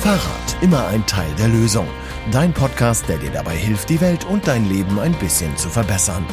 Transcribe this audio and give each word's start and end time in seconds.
Fahrrad, 0.00 0.56
immer 0.62 0.86
ein 0.86 1.04
Teil 1.04 1.28
der 1.38 1.48
Lösung. 1.48 1.86
Dein 2.32 2.54
Podcast, 2.54 3.06
der 3.06 3.18
dir 3.18 3.30
dabei 3.30 3.54
hilft, 3.54 3.90
die 3.90 4.00
Welt 4.00 4.24
und 4.24 4.48
dein 4.48 4.66
Leben 4.66 4.98
ein 4.98 5.12
bisschen 5.12 5.54
zu 5.58 5.68
verbessern. 5.68 6.24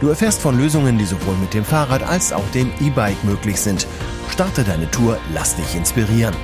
Du 0.00 0.08
erfährst 0.08 0.42
von 0.42 0.58
Lösungen, 0.58 0.98
die 0.98 1.04
sowohl 1.04 1.36
mit 1.36 1.54
dem 1.54 1.64
Fahrrad 1.64 2.02
als 2.02 2.32
auch 2.32 2.42
dem 2.50 2.68
E-Bike 2.80 3.22
möglich 3.22 3.60
sind. 3.60 3.86
Starte 4.28 4.64
deine 4.64 4.90
Tour, 4.90 5.18
lass 5.32 5.54
dich 5.54 5.76
inspirieren. 5.76 6.34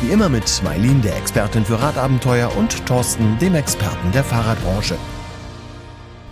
Wie 0.00 0.12
immer 0.12 0.28
mit 0.28 0.62
Mailin, 0.62 1.02
der 1.02 1.16
Expertin 1.16 1.64
für 1.64 1.82
Radabenteuer, 1.82 2.56
und 2.56 2.86
Thorsten, 2.86 3.36
dem 3.40 3.56
Experten 3.56 4.12
der 4.12 4.22
Fahrradbranche. 4.22 4.94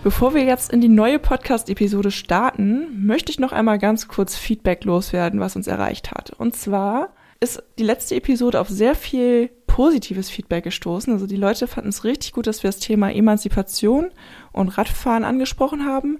Bevor 0.05 0.35
wir 0.35 0.45
jetzt 0.45 0.73
in 0.73 0.81
die 0.81 0.89
neue 0.89 1.19
Podcast-Episode 1.19 2.13
starten, 2.13 3.05
möchte 3.05 3.33
ich 3.33 3.41
noch 3.41 3.51
einmal 3.51 3.81
ganz 3.81 4.07
kurz 4.07 4.37
Feedback 4.37 4.85
loswerden, 4.85 5.41
was 5.41 5.57
uns 5.57 5.67
erreicht 5.67 6.13
hat. 6.13 6.31
Und 6.39 6.55
zwar 6.55 7.09
ist 7.41 7.63
die 7.79 7.85
letzte 7.85 8.17
Episode 8.17 8.61
auf 8.61 8.69
sehr 8.69 8.95
viel 8.95 9.51
positives 9.67 10.29
Feedback 10.29 10.65
gestoßen. 10.65 11.13
Also 11.13 11.27
die 11.27 11.37
Leute 11.37 11.67
fanden 11.67 11.89
es 11.89 12.05
richtig 12.05 12.33
gut, 12.33 12.47
dass 12.47 12.63
wir 12.63 12.69
das 12.69 12.81
Thema 12.81 13.11
Emanzipation 13.11 14.11
und 14.53 14.69
Radfahren 14.69 15.25
angesprochen 15.25 15.87
haben. 15.87 16.19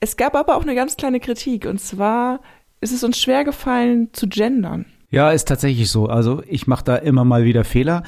Es 0.00 0.16
gab 0.16 0.34
aber 0.34 0.56
auch 0.56 0.62
eine 0.62 0.74
ganz 0.74 0.96
kleine 0.96 1.20
Kritik. 1.20 1.66
Und 1.66 1.80
zwar 1.80 2.40
ist 2.80 2.92
es 2.92 3.04
uns 3.04 3.18
schwer 3.18 3.44
gefallen 3.44 4.08
zu 4.12 4.28
gendern. 4.28 4.86
Ja, 5.10 5.30
ist 5.30 5.46
tatsächlich 5.46 5.90
so. 5.90 6.06
Also 6.06 6.42
ich 6.46 6.66
mache 6.66 6.84
da 6.84 6.96
immer 6.96 7.24
mal 7.24 7.44
wieder 7.44 7.64
Fehler. 7.64 8.02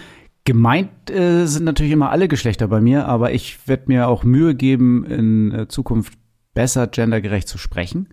Gemeint 0.45 1.11
äh, 1.11 1.47
sind 1.47 1.65
natürlich 1.65 1.93
immer 1.93 2.11
alle 2.11 2.27
Geschlechter 2.27 2.67
bei 2.67 2.81
mir, 2.81 3.07
aber 3.07 3.33
ich 3.33 3.69
werde 3.69 3.85
mir 3.87 4.09
auch 4.09 4.25
Mühe 4.25 4.57
geben, 4.57 5.05
in 5.05 5.53
äh, 5.53 5.69
Zukunft 5.69 6.15
besser 6.55 6.89
gendergerecht 6.89 7.47
zu 7.47 7.59
sprechen. 7.59 8.09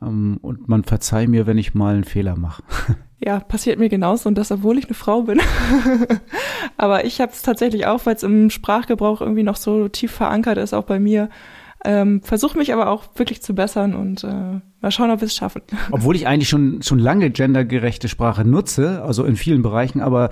Ähm, 0.00 0.38
und 0.40 0.68
man 0.68 0.82
verzeiht 0.82 1.28
mir, 1.28 1.46
wenn 1.46 1.58
ich 1.58 1.74
mal 1.74 1.94
einen 1.94 2.04
Fehler 2.04 2.36
mache. 2.36 2.64
Ja, 3.24 3.38
passiert 3.38 3.78
mir 3.78 3.88
genauso 3.88 4.28
und 4.28 4.36
das, 4.36 4.50
obwohl 4.50 4.78
ich 4.78 4.86
eine 4.86 4.94
Frau 4.94 5.22
bin. 5.22 5.40
aber 6.76 7.04
ich 7.04 7.20
habe 7.20 7.30
es 7.30 7.42
tatsächlich 7.42 7.86
auch, 7.86 8.04
weil 8.04 8.16
es 8.16 8.24
im 8.24 8.50
Sprachgebrauch 8.50 9.20
irgendwie 9.20 9.44
noch 9.44 9.54
so 9.54 9.86
tief 9.88 10.10
verankert 10.10 10.58
ist, 10.58 10.74
auch 10.74 10.84
bei 10.84 10.98
mir. 10.98 11.30
Ähm, 11.84 12.20
Versuche 12.22 12.58
mich 12.58 12.72
aber 12.72 12.88
auch 12.88 13.04
wirklich 13.16 13.40
zu 13.40 13.54
bessern 13.54 13.94
und 13.94 14.24
äh, 14.24 14.60
mal 14.80 14.90
schauen, 14.90 15.10
ob 15.10 15.20
wir 15.20 15.26
es 15.26 15.36
schaffen. 15.36 15.62
Obwohl 15.92 16.16
ich 16.16 16.26
eigentlich 16.26 16.48
schon, 16.48 16.82
schon 16.82 16.98
lange 16.98 17.30
gendergerechte 17.30 18.08
Sprache 18.08 18.44
nutze, 18.44 19.02
also 19.02 19.24
in 19.24 19.36
vielen 19.36 19.62
Bereichen, 19.62 20.00
aber 20.00 20.30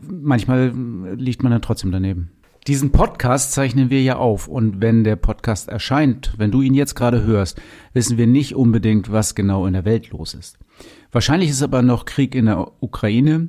manchmal 0.00 0.72
liegt 1.16 1.42
man 1.42 1.50
dann 1.50 1.62
trotzdem 1.62 1.90
daneben. 1.90 2.30
Diesen 2.68 2.92
Podcast 2.92 3.52
zeichnen 3.52 3.90
wir 3.90 4.02
ja 4.02 4.16
auf 4.16 4.46
und 4.46 4.80
wenn 4.80 5.02
der 5.02 5.16
Podcast 5.16 5.68
erscheint, 5.68 6.34
wenn 6.36 6.50
du 6.50 6.62
ihn 6.62 6.74
jetzt 6.74 6.94
gerade 6.94 7.24
hörst, 7.24 7.60
wissen 7.94 8.18
wir 8.18 8.26
nicht 8.26 8.54
unbedingt, 8.54 9.10
was 9.10 9.34
genau 9.34 9.66
in 9.66 9.72
der 9.72 9.84
Welt 9.84 10.10
los 10.10 10.34
ist. 10.34 10.58
Wahrscheinlich 11.10 11.50
ist 11.50 11.62
aber 11.62 11.82
noch 11.82 12.04
Krieg 12.04 12.34
in 12.34 12.46
der 12.46 12.82
Ukraine 12.82 13.48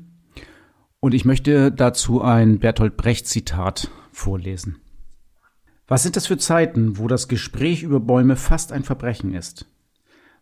und 1.00 1.14
ich 1.14 1.26
möchte 1.26 1.72
dazu 1.72 2.22
ein 2.22 2.60
Bertolt 2.60 2.98
Brecht 2.98 3.28
Zitat 3.28 3.90
vorlesen. 4.12 4.78
Was 5.88 6.04
sind 6.04 6.16
das 6.16 6.28
für 6.28 6.38
Zeiten, 6.38 6.98
wo 6.98 7.08
das 7.08 7.28
Gespräch 7.28 7.84
über 7.84 8.00
Bäume 8.00 8.36
fast 8.36 8.72
ein 8.72 8.84
Verbrechen 8.84 9.34
ist, 9.34 9.66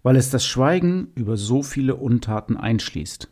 weil 0.03 0.15
es 0.15 0.30
das 0.30 0.45
Schweigen 0.45 1.08
über 1.15 1.38
so 1.38 1.63
viele 1.63 1.95
Untaten 1.95 2.58
einschließt? 2.58 3.30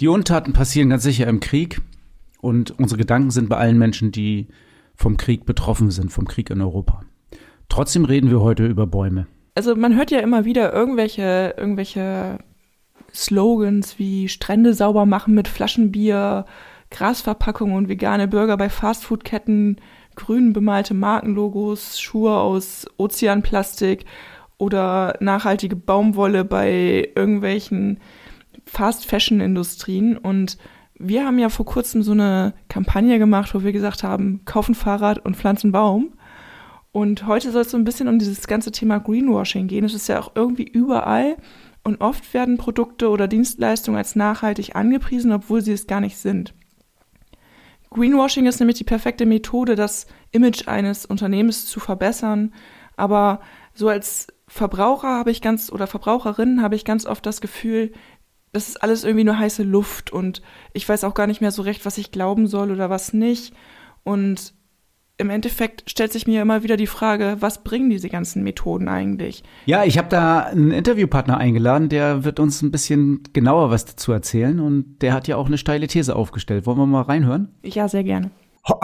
Die 0.00 0.08
Untaten 0.08 0.52
passieren 0.52 0.90
ganz 0.90 1.02
sicher 1.02 1.26
im 1.26 1.40
Krieg 1.40 1.80
und 2.40 2.78
unsere 2.78 2.98
Gedanken 2.98 3.30
sind 3.30 3.48
bei 3.48 3.56
allen 3.56 3.78
Menschen, 3.78 4.12
die 4.12 4.48
vom 4.94 5.16
Krieg 5.16 5.46
betroffen 5.46 5.90
sind, 5.90 6.12
vom 6.12 6.26
Krieg 6.26 6.50
in 6.50 6.60
Europa. 6.60 7.02
Trotzdem 7.68 8.04
reden 8.04 8.30
wir 8.30 8.40
heute 8.40 8.66
über 8.66 8.86
Bäume. 8.86 9.26
Also 9.56 9.74
man 9.74 9.96
hört 9.96 10.10
ja 10.10 10.20
immer 10.20 10.44
wieder 10.44 10.74
irgendwelche, 10.74 11.54
irgendwelche 11.56 12.38
Slogans 13.14 13.98
wie 13.98 14.28
Strände 14.28 14.74
sauber 14.74 15.06
machen 15.06 15.34
mit 15.34 15.48
Flaschenbier, 15.48 16.44
Grasverpackungen 16.90 17.74
und 17.74 17.88
vegane 17.88 18.28
Burger 18.28 18.58
bei 18.58 18.68
Fastfoodketten, 18.68 19.80
grün 20.14 20.52
bemalte 20.52 20.92
Markenlogos, 20.92 21.98
Schuhe 21.98 22.36
aus 22.36 22.86
Ozeanplastik 22.98 24.04
oder 24.58 25.16
nachhaltige 25.20 25.74
Baumwolle 25.74 26.44
bei 26.44 27.10
irgendwelchen 27.14 28.00
Fast-Fashion-Industrien. 28.66 30.18
Und 30.18 30.58
wir 30.98 31.24
haben 31.24 31.38
ja 31.38 31.48
vor 31.48 31.64
kurzem 31.64 32.02
so 32.02 32.12
eine 32.12 32.52
Kampagne 32.68 33.18
gemacht, 33.18 33.54
wo 33.54 33.62
wir 33.62 33.72
gesagt 33.72 34.02
haben, 34.02 34.42
kaufen 34.44 34.74
Fahrrad 34.74 35.24
und 35.24 35.34
pflanzen 35.34 35.72
Baum. 35.72 36.12
Und 36.96 37.26
heute 37.26 37.52
soll 37.52 37.60
es 37.60 37.70
so 37.70 37.76
ein 37.76 37.84
bisschen 37.84 38.08
um 38.08 38.18
dieses 38.18 38.46
ganze 38.46 38.72
Thema 38.72 39.00
Greenwashing 39.00 39.66
gehen. 39.66 39.84
Es 39.84 39.92
ist 39.92 40.08
ja 40.08 40.18
auch 40.18 40.32
irgendwie 40.34 40.64
überall. 40.64 41.36
Und 41.84 42.00
oft 42.00 42.32
werden 42.32 42.56
Produkte 42.56 43.10
oder 43.10 43.28
Dienstleistungen 43.28 43.98
als 43.98 44.16
nachhaltig 44.16 44.76
angepriesen, 44.76 45.30
obwohl 45.30 45.60
sie 45.60 45.74
es 45.74 45.86
gar 45.86 46.00
nicht 46.00 46.16
sind. 46.16 46.54
Greenwashing 47.90 48.46
ist 48.46 48.60
nämlich 48.60 48.78
die 48.78 48.84
perfekte 48.84 49.26
Methode, 49.26 49.74
das 49.74 50.06
Image 50.30 50.68
eines 50.68 51.04
Unternehmens 51.04 51.66
zu 51.66 51.80
verbessern. 51.80 52.54
Aber 52.96 53.40
so 53.74 53.90
als 53.90 54.28
Verbraucher 54.48 55.18
habe 55.18 55.30
ich 55.30 55.42
ganz 55.42 55.70
oder 55.70 55.86
Verbraucherin 55.86 56.62
habe 56.62 56.76
ich 56.76 56.86
ganz 56.86 57.04
oft 57.04 57.26
das 57.26 57.42
Gefühl, 57.42 57.92
das 58.52 58.68
ist 58.68 58.82
alles 58.82 59.04
irgendwie 59.04 59.24
nur 59.24 59.38
heiße 59.38 59.64
Luft 59.64 60.14
und 60.14 60.40
ich 60.72 60.88
weiß 60.88 61.04
auch 61.04 61.12
gar 61.12 61.26
nicht 61.26 61.42
mehr 61.42 61.52
so 61.52 61.60
recht, 61.60 61.84
was 61.84 61.98
ich 61.98 62.10
glauben 62.10 62.46
soll 62.46 62.70
oder 62.70 62.88
was 62.88 63.12
nicht. 63.12 63.52
Und 64.02 64.54
im 65.18 65.30
Endeffekt 65.30 65.90
stellt 65.90 66.12
sich 66.12 66.26
mir 66.26 66.42
immer 66.42 66.62
wieder 66.62 66.76
die 66.76 66.86
Frage, 66.86 67.36
was 67.40 67.64
bringen 67.64 67.88
diese 67.88 68.08
ganzen 68.08 68.42
Methoden 68.42 68.88
eigentlich? 68.88 69.42
Ja, 69.64 69.84
ich 69.84 69.96
habe 69.96 70.08
da 70.08 70.40
einen 70.40 70.72
Interviewpartner 70.72 71.38
eingeladen, 71.38 71.88
der 71.88 72.24
wird 72.24 72.38
uns 72.38 72.62
ein 72.62 72.70
bisschen 72.70 73.22
genauer 73.32 73.70
was 73.70 73.86
dazu 73.86 74.12
erzählen 74.12 74.60
und 74.60 74.98
der 75.00 75.14
hat 75.14 75.26
ja 75.26 75.36
auch 75.36 75.46
eine 75.46 75.58
steile 75.58 75.86
These 75.86 76.14
aufgestellt. 76.14 76.66
Wollen 76.66 76.78
wir 76.78 76.86
mal 76.86 77.02
reinhören? 77.02 77.54
Ja, 77.62 77.88
sehr 77.88 78.04
gerne. 78.04 78.30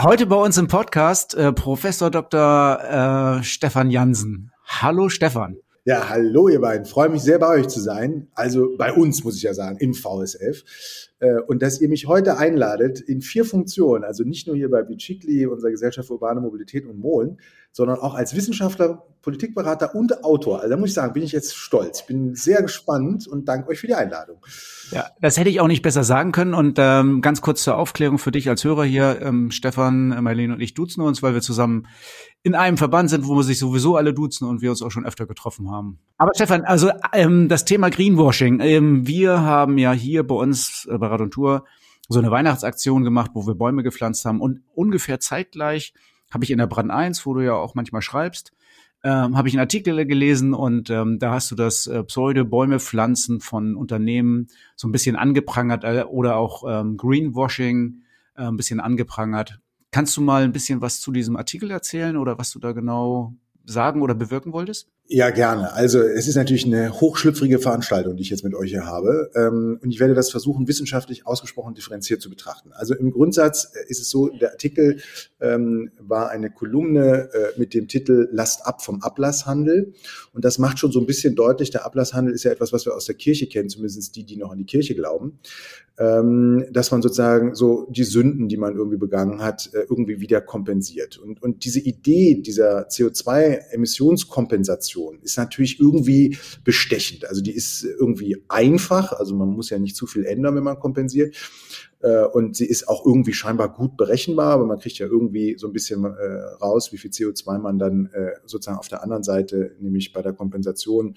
Heute 0.00 0.26
bei 0.26 0.36
uns 0.36 0.56
im 0.58 0.68
Podcast 0.68 1.34
äh, 1.34 1.52
Professor 1.52 2.10
Dr. 2.10 3.38
Äh, 3.40 3.42
Stefan 3.42 3.90
Jansen. 3.90 4.52
Hallo 4.64 5.08
Stefan. 5.08 5.56
Ja, 5.84 6.08
hallo 6.08 6.46
ihr 6.46 6.60
beiden. 6.60 6.86
Freue 6.86 7.08
mich 7.08 7.22
sehr 7.22 7.40
bei 7.40 7.58
euch 7.58 7.66
zu 7.66 7.80
sein. 7.80 8.28
Also 8.34 8.76
bei 8.76 8.92
uns 8.92 9.24
muss 9.24 9.34
ich 9.34 9.42
ja 9.42 9.52
sagen, 9.52 9.78
im 9.78 9.94
VSF. 9.94 10.62
Äh, 11.18 11.40
und 11.48 11.60
dass 11.60 11.80
ihr 11.80 11.88
mich 11.88 12.06
heute 12.06 12.38
einladet 12.38 13.00
in 13.00 13.20
vier 13.20 13.44
Funktionen, 13.44 14.04
also 14.04 14.22
nicht 14.22 14.46
nur 14.46 14.54
hier 14.54 14.70
bei 14.70 14.84
Bicicli, 14.84 15.44
unserer 15.44 15.72
Gesellschaft 15.72 16.06
für 16.06 16.14
urbane 16.14 16.40
Mobilität 16.40 16.86
und 16.86 17.00
Molen, 17.00 17.40
sondern 17.72 17.98
auch 17.98 18.14
als 18.14 18.36
Wissenschaftler, 18.36 19.04
Politikberater 19.22 19.96
und 19.96 20.22
Autor. 20.22 20.60
Also 20.60 20.70
da 20.70 20.76
muss 20.76 20.90
ich 20.90 20.94
sagen, 20.94 21.14
bin 21.14 21.24
ich 21.24 21.32
jetzt 21.32 21.56
stolz. 21.56 22.06
Bin 22.06 22.36
sehr 22.36 22.62
gespannt 22.62 23.26
und 23.26 23.48
danke 23.48 23.68
euch 23.70 23.80
für 23.80 23.88
die 23.88 23.94
Einladung. 23.94 24.38
Ja, 24.92 25.06
das 25.20 25.38
hätte 25.38 25.48
ich 25.48 25.60
auch 25.60 25.66
nicht 25.66 25.82
besser 25.82 26.04
sagen 26.04 26.32
können. 26.32 26.54
Und 26.54 26.78
ähm, 26.78 27.22
ganz 27.22 27.40
kurz 27.40 27.62
zur 27.64 27.76
Aufklärung 27.76 28.18
für 28.18 28.30
dich 28.30 28.48
als 28.48 28.62
Hörer 28.62 28.84
hier. 28.84 29.20
Ähm, 29.22 29.50
Stefan, 29.50 30.08
Marlene 30.22 30.54
und 30.54 30.60
ich 30.60 30.74
duzen 30.74 31.00
uns, 31.00 31.22
weil 31.22 31.34
wir 31.34 31.40
zusammen 31.40 31.88
in 32.42 32.54
einem 32.54 32.76
Verband 32.76 33.08
sind, 33.08 33.26
wo 33.26 33.36
wir 33.36 33.42
sich 33.42 33.58
sowieso 33.58 33.96
alle 33.96 34.12
duzen 34.12 34.46
und 34.46 34.60
wir 34.60 34.70
uns 34.70 34.82
auch 34.82 34.90
schon 34.90 35.06
öfter 35.06 35.26
getroffen 35.26 35.70
haben. 35.70 35.98
Aber 36.18 36.32
Stefan, 36.34 36.64
also 36.64 36.90
ähm, 37.12 37.48
das 37.48 37.64
Thema 37.64 37.90
Greenwashing. 37.90 38.60
Ähm, 38.60 39.06
wir 39.06 39.40
haben 39.40 39.78
ja 39.78 39.92
hier 39.92 40.26
bei 40.26 40.34
uns 40.34 40.86
äh, 40.90 40.98
bei 40.98 41.06
Rad 41.06 41.20
und 41.20 41.30
Tour 41.30 41.64
so 42.08 42.18
eine 42.18 42.30
Weihnachtsaktion 42.30 43.04
gemacht, 43.04 43.30
wo 43.34 43.46
wir 43.46 43.54
Bäume 43.54 43.82
gepflanzt 43.82 44.24
haben 44.24 44.40
und 44.40 44.60
ungefähr 44.74 45.20
zeitgleich 45.20 45.94
habe 46.30 46.44
ich 46.44 46.50
in 46.50 46.58
der 46.58 46.66
Brand 46.66 46.90
1, 46.90 47.26
wo 47.26 47.34
du 47.34 47.40
ja 47.40 47.54
auch 47.54 47.74
manchmal 47.74 48.02
schreibst, 48.02 48.52
ähm, 49.04 49.36
habe 49.36 49.48
ich 49.48 49.54
einen 49.54 49.60
Artikel 49.60 50.04
gelesen 50.06 50.54
und 50.54 50.90
ähm, 50.90 51.18
da 51.18 51.32
hast 51.32 51.50
du 51.50 51.54
das 51.54 51.86
äh, 51.86 52.04
Pseudo-Bäume 52.04 52.78
pflanzen 52.78 53.40
von 53.40 53.74
Unternehmen 53.74 54.48
so 54.76 54.86
ein 54.86 54.92
bisschen 54.92 55.16
angeprangert 55.16 55.84
äh, 55.84 56.04
oder 56.04 56.36
auch 56.36 56.64
ähm, 56.68 56.96
Greenwashing 56.96 58.02
äh, 58.36 58.42
ein 58.42 58.56
bisschen 58.56 58.80
angeprangert. 58.80 59.60
Kannst 59.90 60.16
du 60.16 60.20
mal 60.20 60.44
ein 60.44 60.52
bisschen 60.52 60.80
was 60.80 61.00
zu 61.00 61.12
diesem 61.12 61.36
Artikel 61.36 61.70
erzählen 61.70 62.16
oder 62.16 62.38
was 62.38 62.52
du 62.52 62.58
da 62.58 62.72
genau 62.72 63.34
sagen 63.64 64.02
oder 64.02 64.14
bewirken 64.14 64.52
wolltest? 64.52 64.88
Ja, 65.14 65.28
gerne. 65.28 65.74
Also 65.74 66.00
es 66.00 66.26
ist 66.26 66.36
natürlich 66.36 66.64
eine 66.64 66.98
hochschlüpfrige 66.98 67.58
Veranstaltung, 67.58 68.16
die 68.16 68.22
ich 68.22 68.30
jetzt 68.30 68.44
mit 68.44 68.54
euch 68.54 68.70
hier 68.70 68.86
habe. 68.86 69.30
Ähm, 69.34 69.78
und 69.82 69.90
ich 69.90 70.00
werde 70.00 70.14
das 70.14 70.30
versuchen, 70.30 70.66
wissenschaftlich 70.68 71.26
ausgesprochen 71.26 71.74
differenziert 71.74 72.22
zu 72.22 72.30
betrachten. 72.30 72.70
Also 72.72 72.94
im 72.94 73.10
Grundsatz 73.10 73.72
äh, 73.74 73.90
ist 73.90 74.00
es 74.00 74.08
so, 74.08 74.30
der 74.30 74.52
Artikel 74.52 75.02
ähm, 75.38 75.90
war 76.00 76.30
eine 76.30 76.48
Kolumne 76.48 77.28
äh, 77.34 77.60
mit 77.60 77.74
dem 77.74 77.88
Titel 77.88 78.30
Lasst 78.32 78.64
ab 78.64 78.82
vom 78.82 79.02
Ablasshandel. 79.02 79.92
Und 80.32 80.46
das 80.46 80.58
macht 80.58 80.78
schon 80.78 80.92
so 80.92 81.00
ein 81.00 81.04
bisschen 81.04 81.34
deutlich, 81.34 81.68
der 81.68 81.84
Ablasshandel 81.84 82.32
ist 82.32 82.44
ja 82.44 82.50
etwas, 82.50 82.72
was 82.72 82.86
wir 82.86 82.96
aus 82.96 83.04
der 83.04 83.14
Kirche 83.14 83.48
kennen, 83.48 83.68
zumindest 83.68 84.16
die, 84.16 84.24
die 84.24 84.38
noch 84.38 84.50
an 84.50 84.56
die 84.56 84.64
Kirche 84.64 84.94
glauben 84.94 85.40
ähm, 85.98 86.64
dass 86.70 86.90
man 86.90 87.02
sozusagen 87.02 87.54
so 87.54 87.86
die 87.90 88.04
Sünden, 88.04 88.48
die 88.48 88.56
man 88.56 88.74
irgendwie 88.76 88.96
begangen 88.96 89.42
hat, 89.42 89.68
äh, 89.74 89.84
irgendwie 89.88 90.20
wieder 90.20 90.40
kompensiert. 90.40 91.18
Und, 91.18 91.42
und 91.42 91.64
diese 91.64 91.80
Idee 91.80 92.36
dieser 92.36 92.88
CO2-Emissionskompensation 92.88 95.01
ist 95.22 95.36
natürlich 95.36 95.80
irgendwie 95.80 96.36
bestechend. 96.64 97.24
Also 97.24 97.42
die 97.42 97.52
ist 97.52 97.84
irgendwie 97.84 98.42
einfach, 98.48 99.12
also 99.12 99.34
man 99.34 99.48
muss 99.48 99.70
ja 99.70 99.78
nicht 99.78 99.96
zu 99.96 100.06
viel 100.06 100.24
ändern, 100.24 100.54
wenn 100.54 100.64
man 100.64 100.78
kompensiert. 100.78 101.36
Äh, 102.02 102.24
und 102.24 102.56
sie 102.56 102.66
ist 102.66 102.88
auch 102.88 103.06
irgendwie 103.06 103.32
scheinbar 103.32 103.72
gut 103.72 103.96
berechenbar, 103.96 104.54
aber 104.54 104.66
man 104.66 104.78
kriegt 104.78 104.98
ja 104.98 105.06
irgendwie 105.06 105.56
so 105.56 105.68
ein 105.68 105.72
bisschen 105.72 106.04
äh, 106.04 106.08
raus, 106.60 106.92
wie 106.92 106.98
viel 106.98 107.10
CO2 107.10 107.58
man 107.58 107.78
dann 107.78 108.06
äh, 108.12 108.32
sozusagen 108.44 108.78
auf 108.78 108.88
der 108.88 109.02
anderen 109.02 109.22
Seite, 109.22 109.76
nämlich 109.78 110.12
bei 110.12 110.22
der 110.22 110.32
Kompensation, 110.32 111.16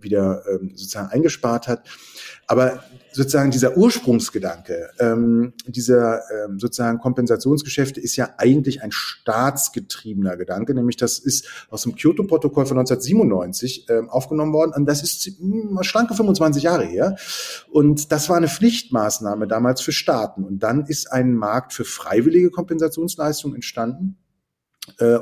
wieder 0.00 0.44
ähm, 0.48 0.70
sozusagen 0.74 1.08
eingespart 1.08 1.66
hat. 1.66 1.88
Aber 2.46 2.82
sozusagen 3.12 3.50
dieser 3.50 3.76
Ursprungsgedanke 3.76 4.90
ähm, 4.98 5.52
dieser 5.66 6.22
ähm, 6.30 6.58
sozusagen 6.58 6.98
Kompensationsgeschäfte 6.98 8.00
ist 8.00 8.16
ja 8.16 8.30
eigentlich 8.38 8.82
ein 8.82 8.90
staatsgetriebener 8.90 10.36
Gedanke, 10.36 10.74
nämlich 10.74 10.96
das 10.96 11.18
ist 11.18 11.48
aus 11.70 11.82
dem 11.82 11.94
Kyoto-Protokoll 11.94 12.66
von 12.66 12.78
1997 12.78 13.86
ähm, 13.88 14.10
aufgenommen 14.10 14.52
worden 14.52 14.72
und 14.74 14.86
das 14.86 15.02
ist 15.02 15.24
hm, 15.38 15.78
schlanke 15.82 16.14
25 16.14 16.64
Jahre 16.64 16.84
her. 16.84 17.16
Und 17.70 18.10
das 18.10 18.28
war 18.28 18.36
eine 18.36 18.48
Pflichtmaßnahme 18.48 19.46
damals 19.46 19.80
für 19.80 19.92
Staaten. 19.92 20.44
Und 20.44 20.60
dann 20.60 20.86
ist 20.86 21.12
ein 21.12 21.34
Markt 21.34 21.72
für 21.72 21.84
freiwillige 21.84 22.50
Kompensationsleistungen 22.50 23.54
entstanden 23.54 24.18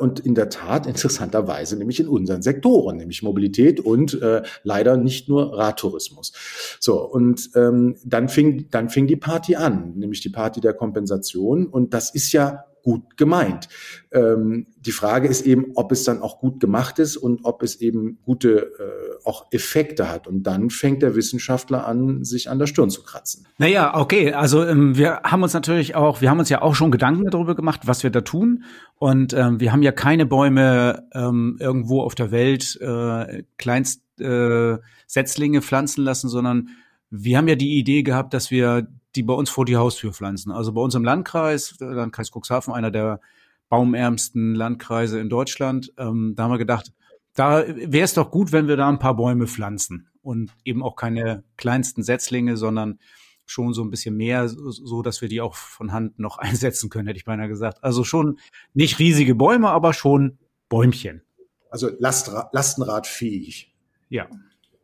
und 0.01 0.21
in 0.21 0.35
der 0.35 0.49
Tat 0.49 0.87
interessanterweise 0.87 1.77
nämlich 1.77 2.01
in 2.01 2.09
unseren 2.09 2.43
Sektoren, 2.43 2.97
nämlich 2.97 3.23
Mobilität 3.23 3.81
und 3.81 4.21
äh, 4.21 4.43
leider 4.65 4.97
nicht 4.97 5.29
nur 5.29 5.57
Radtourismus. 5.57 6.33
So, 6.81 7.01
und 7.01 7.51
ähm, 7.55 7.97
dann, 8.05 8.29
fing, 8.29 8.69
dann 8.71 8.89
fing 8.89 9.07
die 9.07 9.17
Party 9.17 9.57
an, 9.57 9.95
nämlich 9.97 10.21
die 10.21 10.31
Party 10.31 10.61
der 10.61 10.75
Kompensation. 10.75 11.67
Und 11.67 11.95
das 11.95 12.13
ist 12.15 12.33
ja 12.33 12.65
gut 12.83 13.17
gemeint. 13.17 13.69
Ähm, 14.11 14.67
die 14.77 14.93
Frage 14.93 15.29
ist 15.29 15.47
eben, 15.47 15.73
ob 15.77 15.93
es 15.93 16.05
dann 16.05 16.21
auch 16.21 16.41
gut 16.41 16.61
gemacht 16.61 16.99
ist 16.99 17.17
und 17.17 17.45
ob 17.45 17.63
es 17.63 17.81
eben 17.81 18.19
gute 18.25 18.73
äh, 18.79 19.25
auch 19.25 19.47
Effekte 19.53 20.11
hat. 20.11 20.27
Und 20.27 20.43
dann 20.43 20.71
fängt 20.71 21.03
der 21.03 21.15
Wissenschaftler 21.15 21.87
an, 21.87 22.25
sich 22.25 22.51
an 22.51 22.59
der 22.59 22.67
Stirn 22.67 22.91
zu 22.91 23.03
kratzen. 23.03 23.47
Naja, 23.59 23.97
okay. 23.97 24.33
Also 24.33 24.65
ähm, 24.65 24.97
wir 24.97 25.21
haben 25.25 25.43
uns 25.43 25.55
natürlich 25.55 25.95
auch, 25.95 26.21
wir 26.21 26.31
haben 26.31 26.39
uns 26.39 26.49
ja 26.49 26.63
auch 26.63 26.75
schon 26.75 26.91
Gedanken 26.91 27.31
darüber 27.31 27.55
gemacht, 27.55 27.83
was 27.85 28.03
wir 28.03 28.11
da 28.11 28.23
tun. 28.23 28.65
Und 28.97 29.33
ähm, 29.33 29.61
wir 29.61 29.73
haben 29.73 29.83
ja 29.83 29.93
keine 29.93 30.27
Bäume 30.27 31.09
ähm, 31.15 31.57
irgendwo 31.61 32.03
auf 32.03 32.15
der 32.15 32.31
Welt 32.31 32.79
äh, 32.81 33.45
kleinst 33.59 34.03
äh, 34.21 34.79
Setzlinge 35.07 35.63
pflanzen 35.63 36.05
lassen, 36.05 36.29
sondern 36.29 36.71
wir 37.11 37.37
haben 37.37 37.49
ja 37.49 37.57
die 37.57 37.79
Idee 37.79 38.03
gehabt, 38.03 38.33
dass 38.35 38.51
wir 38.51 38.89
die 39.15 39.23
bei 39.23 39.35
uns 39.35 39.51
vor 39.51 39.65
die 39.65 39.77
Haustür 39.77 40.13
pflanzen. 40.13 40.53
Also 40.53 40.73
bei 40.73 40.81
uns 40.81 40.95
im 40.95 41.05
Landkreis, 41.05 41.77
der 41.79 41.91
Landkreis 41.91 42.31
Cuxhaven, 42.31 42.73
einer 42.73 42.91
der 42.91 43.21
baumärmsten 43.69 44.55
Landkreise 44.55 45.21
in 45.21 45.29
Deutschland, 45.29 45.93
ähm, 45.99 46.35
da 46.37 46.45
haben 46.45 46.51
wir 46.51 46.59
gedacht, 46.59 46.93
da 47.35 47.65
wäre 47.67 48.05
es 48.05 48.15
doch 48.15 48.31
gut, 48.31 48.53
wenn 48.53 48.69
wir 48.69 48.77
da 48.77 48.89
ein 48.89 48.99
paar 48.99 49.17
Bäume 49.17 49.47
pflanzen 49.47 50.09
und 50.23 50.53
eben 50.65 50.83
auch 50.83 50.97
keine 50.97 51.45
kleinsten 51.57 52.03
Setzlinge, 52.03 52.57
sondern 52.57 52.99
schon 53.47 53.75
so 53.75 53.83
ein 53.83 53.91
bisschen 53.91 54.17
mehr, 54.17 54.49
so 54.49 55.03
dass 55.03 55.21
wir 55.21 55.29
die 55.29 55.41
auch 55.41 55.55
von 55.55 55.93
Hand 55.93 56.19
noch 56.19 56.39
einsetzen 56.39 56.91
können, 56.91 57.07
hätte 57.07 57.19
ich 57.19 57.25
beinahe 57.25 57.49
gesagt. 57.49 57.83
Also 57.83 58.05
schon 58.05 58.39
nicht 58.75 58.99
riesige 58.99 59.35
Bäume, 59.35 59.71
aber 59.71 59.93
schon 59.93 60.39
Bäumchen. 60.69 61.23
Also 61.71 61.91
Lastra 61.99 62.51
lastenradfähig. 62.53 63.75
Ja. 64.09 64.29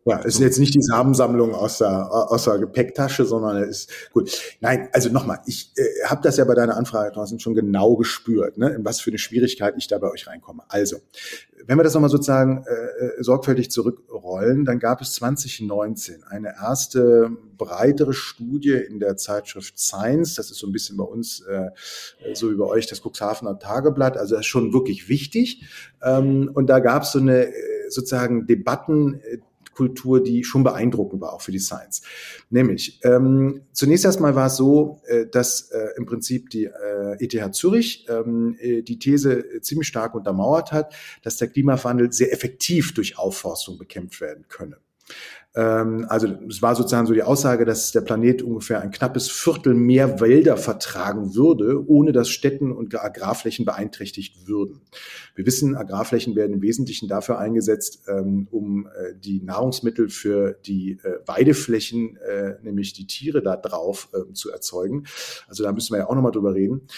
Ja, 0.05 0.21
es 0.21 0.37
ist 0.37 0.41
jetzt 0.41 0.59
nicht 0.59 0.75
die 0.75 0.83
Samensammlung 0.83 1.55
aus 1.55 1.79
der, 1.79 2.11
aus 2.11 2.45
der 2.45 2.59
Gepäcktasche, 2.59 3.27
sondern 3.27 3.63
es 3.63 3.69
ist 3.69 3.91
gut. 4.13 4.31
Nein, 4.61 4.89
also 4.93 5.11
nochmal, 5.11 5.41
ich 5.47 5.73
äh, 5.77 6.07
habe 6.07 6.23
das 6.23 6.39
ja 6.39 6.45
bei 6.45 6.55
deiner 6.55 6.77
Anfrage 6.77 7.13
draußen 7.13 7.39
schon 7.41 7.55
genau 7.55 7.97
gespürt, 7.97 8.57
ne, 8.57 8.71
in 8.71 8.85
was 8.85 9.01
für 9.01 9.11
eine 9.11 9.19
Schwierigkeit 9.19 9.75
ich 9.77 9.87
da 9.87 9.99
bei 9.99 10.11
euch 10.11 10.27
reinkomme. 10.27 10.63
Also, 10.69 10.97
wenn 11.67 11.79
wir 11.79 11.83
das 11.83 11.93
nochmal 11.93 12.09
sozusagen 12.09 12.65
äh, 12.67 12.73
äh, 12.73 13.23
sorgfältig 13.23 13.71
zurückrollen, 13.71 14.65
dann 14.65 14.79
gab 14.79 15.03
es 15.03 15.13
2019 15.13 16.25
eine 16.25 16.55
erste 16.59 17.31
breitere 17.59 18.15
Studie 18.15 18.73
in 18.73 19.01
der 19.01 19.17
Zeitschrift 19.17 19.79
Science. 19.79 20.37
Das 20.37 20.51
ist 20.51 20.59
so 20.59 20.67
ein 20.67 20.73
bisschen 20.73 20.97
bei 20.97 21.05
uns, 21.05 21.41
äh, 21.41 21.71
so 22.35 22.51
wie 22.51 22.55
bei 22.55 22.65
euch, 22.65 22.87
das 22.87 23.03
Cuxhavener 23.03 23.59
Tageblatt. 23.59 24.17
Also 24.17 24.37
das 24.37 24.47
ist 24.47 24.47
schon 24.47 24.73
wirklich 24.73 25.09
wichtig. 25.09 25.65
Ähm, 26.03 26.51
und 26.55 26.69
da 26.69 26.79
gab 26.79 27.03
es 27.03 27.13
so 27.13 27.19
eine 27.19 27.49
äh, 27.49 27.53
sozusagen 27.91 28.47
Debatten, 28.47 29.21
äh, 29.21 29.39
Kultur, 29.79 30.21
die 30.21 30.43
schon 30.43 30.65
beeindruckend 30.65 31.21
war, 31.21 31.33
auch 31.33 31.41
für 31.41 31.53
die 31.53 31.61
Science. 31.61 32.03
Nämlich, 32.51 32.99
ähm, 33.05 33.63
zunächst 33.73 34.05
erstmal 34.05 34.35
war 34.35 34.49
es 34.49 34.57
so, 34.57 35.01
äh, 35.07 35.27
dass 35.27 35.71
äh, 35.71 35.91
im 35.97 36.05
Prinzip 36.05 36.51
die 36.51 36.65
äh, 36.65 37.17
ETH 37.21 37.55
Zürich 37.55 38.05
ähm, 38.09 38.57
äh, 38.59 38.83
die 38.83 38.99
These 38.99 39.61
ziemlich 39.61 39.87
stark 39.87 40.17
untermauert 40.17 40.73
hat, 40.73 40.93
dass 41.23 41.37
der 41.37 41.47
Klimawandel 41.47 42.13
sehr 42.13 42.33
effektiv 42.33 42.93
durch 42.93 43.19
Aufforstung 43.19 43.79
bekämpft 43.79 44.21
werden 44.21 44.47
könne. 44.49 44.79
Ähm, 45.55 46.07
also 46.09 46.29
es 46.49 46.61
war 46.61 46.75
sozusagen 46.75 47.07
so 47.07 47.15
die 47.15 47.23
Aussage, 47.23 47.65
dass 47.65 47.93
der 47.93 48.03
Planet 48.03 48.43
ungefähr 48.43 48.81
ein 48.81 48.91
knappes 48.91 49.31
Viertel 49.31 49.75
mehr 49.75 50.21
Wälder 50.21 50.57
vertragen 50.57 51.35
würde, 51.35 51.89
ohne 51.89 52.13
dass 52.13 52.29
Städten 52.29 52.73
und 52.73 52.95
Agrarflächen 52.95 53.65
beeinträchtigt 53.65 54.47
würden. 54.47 54.83
Wir 55.39 55.47
wissen, 55.47 55.77
Agrarflächen 55.77 56.35
werden 56.37 56.55
im 56.55 56.63
Wesentlichen 56.63 57.09
dafür 57.09 57.39
eingesetzt, 57.39 58.03
ähm, 58.09 58.49
um 58.51 58.87
äh, 58.87 59.15
die 59.15 59.41
Nahrungsmittel 59.41 60.09
für 60.09 60.59
die 60.67 60.99
äh, 61.03 61.21
Weideflächen, 61.27 62.17
äh, 62.17 62.57
nämlich 62.63 62.93
die 62.93 63.07
Tiere 63.07 63.43
da 63.43 63.57
drauf 63.57 64.09
ähm, 64.15 64.35
zu 64.35 64.51
erzeugen. 64.51 65.05
Also 65.47 65.65
da 65.65 65.73
müssen 65.73 65.93
wir 65.95 65.99
ja 65.99 66.09
auch 66.09 66.15
nochmal 66.15 66.33
drüber 66.33 66.55
reden, 66.55 66.89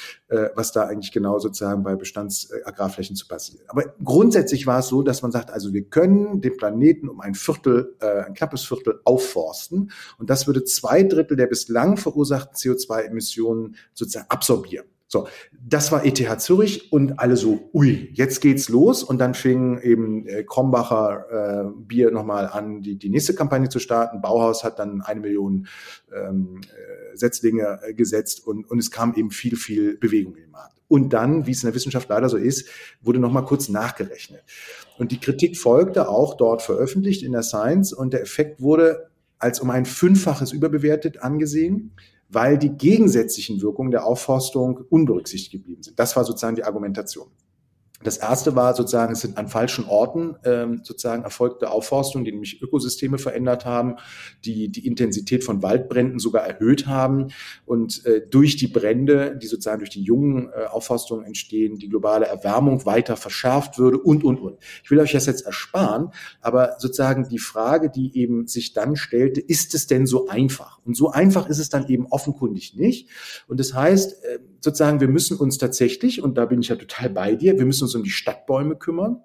was 0.55 0.73
da 0.73 0.85
eigentlich 0.85 1.13
genau 1.13 1.39
sozusagen 1.39 1.83
bei 1.83 1.97
Bestandsagrarflächen 1.97 3.17
zu 3.17 3.27
passieren. 3.27 3.65
Aber 3.69 3.95
grundsätzlich 4.03 4.67
war 4.67 4.79
es 4.79 4.89
so, 4.89 5.03
dass 5.03 5.23
man 5.23 5.33
sagt, 5.33 5.51
also 5.51 5.73
wir 5.73 5.85
können 5.85 6.41
den 6.41 6.57
Planeten 6.57 7.09
um 7.09 7.21
ein 7.21 7.35
Viertel, 7.35 7.97
ein 8.01 8.35
knappes 8.35 8.51
knappes 8.51 8.65
Viertel 8.65 9.01
aufforsten. 9.05 9.91
Und 10.19 10.31
das 10.31 10.47
würde 10.47 10.65
zwei 10.65 11.03
Drittel 11.03 11.37
der 11.37 11.47
bislang 11.47 11.97
verursachten 11.97 12.55
CO2-Emissionen 12.55 13.77
sozusagen 13.95 14.27
absorbieren. 14.29 14.87
So, 15.13 15.27
das 15.61 15.91
war 15.91 16.07
ETH 16.07 16.41
Zürich 16.41 16.93
und 16.93 17.19
alle 17.19 17.37
so, 17.37 17.69
ui, 17.75 18.11
jetzt 18.15 18.41
geht's 18.41 18.69
los. 18.69 19.03
Und 19.03 19.19
dann 19.19 19.35
fing 19.35 19.81
eben 19.81 20.25
äh, 20.29 20.45
Krombacher 20.45 21.65
äh, 21.67 21.83
Bier 21.85 22.13
nochmal 22.13 22.47
an, 22.47 22.81
die, 22.81 22.97
die 22.97 23.09
nächste 23.09 23.35
Kampagne 23.35 23.69
zu 23.69 23.81
starten. 23.81 24.21
Bauhaus 24.21 24.63
hat 24.63 24.79
dann 24.79 25.03
eine 25.03 25.19
Million 25.19 25.67
ähm, 26.15 26.61
äh, 26.63 27.17
Setzlinge 27.17 27.81
äh, 27.83 27.93
gesetzt 27.93 28.47
und, 28.47 28.71
und 28.71 28.79
es 28.79 28.93
kam 28.93 29.13
eben 29.17 29.33
viel, 29.33 29.57
viel 29.57 29.99
Bewegung 29.99 30.37
in 30.37 30.43
den 30.43 30.53
Markt. 30.53 30.77
Und 30.87 31.13
dann, 31.13 31.45
wie 31.45 31.51
es 31.51 31.65
in 31.65 31.67
der 31.67 31.75
Wissenschaft 31.75 32.09
leider 32.09 32.29
so 32.29 32.37
ist, 32.37 32.69
wurde 33.03 33.19
nochmal 33.19 33.45
kurz 33.45 33.69
nachgerechnet. 33.69 34.45
Und 34.97 35.11
die 35.11 35.19
Kritik 35.19 35.59
folgte 35.59 36.09
auch 36.09 36.35
dort 36.35 36.63
veröffentlicht 36.63 37.25
in 37.25 37.33
der 37.33 37.43
Science 37.43 37.93
und 37.93 38.13
der 38.13 38.23
Effekt 38.23 38.61
wurde 38.61 39.11
als 39.41 39.59
um 39.59 39.71
ein 39.71 39.87
Fünffaches 39.87 40.53
überbewertet 40.53 41.21
angesehen 41.21 41.97
weil 42.31 42.59
die 42.59 42.71
gegensätzlichen 42.71 43.61
Wirkungen 43.61 43.91
der 43.91 44.07
Aufforstung 44.07 44.81
unberücksichtigt 44.89 45.53
geblieben 45.53 45.83
sind. 45.83 45.99
Das 45.99 46.17
war 46.17 46.25
sozusagen 46.25 46.57
die 46.57 46.65
Argumentation. 46.65 47.29
Das 48.03 48.17
erste 48.17 48.57
war 48.57 48.75
sozusagen, 48.75 49.13
es 49.13 49.21
sind 49.21 49.37
an 49.37 49.49
falschen 49.49 49.85
Orten 49.85 50.37
ähm, 50.45 50.81
sozusagen 50.85 51.23
erfolgte 51.23 51.71
Aufforstung, 51.71 52.25
die 52.25 52.33
nämlich 52.33 52.63
Ökosysteme 52.63 53.19
verändert 53.19 53.67
haben, 53.67 53.97
die 54.43 54.71
die 54.71 54.87
Intensität 54.87 55.45
von 55.45 55.63
Waldbränden 55.63 56.19
sogar 56.19 56.47
erhöht 56.47 56.87
haben 56.87 57.29
und 57.67 58.07
äh, 58.07 58.27
durch 58.27 58.57
die 58.57 58.69
Brände, 58.69 59.37
die 59.37 59.47
sozusagen 59.47 59.81
durch 59.81 59.91
die 59.91 60.03
jungen 60.03 60.49
äh, 60.49 60.65
Aufforstungen 60.65 61.27
entstehen, 61.27 61.77
die 61.77 61.91
globale 61.91 62.25
Erwärmung 62.25 62.87
weiter 62.87 63.19
verschärft 63.19 63.79
würde 63.79 63.99
und, 63.99 64.25
und, 64.25 64.41
und. 64.41 64.59
Ich 64.83 64.91
will 64.91 64.99
euch 65.01 65.13
das 65.13 65.27
jetzt 65.27 65.45
ersparen, 65.45 66.11
aber 66.41 66.77
sozusagen 66.79 67.29
die 67.29 67.39
Frage, 67.39 67.91
die 67.91 68.17
eben 68.17 68.47
sich 68.47 68.73
dann 68.73 68.97
stellte, 68.97 69.43
ist 69.43 69.75
es 69.75 69.87
denn 69.87 70.07
so 70.07 70.27
einfach? 70.27 70.79
Und 70.87 70.97
so 70.97 71.11
einfach 71.11 71.51
ist 71.51 71.59
es 71.59 71.69
dann 71.69 71.87
eben 71.89 72.07
offenkundig 72.07 72.77
nicht. 72.77 73.11
Und 73.47 73.61
das 73.61 73.75
heißt, 73.75 74.25
äh, 74.25 74.39
sozusagen, 74.61 75.01
wir 75.01 75.09
müssen 75.09 75.37
uns 75.37 75.59
tatsächlich, 75.59 76.23
und 76.23 76.37
da 76.37 76.47
bin 76.47 76.61
ich 76.61 76.69
ja 76.69 76.77
total 76.77 77.11
bei 77.11 77.35
dir, 77.35 77.59
wir 77.59 77.67
müssen 77.67 77.85
uns 77.85 77.95
um 77.95 78.03
die 78.03 78.11
Stadtbäume 78.11 78.77
kümmern, 78.77 79.23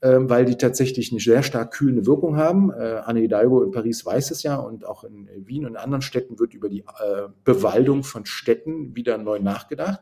äh, 0.00 0.18
weil 0.20 0.44
die 0.44 0.56
tatsächlich 0.56 1.10
eine 1.10 1.20
sehr 1.20 1.42
stark 1.42 1.72
kühlende 1.72 2.06
Wirkung 2.06 2.36
haben. 2.36 2.70
Äh, 2.70 3.00
Anne 3.04 3.20
Hidalgo 3.20 3.62
in 3.62 3.70
Paris 3.70 4.04
weiß 4.04 4.30
es 4.30 4.42
ja 4.42 4.56
und 4.56 4.86
auch 4.86 5.04
in 5.04 5.28
Wien 5.36 5.66
und 5.66 5.76
anderen 5.76 6.02
Städten 6.02 6.38
wird 6.38 6.54
über 6.54 6.68
die 6.68 6.80
äh, 6.80 7.28
Bewaldung 7.44 8.04
von 8.04 8.26
Städten 8.26 8.94
wieder 8.94 9.18
neu 9.18 9.38
nachgedacht. 9.38 10.00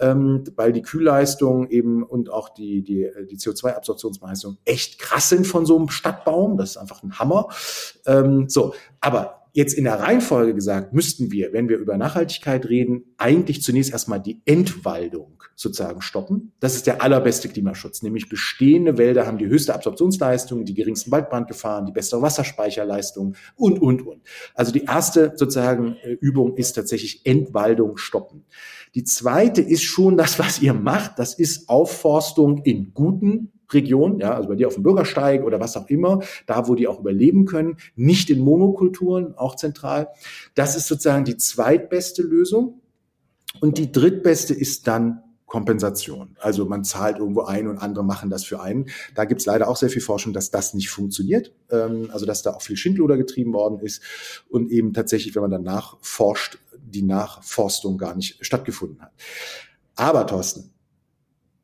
Ähm, 0.00 0.44
weil 0.54 0.72
die 0.72 0.82
Kühlleistung 0.82 1.68
eben 1.70 2.04
und 2.04 2.30
auch 2.30 2.50
die, 2.50 2.82
die, 2.82 3.10
die 3.28 3.36
CO2-Absorptionsleistung 3.36 4.58
echt 4.64 5.00
krass 5.00 5.28
sind 5.28 5.44
von 5.44 5.66
so 5.66 5.76
einem 5.76 5.88
Stadtbaum. 5.88 6.56
Das 6.56 6.70
ist 6.70 6.76
einfach 6.76 7.02
ein 7.02 7.18
Hammer. 7.18 7.48
Ähm, 8.06 8.48
so, 8.48 8.74
aber 9.00 9.37
jetzt 9.58 9.74
in 9.74 9.82
der 9.82 9.98
Reihenfolge 9.98 10.54
gesagt, 10.54 10.92
müssten 10.92 11.32
wir, 11.32 11.52
wenn 11.52 11.68
wir 11.68 11.78
über 11.78 11.98
Nachhaltigkeit 11.98 12.68
reden, 12.68 13.02
eigentlich 13.16 13.60
zunächst 13.60 13.90
erstmal 13.90 14.20
die 14.20 14.40
Entwaldung 14.44 15.42
sozusagen 15.56 16.00
stoppen. 16.00 16.52
Das 16.60 16.76
ist 16.76 16.86
der 16.86 17.02
allerbeste 17.02 17.48
Klimaschutz, 17.48 18.02
nämlich 18.02 18.28
bestehende 18.28 18.98
Wälder 18.98 19.26
haben 19.26 19.36
die 19.36 19.48
höchste 19.48 19.74
Absorptionsleistung, 19.74 20.64
die 20.64 20.74
geringsten 20.74 21.10
Waldbrandgefahren, 21.10 21.86
die 21.86 21.92
bessere 21.92 22.22
Wasserspeicherleistung 22.22 23.34
und, 23.56 23.82
und, 23.82 24.06
und. 24.06 24.22
Also 24.54 24.70
die 24.70 24.84
erste 24.84 25.32
sozusagen 25.34 25.96
äh, 26.04 26.12
Übung 26.20 26.56
ist 26.56 26.74
tatsächlich 26.74 27.26
Entwaldung 27.26 27.96
stoppen. 27.96 28.44
Die 28.94 29.02
zweite 29.02 29.60
ist 29.60 29.82
schon 29.82 30.16
das, 30.16 30.38
was 30.38 30.62
ihr 30.62 30.72
macht. 30.72 31.18
Das 31.18 31.34
ist 31.34 31.68
Aufforstung 31.68 32.62
in 32.62 32.94
guten 32.94 33.50
Region, 33.70 34.18
ja, 34.18 34.34
also 34.34 34.48
bei 34.48 34.54
dir 34.54 34.68
auf 34.68 34.74
dem 34.74 34.82
Bürgersteig 34.82 35.44
oder 35.44 35.60
was 35.60 35.76
auch 35.76 35.88
immer, 35.88 36.20
da 36.46 36.68
wo 36.68 36.74
die 36.74 36.88
auch 36.88 37.00
überleben 37.00 37.44
können, 37.44 37.76
nicht 37.96 38.30
in 38.30 38.40
Monokulturen, 38.40 39.34
auch 39.36 39.56
zentral. 39.56 40.08
Das 40.54 40.76
ist 40.76 40.88
sozusagen 40.88 41.24
die 41.24 41.36
zweitbeste 41.36 42.22
Lösung. 42.22 42.80
Und 43.60 43.78
die 43.78 43.90
drittbeste 43.90 44.54
ist 44.54 44.86
dann 44.86 45.22
Kompensation. 45.48 46.36
Also 46.38 46.66
man 46.66 46.84
zahlt 46.84 47.18
irgendwo 47.18 47.42
ein 47.42 47.66
und 47.66 47.78
andere 47.78 48.04
machen 48.04 48.28
das 48.28 48.44
für 48.44 48.60
einen. 48.60 48.90
Da 49.14 49.24
gibt's 49.24 49.46
leider 49.46 49.68
auch 49.68 49.76
sehr 49.76 49.88
viel 49.88 50.02
Forschung, 50.02 50.34
dass 50.34 50.50
das 50.50 50.74
nicht 50.74 50.90
funktioniert. 50.90 51.52
Ähm, 51.70 52.10
also 52.12 52.26
dass 52.26 52.42
da 52.42 52.52
auch 52.52 52.62
viel 52.62 52.76
Schindluder 52.76 53.16
getrieben 53.16 53.54
worden 53.54 53.80
ist 53.80 54.02
und 54.48 54.70
eben 54.70 54.92
tatsächlich, 54.92 55.34
wenn 55.34 55.42
man 55.42 55.50
dann 55.50 55.62
nachforscht, 55.62 56.58
die 56.76 57.02
Nachforstung 57.02 57.96
gar 57.96 58.14
nicht 58.14 58.44
stattgefunden 58.44 59.00
hat. 59.00 59.12
Aber 59.96 60.26
Thorsten, 60.26 60.70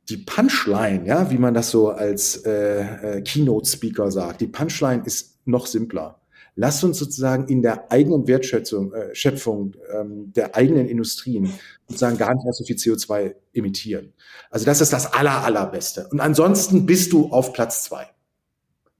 die 0.08 0.18
Punchline, 0.18 1.06
ja, 1.06 1.30
wie 1.30 1.38
man 1.38 1.54
das 1.54 1.70
so 1.70 1.90
als 1.90 2.36
äh, 2.44 3.18
äh, 3.18 3.22
Keynote-Speaker 3.22 4.10
sagt, 4.10 4.40
die 4.40 4.46
Punchline 4.46 5.02
ist 5.04 5.38
noch 5.46 5.66
simpler. 5.66 6.20
Lass 6.56 6.84
uns 6.84 6.98
sozusagen 6.98 7.48
in 7.48 7.62
der 7.62 7.90
eigenen 7.90 8.28
Wertschätzung, 8.28 8.92
äh, 8.92 9.14
Schöpfung 9.14 9.74
ähm, 9.92 10.32
der 10.32 10.54
eigenen 10.54 10.86
Industrien 10.86 11.52
sozusagen 11.88 12.16
gar 12.16 12.32
nicht 12.34 12.44
mehr 12.44 12.52
so 12.52 12.64
viel 12.64 12.76
CO2 12.76 13.34
emittieren. 13.52 14.12
Also 14.50 14.64
das 14.64 14.80
ist 14.80 14.92
das 14.92 15.12
aller, 15.12 15.42
allerbeste. 15.42 16.06
Und 16.10 16.20
ansonsten 16.20 16.86
bist 16.86 17.12
du 17.12 17.30
auf 17.30 17.52
Platz 17.52 17.84
zwei. 17.84 18.06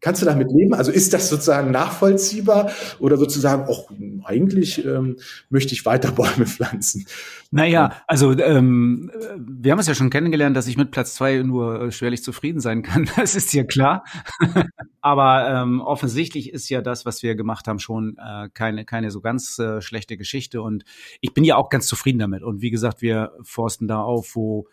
Kannst 0.04 0.20
du 0.20 0.26
damit 0.26 0.52
leben? 0.52 0.75
Also 0.75 0.92
ist 0.92 1.14
das 1.14 1.30
sozusagen 1.30 1.70
nachvollziehbar 1.70 2.70
oder 2.99 3.16
sozusagen, 3.16 3.66
auch 3.70 3.88
eigentlich 4.25 4.84
ähm, 4.84 5.16
möchte 5.49 5.73
ich 5.73 5.87
weiter 5.87 6.12
Bäume 6.12 6.44
pflanzen? 6.44 7.06
Naja, 7.50 8.02
also 8.06 8.38
ähm, 8.38 9.11
wir 9.38 9.73
haben 9.73 9.78
es 9.78 9.87
ja 9.87 9.94
schon 9.94 10.11
kennengelernt, 10.11 10.58
dass 10.58 10.66
ich 10.66 10.76
mit 10.76 10.90
Platz 10.90 11.14
zwei 11.14 11.38
nur 11.38 11.90
schwerlich 11.90 12.23
zufrieden 12.23 12.61
sein 12.61 12.82
kann. 12.82 13.08
Das 13.16 13.34
ist 13.34 13.54
ja 13.54 13.64
klar. 13.64 14.04
Aber 15.00 15.49
ähm, 15.49 15.80
offensichtlich 15.80 16.52
ist 16.52 16.68
ja 16.68 16.82
das, 16.82 17.06
was 17.06 17.23
wir 17.23 17.34
gemacht 17.34 17.66
haben, 17.66 17.78
schon 17.78 18.18
äh, 18.18 18.50
keine, 18.52 18.84
keine 18.84 19.11
so 19.11 19.23
ganz 19.23 19.58
äh, 19.58 19.80
schlechte 19.80 20.18
Geschichte. 20.18 20.61
Und 20.61 20.84
ich 21.23 21.32
bin 21.32 21.44
ja 21.44 21.56
auch 21.56 21.70
ganz 21.70 21.87
zufrieden 21.87 22.18
damit. 22.18 22.42
Und 22.42 22.61
wie 22.61 22.70
gesagt, 22.70 23.00
wir 23.00 23.32
forsten 23.42 23.88
da 23.88 24.02
auf, 24.02 24.34
wo 24.34 24.66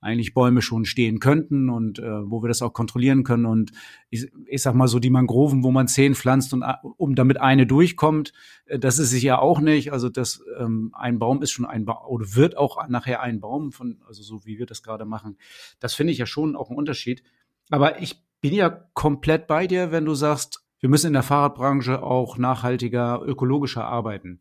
eigentlich 0.00 0.34
Bäume 0.34 0.62
schon 0.62 0.84
stehen 0.84 1.18
könnten 1.18 1.70
und 1.70 1.98
äh, 1.98 2.30
wo 2.30 2.42
wir 2.42 2.48
das 2.48 2.62
auch 2.62 2.72
kontrollieren 2.72 3.24
können. 3.24 3.46
Und 3.46 3.72
ich, 4.10 4.30
ich 4.46 4.62
sag 4.62 4.74
mal 4.74 4.88
so, 4.88 4.98
die 4.98 5.10
Mangroven, 5.10 5.64
wo 5.64 5.70
man 5.70 5.88
zehn 5.88 6.14
pflanzt 6.14 6.52
und 6.52 6.62
äh, 6.62 6.74
um 6.96 7.14
damit 7.14 7.40
eine 7.40 7.66
durchkommt, 7.66 8.32
äh, 8.66 8.78
das 8.78 8.98
ist 8.98 9.12
es 9.12 9.22
ja 9.22 9.38
auch 9.38 9.60
nicht. 9.60 9.92
Also 9.92 10.08
das 10.08 10.42
ähm, 10.58 10.92
ein 10.94 11.18
Baum 11.18 11.42
ist 11.42 11.50
schon 11.50 11.66
ein 11.66 11.84
Baum 11.84 12.06
oder 12.06 12.26
wird 12.34 12.56
auch 12.56 12.88
nachher 12.88 13.22
ein 13.22 13.40
Baum 13.40 13.72
von, 13.72 14.00
also 14.06 14.22
so 14.22 14.44
wie 14.44 14.58
wir 14.58 14.66
das 14.66 14.82
gerade 14.82 15.04
machen. 15.04 15.36
Das 15.80 15.94
finde 15.94 16.12
ich 16.12 16.18
ja 16.18 16.26
schon 16.26 16.54
auch 16.54 16.70
ein 16.70 16.76
Unterschied. 16.76 17.22
Aber 17.70 18.00
ich 18.00 18.22
bin 18.40 18.54
ja 18.54 18.70
komplett 18.70 19.46
bei 19.46 19.66
dir, 19.66 19.90
wenn 19.90 20.04
du 20.04 20.14
sagst, 20.14 20.64
wir 20.80 20.88
müssen 20.88 21.08
in 21.08 21.12
der 21.14 21.24
Fahrradbranche 21.24 22.02
auch 22.02 22.38
nachhaltiger, 22.38 23.20
ökologischer 23.24 23.84
arbeiten. 23.84 24.40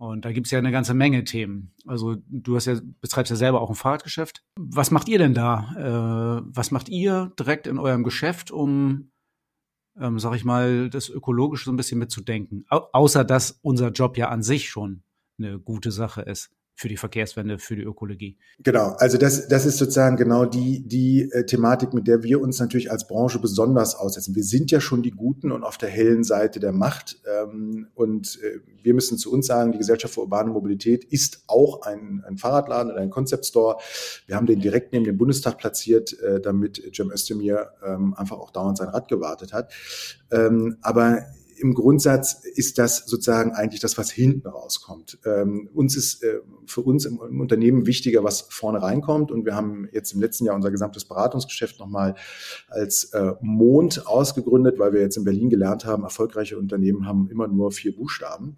Und 0.00 0.24
da 0.24 0.32
gibt's 0.32 0.50
ja 0.50 0.58
eine 0.58 0.72
ganze 0.72 0.94
Menge 0.94 1.24
Themen. 1.24 1.74
Also 1.86 2.16
du 2.26 2.56
hast 2.56 2.64
ja, 2.64 2.80
betreibst 3.02 3.28
ja 3.28 3.36
selber 3.36 3.60
auch 3.60 3.68
ein 3.68 3.76
Fahrradgeschäft. 3.76 4.42
Was 4.58 4.90
macht 4.90 5.10
ihr 5.10 5.18
denn 5.18 5.34
da? 5.34 5.74
Äh, 5.76 6.42
was 6.46 6.70
macht 6.70 6.88
ihr 6.88 7.34
direkt 7.38 7.66
in 7.66 7.78
eurem 7.78 8.02
Geschäft, 8.02 8.50
um, 8.50 9.10
ähm, 9.98 10.18
sag 10.18 10.34
ich 10.34 10.44
mal, 10.46 10.88
das 10.88 11.10
ökologisch 11.10 11.66
so 11.66 11.70
ein 11.70 11.76
bisschen 11.76 11.98
mitzudenken? 11.98 12.64
Au 12.70 12.88
außer 12.94 13.24
dass 13.24 13.58
unser 13.60 13.90
Job 13.90 14.16
ja 14.16 14.30
an 14.30 14.42
sich 14.42 14.70
schon 14.70 15.02
eine 15.38 15.60
gute 15.60 15.90
Sache 15.90 16.22
ist 16.22 16.50
für 16.80 16.88
die 16.88 16.96
Verkehrswende, 16.96 17.58
für 17.58 17.76
die 17.76 17.82
Ökologie. 17.82 18.38
Genau, 18.60 18.94
also 18.96 19.18
das, 19.18 19.48
das 19.48 19.66
ist 19.66 19.76
sozusagen 19.76 20.16
genau 20.16 20.46
die, 20.46 20.82
die 20.88 21.30
äh, 21.30 21.44
Thematik, 21.44 21.92
mit 21.92 22.06
der 22.06 22.22
wir 22.22 22.40
uns 22.40 22.58
natürlich 22.58 22.90
als 22.90 23.06
Branche 23.06 23.38
besonders 23.38 23.94
aussetzen. 23.94 24.34
Wir 24.34 24.44
sind 24.44 24.70
ja 24.70 24.80
schon 24.80 25.02
die 25.02 25.10
Guten 25.10 25.52
und 25.52 25.62
auf 25.62 25.76
der 25.76 25.90
hellen 25.90 26.24
Seite 26.24 26.58
der 26.58 26.72
Macht. 26.72 27.20
Ähm, 27.30 27.88
und 27.94 28.38
äh, 28.42 28.60
wir 28.82 28.94
müssen 28.94 29.18
zu 29.18 29.30
uns 29.30 29.46
sagen, 29.46 29.72
die 29.72 29.78
Gesellschaft 29.78 30.14
für 30.14 30.20
urbane 30.20 30.50
Mobilität 30.50 31.04
ist 31.04 31.44
auch 31.48 31.82
ein, 31.82 32.24
ein 32.26 32.38
Fahrradladen 32.38 32.92
oder 32.92 33.02
ein 33.02 33.10
Concept 33.10 33.44
Store. 33.44 33.76
Wir 34.26 34.36
haben 34.36 34.46
den 34.46 34.60
direkt 34.60 34.94
neben 34.94 35.04
dem 35.04 35.18
Bundestag 35.18 35.58
platziert, 35.58 36.18
äh, 36.20 36.40
damit 36.40 36.82
Cem 36.96 37.10
Özdemir 37.10 37.72
ähm, 37.86 38.14
einfach 38.14 38.38
auch 38.38 38.52
dauernd 38.52 38.78
sein 38.78 38.88
Rad 38.88 39.06
gewartet 39.08 39.52
hat. 39.52 39.70
Ähm, 40.30 40.78
aber 40.80 41.26
im 41.60 41.74
Grundsatz 41.74 42.42
ist 42.44 42.78
das 42.78 43.04
sozusagen 43.06 43.52
eigentlich 43.52 43.80
das, 43.80 43.98
was 43.98 44.10
hinten 44.10 44.48
rauskommt. 44.48 45.18
Ähm, 45.24 45.68
uns 45.74 45.96
ist 45.96 46.22
äh, 46.22 46.40
für 46.66 46.80
uns 46.80 47.04
im, 47.04 47.20
im, 47.28 47.40
Unternehmen 47.40 47.86
wichtiger, 47.86 48.24
was 48.24 48.42
vorne 48.50 48.82
reinkommt. 48.82 49.30
Und 49.30 49.44
wir 49.44 49.54
haben 49.54 49.88
jetzt 49.92 50.12
im 50.12 50.20
letzten 50.20 50.46
Jahr 50.46 50.54
unser 50.54 50.70
gesamtes 50.70 51.04
Beratungsgeschäft 51.04 51.78
nochmal 51.78 52.14
als 52.68 53.04
äh, 53.12 53.32
Mond 53.40 54.06
ausgegründet, 54.06 54.78
weil 54.78 54.92
wir 54.92 55.00
jetzt 55.00 55.16
in 55.16 55.24
Berlin 55.24 55.50
gelernt 55.50 55.84
haben, 55.84 56.02
erfolgreiche 56.02 56.58
Unternehmen 56.58 57.06
haben 57.06 57.28
immer 57.30 57.48
nur 57.48 57.72
vier 57.72 57.94
Buchstaben. 57.94 58.56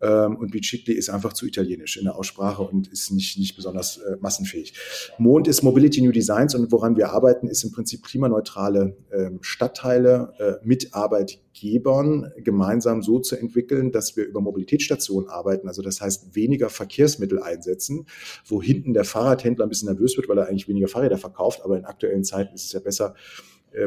Ähm, 0.00 0.36
und 0.36 0.50
Bicicli 0.50 0.92
ist 0.92 1.10
einfach 1.10 1.32
zu 1.32 1.46
italienisch 1.46 1.96
in 1.96 2.04
der 2.04 2.16
Aussprache 2.16 2.62
und 2.62 2.88
ist 2.88 3.10
nicht, 3.10 3.38
nicht 3.38 3.56
besonders 3.56 3.98
äh, 3.98 4.16
massenfähig. 4.20 4.74
Mond 5.18 5.48
ist 5.48 5.62
Mobility 5.62 6.00
New 6.00 6.12
Designs 6.12 6.54
und 6.54 6.70
woran 6.70 6.96
wir 6.96 7.10
arbeiten, 7.10 7.48
ist 7.48 7.64
im 7.64 7.72
Prinzip 7.72 8.04
klimaneutrale 8.04 8.96
äh, 9.10 9.30
Stadtteile 9.40 10.32
äh, 10.38 10.66
mit 10.66 10.94
Arbeitgebern 10.94 12.32
gemeinsam 12.38 13.02
so 13.02 13.18
zu 13.18 13.36
entwickeln, 13.36 13.90
dass 13.90 14.16
wir 14.16 14.24
über 14.24 14.40
Mobilitätsstationen 14.40 15.28
arbeiten. 15.28 15.68
Also 15.68 15.82
das 15.82 16.00
heißt, 16.00 16.34
weniger 16.34 16.70
Verkehrsmittel 16.70 17.42
einsetzen, 17.42 18.06
wo 18.46 18.62
hinten 18.62 18.94
der 18.94 19.04
Fahrradhändler 19.04 19.66
ein 19.66 19.68
bisschen 19.68 19.88
nervös 19.88 20.16
wird, 20.16 20.28
weil 20.28 20.38
er 20.38 20.48
eigentlich 20.48 20.68
weniger 20.68 20.88
Fahrräder 20.88 21.18
verkauft. 21.18 21.62
Aber 21.64 21.76
in 21.76 21.84
aktuellen 21.84 22.24
Zeiten 22.24 22.54
ist 22.54 22.66
es 22.66 22.72
ja 22.72 22.80
besser, 22.80 23.14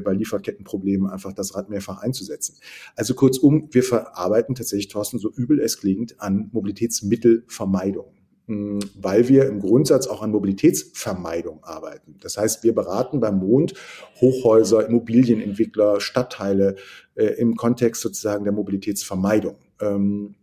bei 0.03 0.13
Lieferkettenproblemen 0.13 1.09
einfach 1.09 1.33
das 1.33 1.55
Rad 1.55 1.69
mehrfach 1.69 2.01
einzusetzen. 2.01 2.57
Also 2.95 3.13
kurzum, 3.13 3.69
wir 3.71 3.83
verarbeiten 3.83 4.55
tatsächlich, 4.55 4.87
Thorsten, 4.87 5.19
so 5.19 5.31
übel 5.31 5.59
es 5.59 5.79
klingt, 5.79 6.19
an 6.21 6.49
Mobilitätsmittelvermeidung 6.51 8.13
hm, 8.47 8.79
weil 8.95 9.29
wir 9.29 9.45
im 9.45 9.59
Grundsatz 9.61 10.07
auch 10.07 10.21
an 10.21 10.31
Mobilitätsvermeidung 10.31 11.63
arbeiten. 11.63 12.15
Das 12.21 12.37
heißt, 12.37 12.63
wir 12.63 12.73
beraten 12.73 13.19
beim 13.19 13.37
Mond 13.37 13.73
Hochhäuser, 14.19 14.85
Immobilienentwickler, 14.87 16.01
Stadtteile 16.01 16.75
äh, 17.15 17.25
im 17.25 17.55
Kontext 17.55 18.01
sozusagen 18.01 18.43
der 18.43 18.53
Mobilitätsvermeidung. 18.53 19.55
Ähm, 19.79 20.35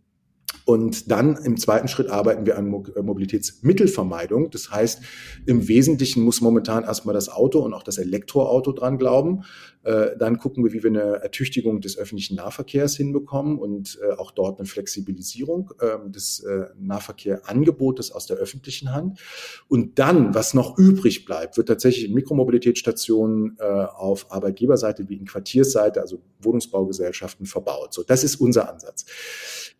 und 0.65 1.09
dann 1.09 1.35
im 1.37 1.57
zweiten 1.57 1.87
Schritt 1.87 2.09
arbeiten 2.09 2.45
wir 2.45 2.57
an 2.57 2.67
äh, 2.95 3.01
Mobilitätsmittelvermeidung. 3.01 4.51
Das 4.51 4.69
heißt, 4.69 5.01
im 5.47 5.67
Wesentlichen 5.67 6.21
muss 6.23 6.41
momentan 6.41 6.83
erstmal 6.83 7.13
das 7.13 7.29
Auto 7.29 7.59
und 7.59 7.73
auch 7.73 7.81
das 7.81 7.97
Elektroauto 7.97 8.71
dran 8.73 8.99
glauben. 8.99 9.45
Äh, 9.83 10.17
dann 10.17 10.37
gucken 10.37 10.63
wir, 10.63 10.71
wie 10.71 10.83
wir 10.83 10.91
eine 10.91 11.23
Ertüchtigung 11.23 11.81
des 11.81 11.97
öffentlichen 11.97 12.35
Nahverkehrs 12.35 12.95
hinbekommen 12.95 13.57
und 13.57 13.99
äh, 14.01 14.13
auch 14.13 14.29
dort 14.29 14.59
eine 14.59 14.67
Flexibilisierung 14.67 15.73
ähm, 15.81 16.11
des 16.11 16.45
Nahverkehrangebotes 16.77 18.11
aus 18.11 18.25
der 18.25 18.37
öffentlichen 18.37 18.93
Hand. 18.93 19.19
Und 19.67 19.97
dann, 19.97 20.35
was 20.35 20.53
noch 20.53 20.77
übrig 20.77 21.25
bleibt, 21.25 21.57
wird 21.57 21.67
tatsächlich 21.67 22.05
in 22.05 22.13
Mikromobilitätsstationen 22.13 23.59
auf 23.59 24.31
Arbeitgeberseite 24.31 25.09
wie 25.09 25.15
in 25.15 25.25
Quartiersseite, 25.25 26.01
also 26.01 26.21
Wohnungsbaugesellschaften 26.41 27.45
verbaut. 27.45 27.93
So, 27.93 28.03
das 28.03 28.23
ist 28.23 28.37
unser 28.37 28.71
Ansatz. 28.71 29.05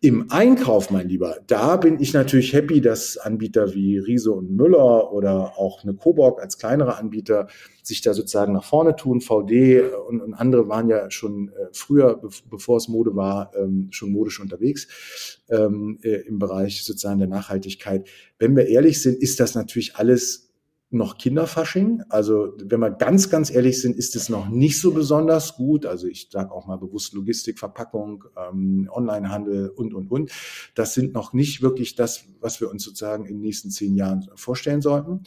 Im 0.00 0.30
Einkauf, 0.60 0.90
mein 0.90 1.08
Lieber, 1.08 1.38
da 1.46 1.78
bin 1.78 1.98
ich 2.00 2.12
natürlich 2.12 2.52
happy, 2.52 2.82
dass 2.82 3.16
Anbieter 3.16 3.72
wie 3.72 3.96
Riese 3.96 4.32
und 4.32 4.50
Müller 4.50 5.10
oder 5.10 5.58
auch 5.58 5.82
eine 5.82 5.94
Coburg 5.94 6.38
als 6.38 6.58
kleinere 6.58 6.98
Anbieter 6.98 7.48
sich 7.82 8.02
da 8.02 8.12
sozusagen 8.12 8.52
nach 8.52 8.64
vorne 8.64 8.94
tun. 8.94 9.22
VD 9.22 9.80
und, 10.06 10.20
und 10.20 10.34
andere 10.34 10.68
waren 10.68 10.90
ja 10.90 11.10
schon 11.10 11.48
äh, 11.48 11.68
früher, 11.72 12.16
be 12.16 12.28
bevor 12.50 12.76
es 12.76 12.88
Mode 12.88 13.16
war, 13.16 13.52
ähm, 13.56 13.88
schon 13.90 14.12
modisch 14.12 14.38
unterwegs 14.38 15.40
ähm, 15.48 15.98
äh, 16.02 16.26
im 16.26 16.38
Bereich 16.38 16.84
sozusagen 16.84 17.20
der 17.20 17.28
Nachhaltigkeit. 17.28 18.06
Wenn 18.38 18.54
wir 18.54 18.66
ehrlich 18.66 19.00
sind, 19.00 19.16
ist 19.16 19.40
das 19.40 19.54
natürlich 19.54 19.96
alles 19.96 20.49
noch 20.90 21.18
Kinderfasching. 21.18 22.02
Also 22.08 22.52
wenn 22.62 22.80
wir 22.80 22.90
ganz, 22.90 23.30
ganz 23.30 23.50
ehrlich 23.50 23.80
sind, 23.80 23.96
ist 23.96 24.16
es 24.16 24.28
noch 24.28 24.48
nicht 24.48 24.80
so 24.80 24.90
besonders 24.90 25.54
gut. 25.54 25.86
Also 25.86 26.08
ich 26.08 26.28
sage 26.30 26.50
auch 26.50 26.66
mal 26.66 26.76
bewusst 26.76 27.12
Logistik, 27.14 27.58
Verpackung, 27.58 28.24
ähm, 28.36 28.90
Onlinehandel 28.92 29.68
und, 29.68 29.94
und, 29.94 30.10
und. 30.10 30.32
Das 30.74 30.94
sind 30.94 31.14
noch 31.14 31.32
nicht 31.32 31.62
wirklich 31.62 31.94
das, 31.94 32.24
was 32.40 32.60
wir 32.60 32.70
uns 32.70 32.82
sozusagen 32.82 33.24
in 33.24 33.36
den 33.36 33.42
nächsten 33.42 33.70
zehn 33.70 33.94
Jahren 33.94 34.28
vorstellen 34.34 34.82
sollten. 34.82 35.22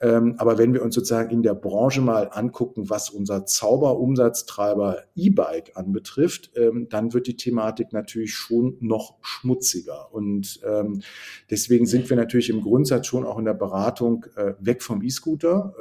Ähm, 0.00 0.34
aber 0.38 0.56
wenn 0.56 0.72
wir 0.72 0.82
uns 0.82 0.94
sozusagen 0.94 1.30
in 1.30 1.42
der 1.42 1.54
Branche 1.54 2.00
mal 2.00 2.30
angucken, 2.32 2.88
was 2.88 3.10
unser 3.10 3.44
Zauberumsatztreiber 3.44 5.02
E-Bike 5.14 5.72
anbetrifft, 5.74 6.52
ähm, 6.56 6.88
dann 6.88 7.12
wird 7.12 7.26
die 7.26 7.36
Thematik 7.36 7.92
natürlich 7.92 8.34
schon 8.34 8.76
noch 8.80 9.18
schmutziger. 9.20 10.12
Und 10.12 10.60
ähm, 10.64 11.02
deswegen 11.50 11.86
sind 11.86 12.08
wir 12.08 12.16
natürlich 12.16 12.48
im 12.48 12.62
Grundsatz 12.62 13.06
schon 13.06 13.26
auch 13.26 13.38
in 13.38 13.44
der 13.44 13.54
Beratung 13.54 14.24
äh, 14.36 14.54
weg 14.58 14.82
vom 14.82 15.02
E-Scooter. 15.02 15.74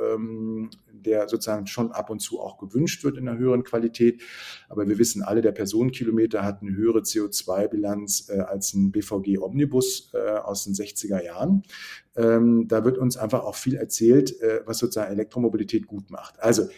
Der 0.92 1.30
sozusagen 1.30 1.66
schon 1.66 1.92
ab 1.92 2.10
und 2.10 2.20
zu 2.20 2.42
auch 2.42 2.58
gewünscht 2.58 3.04
wird 3.04 3.18
in 3.18 3.28
einer 3.28 3.38
höheren 3.38 3.64
Qualität. 3.64 4.22
Aber 4.68 4.88
wir 4.88 4.98
wissen 4.98 5.24
alle, 5.24 5.42
der 5.42 5.54
Personenkilometer 5.54 6.44
hat 6.44 6.62
eine 6.62 6.76
höhere 6.76 7.00
CO2-Bilanz 7.00 8.30
äh, 8.30 8.40
als 8.40 8.74
ein 8.74 8.92
BVG 8.92 9.40
Omnibus 9.40 10.12
äh, 10.14 10.38
aus 10.40 10.66
den 10.66 10.74
60er 10.74 11.24
Jahren. 11.24 11.64
Ähm, 12.16 12.68
da 12.68 12.84
wird 12.84 12.98
uns 12.98 13.16
einfach 13.16 13.44
auch 13.44 13.56
viel 13.56 13.76
erzählt, 13.76 14.09
äh, 14.42 14.62
was 14.66 14.78
sozusagen 14.80 15.12
Elektromobilität 15.12 15.88
gut 15.88 16.10
macht. 16.10 16.40
Also 16.42 16.70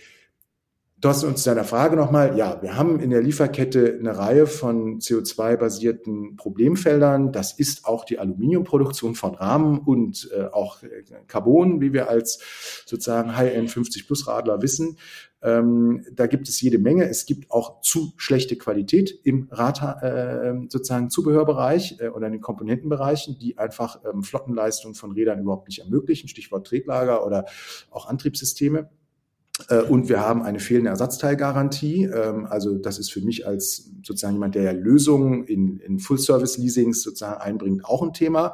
Thorsten, 1.02 1.30
uns 1.30 1.44
deiner 1.44 1.64
Frage 1.64 1.96
nochmal. 1.96 2.38
Ja, 2.38 2.62
wir 2.62 2.78
haben 2.78 3.00
in 3.00 3.10
der 3.10 3.24
Lieferkette 3.24 3.98
eine 4.00 4.20
Reihe 4.20 4.46
von 4.46 5.00
CO2-basierten 5.00 6.36
Problemfeldern. 6.36 7.32
Das 7.32 7.54
ist 7.54 7.86
auch 7.86 8.06
die 8.06 8.20
Aluminiumproduktion 8.20 9.16
von 9.16 9.34
Rahmen 9.34 9.80
und 9.80 10.30
äh, 10.32 10.44
auch 10.44 10.84
äh, 10.84 11.04
Carbon, 11.26 11.82
wie 11.82 11.92
wir 11.92 12.08
als 12.08 12.84
sozusagen 12.86 13.36
High-End 13.36 13.72
50 13.72 14.06
Plus 14.06 14.28
Radler 14.28 14.62
wissen. 14.62 15.00
Ähm, 15.42 16.06
da 16.12 16.28
gibt 16.28 16.48
es 16.48 16.62
jede 16.62 16.78
Menge. 16.78 17.06
Es 17.06 17.26
gibt 17.26 17.50
auch 17.50 17.82
zu 17.82 18.14
schlechte 18.18 18.56
Qualität 18.56 19.20
im 19.24 19.48
Rad, 19.50 20.04
äh, 20.04 20.54
sozusagen 20.70 21.10
Zubehörbereich 21.10 22.00
äh, 22.00 22.10
oder 22.10 22.28
in 22.28 22.34
den 22.34 22.42
Komponentenbereichen, 22.42 23.40
die 23.40 23.58
einfach 23.58 24.02
ähm, 24.06 24.22
Flottenleistung 24.22 24.94
von 24.94 25.14
Rädern 25.14 25.40
überhaupt 25.40 25.68
nicht 25.68 25.80
ermöglichen. 25.80 26.28
Stichwort 26.28 26.68
Tretlager 26.68 27.26
oder 27.26 27.46
auch 27.90 28.08
Antriebssysteme. 28.08 28.88
Äh, 29.70 29.82
und 29.82 30.10
wir 30.10 30.20
haben 30.20 30.44
eine 30.44 30.60
fehlende 30.60 30.90
Ersatzteilgarantie. 30.90 32.06
Ähm, 32.06 32.46
also 32.46 32.78
das 32.78 33.00
ist 33.00 33.12
für 33.12 33.22
mich 33.22 33.48
als 33.48 33.92
sozusagen 34.04 34.34
jemand, 34.34 34.56
der 34.56 34.64
ja 34.64 34.72
Lösungen 34.72 35.44
in, 35.44 35.80
in 35.80 36.00
Full-Service-Leasings 36.00 37.02
sozusagen 37.04 37.42
einbringt, 37.42 37.86
auch 37.86 38.02
ein 38.02 38.14
Thema. 38.14 38.54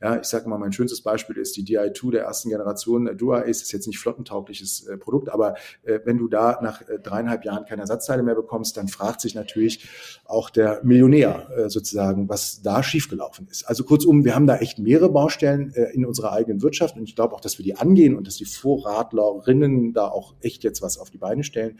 Ja, 0.00 0.16
ich 0.18 0.24
sage 0.24 0.48
mal, 0.48 0.58
mein 0.58 0.72
schönstes 0.72 1.02
Beispiel 1.02 1.36
ist 1.36 1.56
die 1.56 1.64
DI2 1.64 2.12
der 2.12 2.24
ersten 2.24 2.50
Generation. 2.50 3.16
Dua 3.16 3.40
Ace 3.40 3.62
ist 3.62 3.72
jetzt 3.72 3.86
nicht 3.86 3.98
flottentaugliches 3.98 4.86
äh, 4.86 4.96
Produkt, 4.96 5.28
aber 5.28 5.54
äh, 5.82 6.00
wenn 6.04 6.18
du 6.18 6.28
da 6.28 6.58
nach 6.62 6.82
äh, 6.88 6.98
dreieinhalb 6.98 7.44
Jahren 7.44 7.64
keine 7.64 7.82
Ersatzteile 7.82 8.22
mehr 8.22 8.34
bekommst, 8.34 8.76
dann 8.76 8.88
fragt 8.88 9.20
sich 9.20 9.34
natürlich 9.34 9.88
auch 10.24 10.50
der 10.50 10.80
Millionär 10.84 11.48
äh, 11.56 11.68
sozusagen, 11.68 12.28
was 12.28 12.62
da 12.62 12.82
schiefgelaufen 12.82 13.48
ist. 13.48 13.64
Also 13.64 13.84
kurzum, 13.84 14.24
wir 14.24 14.34
haben 14.34 14.46
da 14.46 14.56
echt 14.56 14.78
mehrere 14.78 15.10
Baustellen 15.10 15.72
äh, 15.74 15.92
in 15.92 16.04
unserer 16.04 16.32
eigenen 16.32 16.62
Wirtschaft 16.62 16.96
und 16.96 17.04
ich 17.04 17.14
glaube 17.14 17.34
auch, 17.34 17.40
dass 17.40 17.58
wir 17.58 17.64
die 17.64 17.76
angehen 17.76 18.16
und 18.16 18.26
dass 18.26 18.36
die 18.36 18.44
Vorradlerinnen 18.44 19.92
da 19.92 20.08
auch 20.08 20.34
echt 20.40 20.64
jetzt 20.64 20.82
was 20.82 20.98
auf 20.98 21.10
die 21.10 21.18
Beine 21.18 21.44
stellen. 21.44 21.78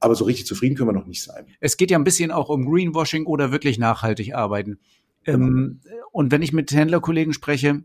Aber 0.00 0.14
so 0.14 0.24
richtig 0.24 0.46
zufrieden 0.46 0.76
können 0.76 0.88
wir 0.88 0.92
noch 0.92 1.06
nicht 1.06 1.22
sein. 1.22 1.46
Es 1.60 1.76
geht 1.76 1.90
ja 1.90 1.98
ein 1.98 2.04
bisschen 2.04 2.30
auch 2.30 2.48
um 2.48 2.66
Greenwashing 2.66 3.26
oder 3.26 3.52
wirklich 3.52 3.78
nachhaltig 3.78 4.34
arbeiten. 4.34 4.78
Ähm, 5.26 5.80
und 6.12 6.30
wenn 6.30 6.42
ich 6.42 6.52
mit 6.52 6.70
Händlerkollegen 6.70 7.32
spreche, 7.32 7.84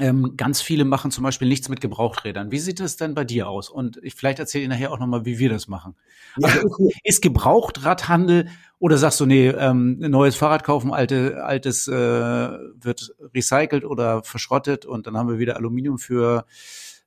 ähm, 0.00 0.36
ganz 0.38 0.62
viele 0.62 0.86
machen 0.86 1.10
zum 1.10 1.22
Beispiel 1.22 1.48
nichts 1.48 1.68
mit 1.68 1.82
Gebrauchträdern. 1.82 2.50
Wie 2.50 2.58
sieht 2.58 2.80
das 2.80 2.96
denn 2.96 3.14
bei 3.14 3.24
dir 3.24 3.48
aus? 3.48 3.68
Und 3.68 3.98
ich, 4.02 4.14
vielleicht 4.14 4.38
erzähle 4.38 4.64
ich 4.64 4.70
nachher 4.70 4.90
auch 4.90 4.98
nochmal, 4.98 5.26
wie 5.26 5.38
wir 5.38 5.50
das 5.50 5.68
machen. 5.68 5.96
Ja. 6.38 6.48
Also 6.48 6.88
ist, 6.88 6.98
ist 7.04 7.22
Gebrauchtradhandel 7.22 8.48
oder 8.78 8.96
sagst 8.96 9.20
du, 9.20 9.26
nee, 9.26 9.48
ähm, 9.48 9.98
ein 10.02 10.10
neues 10.10 10.34
Fahrrad 10.34 10.64
kaufen, 10.64 10.92
alte, 10.92 11.44
altes 11.44 11.88
äh, 11.88 11.92
wird 11.92 13.14
recycelt 13.34 13.84
oder 13.84 14.22
verschrottet 14.22 14.86
und 14.86 15.06
dann 15.06 15.16
haben 15.16 15.28
wir 15.28 15.38
wieder 15.38 15.56
Aluminium 15.56 15.98
für 15.98 16.46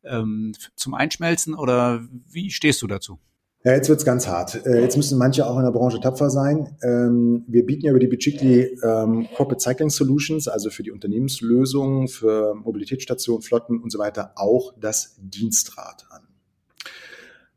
ähm, 0.03 0.53
zum 0.75 0.93
Einschmelzen 0.93 1.55
oder 1.55 2.03
wie 2.29 2.51
stehst 2.51 2.83
du 2.83 2.87
dazu? 2.87 3.19
Ja, 3.65 3.73
jetzt 3.73 3.89
wird's 3.89 4.05
ganz 4.05 4.27
hart. 4.27 4.63
Äh, 4.67 4.81
jetzt 4.81 4.95
müssen 4.95 5.17
manche 5.17 5.47
auch 5.47 5.57
in 5.57 5.63
der 5.63 5.71
Branche 5.71 5.99
tapfer 5.99 6.29
sein. 6.29 6.77
Ähm, 6.83 7.45
wir 7.47 7.65
bieten 7.65 7.87
ja 7.87 7.89
über 7.89 7.99
die 7.99 8.05
Bicicli 8.05 8.77
ähm, 8.83 9.27
Corporate 9.35 9.59
Cycling 9.59 9.89
Solutions, 9.89 10.47
also 10.47 10.69
für 10.69 10.83
die 10.83 10.91
Unternehmenslösungen, 10.91 12.07
für 12.07 12.53
Mobilitätsstationen, 12.53 13.41
Flotten 13.41 13.81
und 13.81 13.91
so 13.91 13.97
weiter, 13.97 14.33
auch 14.35 14.75
das 14.79 15.15
Dienstrad 15.17 16.05
an. 16.11 16.21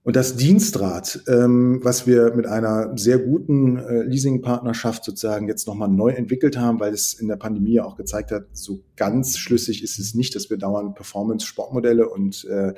Und 0.02 0.16
das 0.16 0.36
Dienstrad, 0.36 1.20
ähm, 1.28 1.80
was 1.82 2.06
wir 2.06 2.34
mit 2.34 2.46
einer 2.46 2.96
sehr 2.96 3.18
guten 3.18 3.76
äh, 3.76 4.04
Leasingpartnerschaft 4.04 5.04
sozusagen 5.04 5.46
jetzt 5.46 5.66
nochmal 5.66 5.90
neu 5.90 6.12
entwickelt 6.12 6.56
haben, 6.56 6.80
weil 6.80 6.94
es 6.94 7.12
in 7.12 7.28
der 7.28 7.36
Pandemie 7.36 7.80
auch 7.80 7.96
gezeigt 7.96 8.32
hat, 8.32 8.46
so 8.54 8.80
ganz 8.96 9.36
schlüssig 9.36 9.84
ist 9.84 9.98
es 9.98 10.14
nicht, 10.14 10.34
dass 10.34 10.48
wir 10.48 10.56
dauernd 10.56 10.94
Performance-Sportmodelle 10.94 12.08
und 12.08 12.46
äh, 12.46 12.72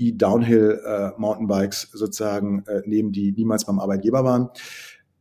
E-Downhill-Mountainbikes 0.00 1.84
äh, 1.84 1.96
sozusagen 1.96 2.64
äh, 2.66 2.82
nehmen, 2.86 3.12
die 3.12 3.32
niemals 3.32 3.64
beim 3.64 3.78
Arbeitgeber 3.78 4.24
waren. 4.24 4.48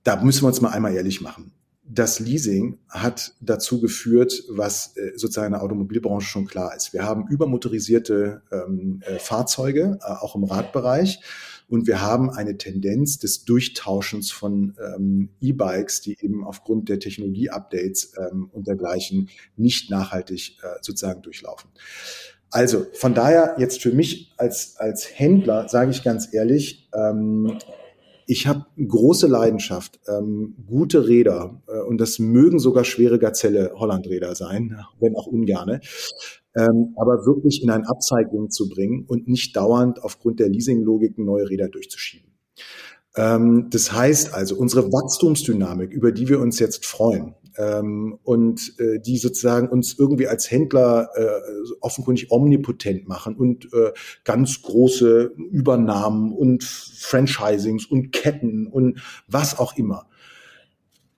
Da 0.04 0.22
müssen 0.24 0.44
wir 0.44 0.48
uns 0.48 0.62
mal 0.62 0.70
einmal 0.70 0.94
ehrlich 0.96 1.22
machen. 1.22 1.52
Das 1.92 2.20
Leasing 2.20 2.78
hat 2.88 3.34
dazu 3.42 3.82
geführt, 3.82 4.44
was 4.50 4.96
äh, 4.96 5.14
sozusagen 5.16 5.48
in 5.48 5.54
der 5.54 5.64
Automobilbranche 5.64 6.28
schon 6.28 6.46
klar 6.46 6.76
ist. 6.76 6.94
Wir 6.94 7.04
haben 7.04 7.28
übermotorisierte 7.28 8.44
ähm, 8.52 9.02
äh, 9.06 9.18
Fahrzeuge, 9.18 9.98
äh, 10.02 10.06
auch 10.06 10.36
im 10.36 10.44
Radbereich. 10.44 11.20
Und 11.68 11.86
wir 11.86 12.02
haben 12.02 12.32
eine 12.32 12.58
Tendenz 12.58 13.20
des 13.20 13.46
Durchtauschens 13.46 14.32
von 14.32 14.76
ähm, 14.80 15.30
E-Bikes, 15.40 16.02
die 16.02 16.18
eben 16.20 16.44
aufgrund 16.44 16.90
der 16.90 17.00
Technologie-Updates 17.00 18.14
ähm, 18.18 18.50
und 18.52 18.68
dergleichen 18.68 19.30
nicht 19.56 19.90
nachhaltig 19.92 20.58
äh, 20.64 20.78
sozusagen 20.82 21.22
durchlaufen. 21.22 21.70
Also 22.52 22.86
von 22.94 23.14
daher 23.14 23.56
jetzt 23.58 23.82
für 23.82 23.92
mich 23.92 24.34
als, 24.38 24.76
als 24.78 25.08
Händler 25.20 25.68
sage 25.70 25.92
ich 25.92 26.04
ganz 26.04 26.34
ehrlich, 26.34 26.90
ähm, 26.94 27.60
ich 28.26 28.46
habe 28.46 28.66
große 28.78 29.26
Leidenschaft, 29.28 30.00
ähm, 30.08 30.56
gute 30.68 31.08
Räder 31.08 31.62
äh, 31.68 31.80
und 31.82 32.00
das 32.00 32.20
mögen 32.20 32.60
sogar 32.60 32.84
schwere 32.84 33.18
Gazelle 33.18 33.72
Hollandräder 33.76 34.36
sein, 34.36 34.80
wenn 35.00 35.16
auch 35.16 35.26
ungerne, 35.26 35.82
ähm, 36.56 36.94
aber 36.96 37.26
wirklich 37.26 37.64
in 37.64 37.72
ein 37.72 37.86
Upcycling 37.86 38.50
zu 38.50 38.70
bringen 38.70 39.06
und 39.08 39.28
nicht 39.28 39.56
dauernd 39.56 40.04
aufgrund 40.04 40.40
der 40.40 40.50
Leasing-Logiken 40.50 41.26
neue 41.26 41.50
Räder 41.50 41.70
durchzuschieben. 41.70 42.30
Ähm, 43.16 43.68
das 43.72 43.94
heißt 43.94 44.34
also, 44.34 44.56
unsere 44.56 44.92
Wachstumsdynamik, 44.92 45.92
über 45.92 46.12
die 46.12 46.30
wir 46.30 46.40
uns 46.40 46.60
jetzt 46.60 46.86
freuen, 46.86 47.36
ähm, 47.58 48.18
und 48.24 48.74
äh, 48.80 49.00
die 49.00 49.18
sozusagen 49.18 49.70
uns 49.70 49.98
irgendwie 49.98 50.28
als 50.28 50.50
Händler 50.50 51.10
äh, 51.16 51.28
offenkundig 51.82 52.32
omnipotent 52.32 53.08
machen 53.08 53.36
und 53.36 53.66
äh, 53.74 53.92
ganz 54.24 54.62
große 54.62 55.34
Übernahmen 55.52 56.32
und 56.32 56.64
Franchisings 56.64 57.86
und 57.86 58.12
Ketten 58.12 58.68
und 58.68 59.02
was 59.28 59.58
auch 59.58 59.78
immer. 59.78 60.08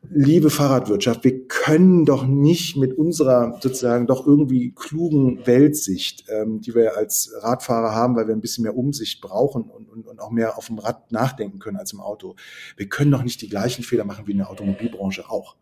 Liebe 0.10 0.50
Fahrradwirtschaft, 0.50 1.24
wir 1.24 1.48
können 1.48 2.06
doch 2.06 2.26
nicht 2.26 2.76
mit 2.76 2.98
unserer 2.98 3.60
sozusagen 3.62 4.08
doch 4.08 4.26
irgendwie 4.26 4.72
klugen 4.72 5.46
Weltsicht, 5.46 6.26
ähm, 6.28 6.60
die 6.60 6.74
wir 6.74 6.98
als 6.98 7.32
Radfahrer 7.39 7.94
haben, 7.94 8.15
weil 8.15 8.28
wir 8.28 8.34
ein 8.34 8.41
bisschen 8.41 8.63
mehr 8.63 8.76
Umsicht 8.76 9.22
brauchen 9.22 9.70
und, 9.70 9.89
und, 9.89 10.08
und 10.08 10.20
auch 10.20 10.32
mehr 10.32 10.58
auf 10.58 10.67
dem 10.67 10.80
Rad 10.80 11.12
nachdenken 11.12 11.60
können 11.60 11.78
als 11.78 11.94
im 11.94 12.02
Auto. 12.02 12.36
Wir 12.78 12.89
können 12.89 13.12
doch 13.12 13.24
nicht 13.24 13.41
die 13.44 13.50
gleichen 13.50 13.84
Fehler 13.84 14.04
machen 14.04 14.26
wie 14.26 14.32
in 14.32 14.39
der 14.39 14.50
Automobilbranche 14.50 15.30
auch. 15.30 15.56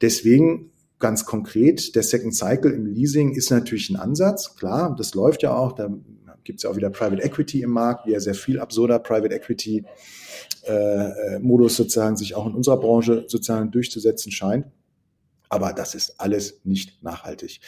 Deswegen 0.00 0.70
ganz 0.98 1.24
konkret, 1.24 1.94
der 1.94 2.02
Second 2.02 2.34
Cycle 2.34 2.72
im 2.72 2.86
Leasing 2.86 3.34
ist 3.34 3.50
natürlich 3.50 3.90
ein 3.90 3.96
Ansatz, 3.96 4.56
klar, 4.56 4.94
das 4.96 5.14
läuft 5.14 5.42
ja 5.42 5.56
auch, 5.56 5.72
da 5.72 5.90
gibt 6.44 6.58
es 6.58 6.62
ja 6.62 6.70
auch 6.70 6.76
wieder 6.76 6.90
Private 6.90 7.22
Equity 7.22 7.62
im 7.62 7.70
Markt, 7.70 8.06
wie 8.06 8.12
ja 8.12 8.20
sehr 8.20 8.34
viel 8.34 8.58
absurder 8.58 8.98
Private 8.98 9.34
Equity 9.34 9.84
äh, 10.66 10.72
äh, 10.72 11.38
Modus 11.40 11.76
sozusagen 11.76 12.16
sich 12.16 12.34
auch 12.34 12.46
in 12.46 12.54
unserer 12.54 12.78
Branche 12.78 13.24
sozusagen 13.28 13.70
durchzusetzen 13.70 14.32
scheint. 14.32 14.66
Aber 15.48 15.72
das 15.72 15.94
ist 15.94 16.20
alles 16.20 16.60
nicht 16.64 17.02
nachhaltig. 17.02 17.60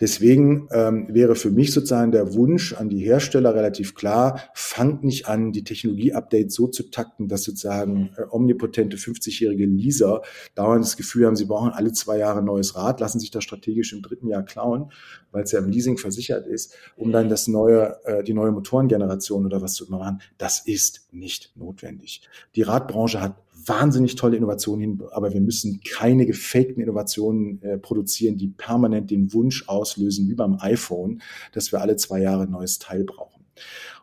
Deswegen 0.00 0.68
ähm, 0.70 1.08
wäre 1.10 1.34
für 1.34 1.50
mich 1.50 1.72
sozusagen 1.72 2.12
der 2.12 2.34
Wunsch 2.34 2.72
an 2.74 2.88
die 2.88 3.00
Hersteller 3.00 3.54
relativ 3.54 3.94
klar, 3.94 4.40
fangt 4.54 5.04
nicht 5.04 5.28
an, 5.28 5.52
die 5.52 5.64
Technologie-Updates 5.64 6.54
so 6.54 6.68
zu 6.68 6.90
takten, 6.90 7.28
dass 7.28 7.42
sozusagen 7.42 8.10
äh, 8.16 8.22
omnipotente 8.30 8.96
50-jährige 8.96 9.66
Leaser 9.66 10.22
dauernd 10.54 10.84
das 10.84 10.96
Gefühl 10.96 11.26
haben, 11.26 11.36
sie 11.36 11.46
brauchen 11.46 11.70
alle 11.70 11.92
zwei 11.92 12.18
Jahre 12.18 12.42
neues 12.42 12.76
Rad, 12.76 13.00
lassen 13.00 13.18
sich 13.18 13.30
das 13.30 13.44
strategisch 13.44 13.92
im 13.92 14.02
dritten 14.02 14.28
Jahr 14.28 14.44
klauen, 14.44 14.92
weil 15.32 15.44
es 15.44 15.52
ja 15.52 15.58
im 15.58 15.70
Leasing 15.70 15.98
versichert 15.98 16.46
ist, 16.46 16.74
um 16.96 17.10
dann 17.10 17.28
das 17.28 17.48
neue, 17.48 17.98
äh, 18.04 18.22
die 18.22 18.34
neue 18.34 18.52
Motorengeneration 18.52 19.44
oder 19.44 19.60
was 19.60 19.74
zu 19.74 19.90
machen. 19.90 20.20
Das 20.38 20.60
ist 20.60 21.08
nicht 21.12 21.52
notwendig. 21.56 22.22
Die 22.54 22.62
Radbranche 22.62 23.20
hat 23.20 23.36
wahnsinnig 23.66 24.16
tolle 24.16 24.36
Innovationen 24.36 24.80
hin, 24.80 25.02
aber 25.10 25.32
wir 25.32 25.40
müssen 25.40 25.80
keine 25.88 26.26
gefakten 26.26 26.82
Innovationen 26.82 27.62
äh, 27.62 27.78
produzieren, 27.78 28.36
die 28.36 28.48
permanent 28.48 29.10
den 29.10 29.32
Wunsch 29.32 29.68
auslösen, 29.68 30.28
wie 30.28 30.34
beim 30.34 30.58
iPhone, 30.60 31.22
dass 31.52 31.72
wir 31.72 31.80
alle 31.80 31.96
zwei 31.96 32.20
Jahre 32.20 32.44
ein 32.44 32.50
neues 32.50 32.78
Teil 32.78 33.04
brauchen. 33.04 33.44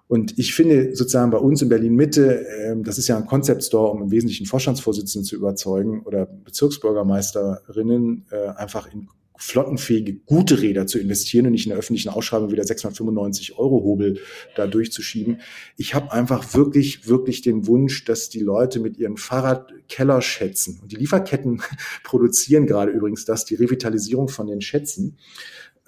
Und 0.08 0.38
ich 0.38 0.54
finde 0.54 0.93
sozusagen 0.93 1.32
bei 1.32 1.38
uns 1.38 1.62
in 1.62 1.69
Berlin 1.69 1.95
Mitte, 1.95 2.45
äh, 2.45 2.76
das 2.84 2.97
ist 2.97 3.08
ja 3.08 3.17
ein 3.17 3.26
Concept 3.26 3.63
Store, 3.63 3.91
um 3.91 4.04
im 4.04 4.12
Wesentlichen 4.12 4.45
Vorstandsvorsitzenden 4.45 5.26
zu 5.26 5.36
überzeugen 5.36 6.02
oder 6.04 6.26
Bezirksbürgermeisterinnen 6.26 8.26
äh, 8.32 8.47
einfach 8.50 8.91
in 8.91 9.08
flottenfähige, 9.42 10.14
gute 10.14 10.62
Räder 10.62 10.86
zu 10.86 11.00
investieren 11.00 11.48
und 11.48 11.54
nicht 11.54 11.66
in 11.66 11.72
der 11.72 11.80
öffentlichen 11.80 12.10
Ausschreibung 12.10 12.52
wieder 12.52 12.64
695 12.64 13.58
Euro 13.58 13.84
Hobel 13.84 14.20
da 14.56 14.68
durchzuschieben. 14.68 15.42
Ich 15.78 15.96
habe 15.96 16.12
einfach 16.12 16.54
wirklich, 16.54 17.08
wirklich 17.08 17.42
den 17.42 17.66
Wunsch, 17.66 18.06
dass 18.06 18.30
die 18.30 18.40
Leute 18.40 18.80
mit 18.80 18.98
ihren 18.98 19.18
Fahrradkeller 19.18 20.22
schätzen. 20.22 20.80
Und 20.82 20.92
die 20.92 20.98
Lieferketten 20.98 21.62
produzieren 22.04 22.68
gerade 22.68 22.92
übrigens 22.92 23.26
das, 23.26 23.44
die 23.46 23.56
Revitalisierung 23.56 24.30
von 24.30 24.46
den 24.46 24.62
Schätzen 24.62 25.18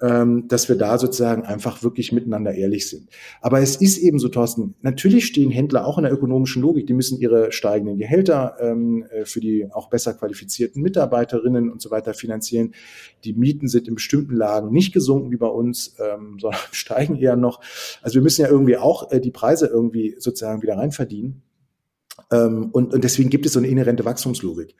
dass 0.00 0.68
wir 0.68 0.76
da 0.76 0.98
sozusagen 0.98 1.42
einfach 1.44 1.82
wirklich 1.82 2.10
miteinander 2.12 2.52
ehrlich 2.52 2.90
sind. 2.90 3.08
Aber 3.40 3.60
es 3.60 3.76
ist 3.76 3.96
eben 3.96 4.18
so, 4.18 4.28
Thorsten, 4.28 4.74
natürlich 4.82 5.24
stehen 5.24 5.50
Händler 5.50 5.86
auch 5.86 5.98
in 5.98 6.04
der 6.04 6.12
ökonomischen 6.12 6.62
Logik, 6.62 6.86
die 6.86 6.94
müssen 6.94 7.18
ihre 7.20 7.52
steigenden 7.52 7.96
Gehälter 7.96 8.56
ähm, 8.60 9.06
äh, 9.10 9.24
für 9.24 9.40
die 9.40 9.68
auch 9.72 9.88
besser 9.88 10.12
qualifizierten 10.14 10.82
Mitarbeiterinnen 10.82 11.70
und 11.70 11.80
so 11.80 11.90
weiter 11.90 12.12
finanzieren. 12.12 12.74
Die 13.24 13.34
Mieten 13.34 13.68
sind 13.68 13.86
in 13.86 13.94
bestimmten 13.94 14.34
Lagen 14.34 14.72
nicht 14.72 14.92
gesunken 14.92 15.30
wie 15.30 15.36
bei 15.36 15.46
uns, 15.46 15.96
ähm, 15.98 16.36
sondern 16.40 16.60
steigen 16.72 17.16
eher 17.16 17.36
noch. 17.36 17.60
Also 18.02 18.16
wir 18.16 18.22
müssen 18.22 18.42
ja 18.42 18.48
irgendwie 18.48 18.76
auch 18.76 19.12
äh, 19.12 19.20
die 19.20 19.30
Preise 19.30 19.68
irgendwie 19.68 20.16
sozusagen 20.18 20.62
wieder 20.62 20.76
reinverdienen. 20.76 21.42
Ähm, 22.32 22.70
und, 22.72 22.92
und 22.92 23.04
deswegen 23.04 23.30
gibt 23.30 23.46
es 23.46 23.52
so 23.52 23.58
eine 23.60 23.68
inhärente 23.68 24.04
Wachstumslogik. 24.04 24.74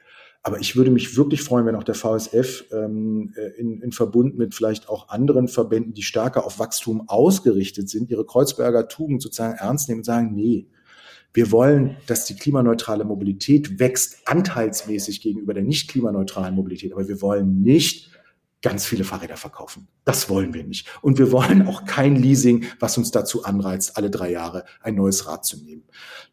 Aber 0.45 0.59
ich 0.59 0.75
würde 0.75 0.91
mich 0.91 1.17
wirklich 1.17 1.41
freuen, 1.41 1.65
wenn 1.65 1.75
auch 1.75 1.83
der 1.83 1.95
VSF 1.95 2.65
ähm, 2.71 3.33
äh, 3.35 3.59
in, 3.59 3.81
in 3.81 3.91
Verbund 3.91 4.37
mit 4.37 4.53
vielleicht 4.53 4.89
auch 4.89 5.09
anderen 5.09 5.47
Verbänden, 5.47 5.95
die 5.95 6.03
stärker 6.03 6.45
auf 6.45 6.59
Wachstum 6.59 7.09
ausgerichtet 7.09 7.89
sind, 7.89 8.11
ihre 8.11 8.27
Kreuzberger 8.27 8.87
Tugend 8.87 9.23
sozusagen 9.23 9.57
ernst 9.57 9.89
nehmen 9.89 10.01
und 10.01 10.03
sagen, 10.03 10.35
nee, 10.35 10.67
wir 11.33 11.51
wollen, 11.51 11.97
dass 12.05 12.25
die 12.25 12.35
klimaneutrale 12.35 13.05
Mobilität 13.05 13.79
wächst, 13.79 14.19
anteilsmäßig 14.25 15.21
gegenüber 15.21 15.55
der 15.55 15.63
nicht 15.63 15.89
klimaneutralen 15.89 16.53
Mobilität. 16.53 16.93
Aber 16.93 17.07
wir 17.07 17.23
wollen 17.23 17.63
nicht 17.63 18.11
ganz 18.61 18.85
viele 18.85 19.03
Fahrräder 19.03 19.37
verkaufen. 19.37 19.87
Das 20.03 20.29
wollen 20.29 20.53
wir 20.53 20.63
nicht. 20.63 20.87
Und 21.01 21.17
wir 21.17 21.31
wollen 21.31 21.67
auch 21.67 21.85
kein 21.85 22.17
Leasing, 22.17 22.65
was 22.79 22.99
uns 22.99 23.09
dazu 23.09 23.45
anreizt, 23.45 23.97
alle 23.97 24.11
drei 24.11 24.29
Jahre 24.29 24.65
ein 24.79 24.93
neues 24.93 25.25
Rad 25.25 25.43
zu 25.43 25.57
nehmen. 25.57 25.85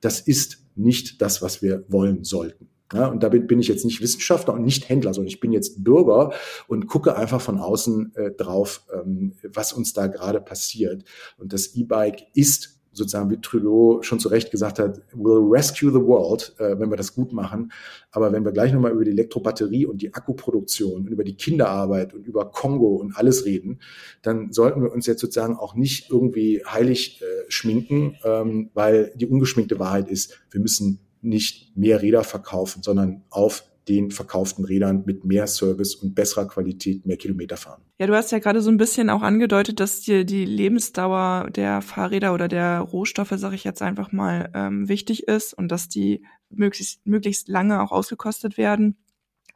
Das 0.03 0.21
ist 0.21 0.67
nicht 0.75 1.23
das, 1.23 1.41
was 1.41 1.63
wir 1.63 1.87
wollen 1.89 2.25
sollten. 2.25 2.69
Ja, 2.93 3.07
und 3.07 3.23
da 3.23 3.29
bin, 3.29 3.47
bin 3.47 3.61
ich 3.61 3.69
jetzt 3.69 3.85
nicht 3.85 4.01
Wissenschaftler 4.01 4.55
und 4.55 4.65
nicht 4.65 4.89
Händler, 4.89 5.15
sondern 5.15 5.29
ich 5.29 5.41
bin 5.41 5.53
jetzt 5.53 5.83
Bürger 5.83 6.33
und 6.69 6.87
gucke 6.87 7.17
einfach 7.17 7.41
von 7.41 7.59
außen 7.59 8.15
äh, 8.17 8.31
drauf, 8.33 8.85
ähm, 8.93 9.35
was 9.43 9.73
uns 9.73 9.93
da 9.93 10.07
gerade 10.07 10.41
passiert. 10.41 11.05
Und 11.39 11.53
das 11.53 11.75
E-Bike 11.75 12.27
ist 12.35 12.83
sozusagen, 12.93 13.31
wie 13.31 13.41
Trudeau 13.41 14.03
schon 14.03 14.21
zu 14.21 14.29
Recht 14.29 14.51
gesagt 14.51 14.79
hat, 14.79 15.01
will 15.15 15.39
rescue 15.39 15.91
the 15.91 16.01
world, 16.01 16.55
äh, 16.59 16.79
wenn 16.79 16.91
wir 16.91 16.97
das 16.97 17.15
gut 17.15 17.33
machen. 17.33 17.73
Aber 18.11 18.33
wenn 18.33 18.45
wir 18.45 18.53
gleich 18.53 18.73
nochmal 18.73 18.93
über 18.93 19.05
die 19.05 19.11
Elektrobatterie 19.11 19.87
und 19.87 20.03
die 20.03 20.13
Akkuproduktion 20.13 21.03
und 21.03 21.09
über 21.09 21.25
die 21.25 21.35
Kinderarbeit 21.35 22.15
und 22.15 22.27
über 22.27 22.51
Kongo 22.51 22.97
und 22.97 23.17
alles 23.17 23.47
reden, 23.47 23.81
dann 24.21 24.53
sollten 24.53 24.83
wir 24.83 24.93
uns 24.93 25.07
jetzt 25.07 25.21
sozusagen 25.21 25.57
auch 25.57 25.75
nicht 25.75 26.11
irgendwie 26.11 26.63
heilig 26.67 27.23
äh, 27.23 27.25
schminken, 27.49 28.17
ähm, 28.25 28.71
weil 28.75 29.13
die 29.17 29.27
ungeschminkte 29.27 29.79
Wahrheit 29.79 30.11
ist, 30.11 30.39
wir 30.51 30.61
müssen 30.61 31.01
nicht 31.23 31.77
mehr 31.77 32.03
Räder 32.03 32.25
verkaufen, 32.25 32.83
sondern 32.83 33.23
auf 33.31 33.65
den 33.89 34.11
verkauften 34.11 34.65
Rädern 34.65 35.03
mit 35.07 35.25
mehr 35.25 35.47
Service 35.47 35.97
und 35.97 36.15
besserer 36.15 36.47
Qualität 36.47 37.05
mehr 37.05 37.17
Kilometer 37.17 37.57
fahren. 37.57 37.83
Ja, 37.99 38.07
du 38.07 38.15
hast 38.15 38.31
ja 38.31 38.39
gerade 38.39 38.61
so 38.61 38.71
ein 38.71 38.77
bisschen 38.77 39.11
auch 39.11 39.23
angedeutet, 39.23 39.81
dass 39.81 40.01
dir 40.01 40.25
die 40.25 40.45
Lebensdauer 40.45 41.51
der 41.51 41.83
Fahrräder 41.83 42.33
oder 42.33 42.47
der 42.47 42.79
Rohstoffe, 42.81 43.33
sage 43.35 43.57
ich 43.57 43.65
jetzt 43.65 43.83
einfach 43.83 44.13
mal, 44.13 44.51
ähm, 44.55 44.89
wichtig 44.89 45.27
ist 45.27 45.53
und 45.53 45.69
dass 45.69 45.89
die 45.89 46.25
möglichst, 46.49 47.05
möglichst 47.07 47.49
lange 47.49 47.83
auch 47.83 47.91
ausgekostet 47.91 48.57
werden. 48.57 48.97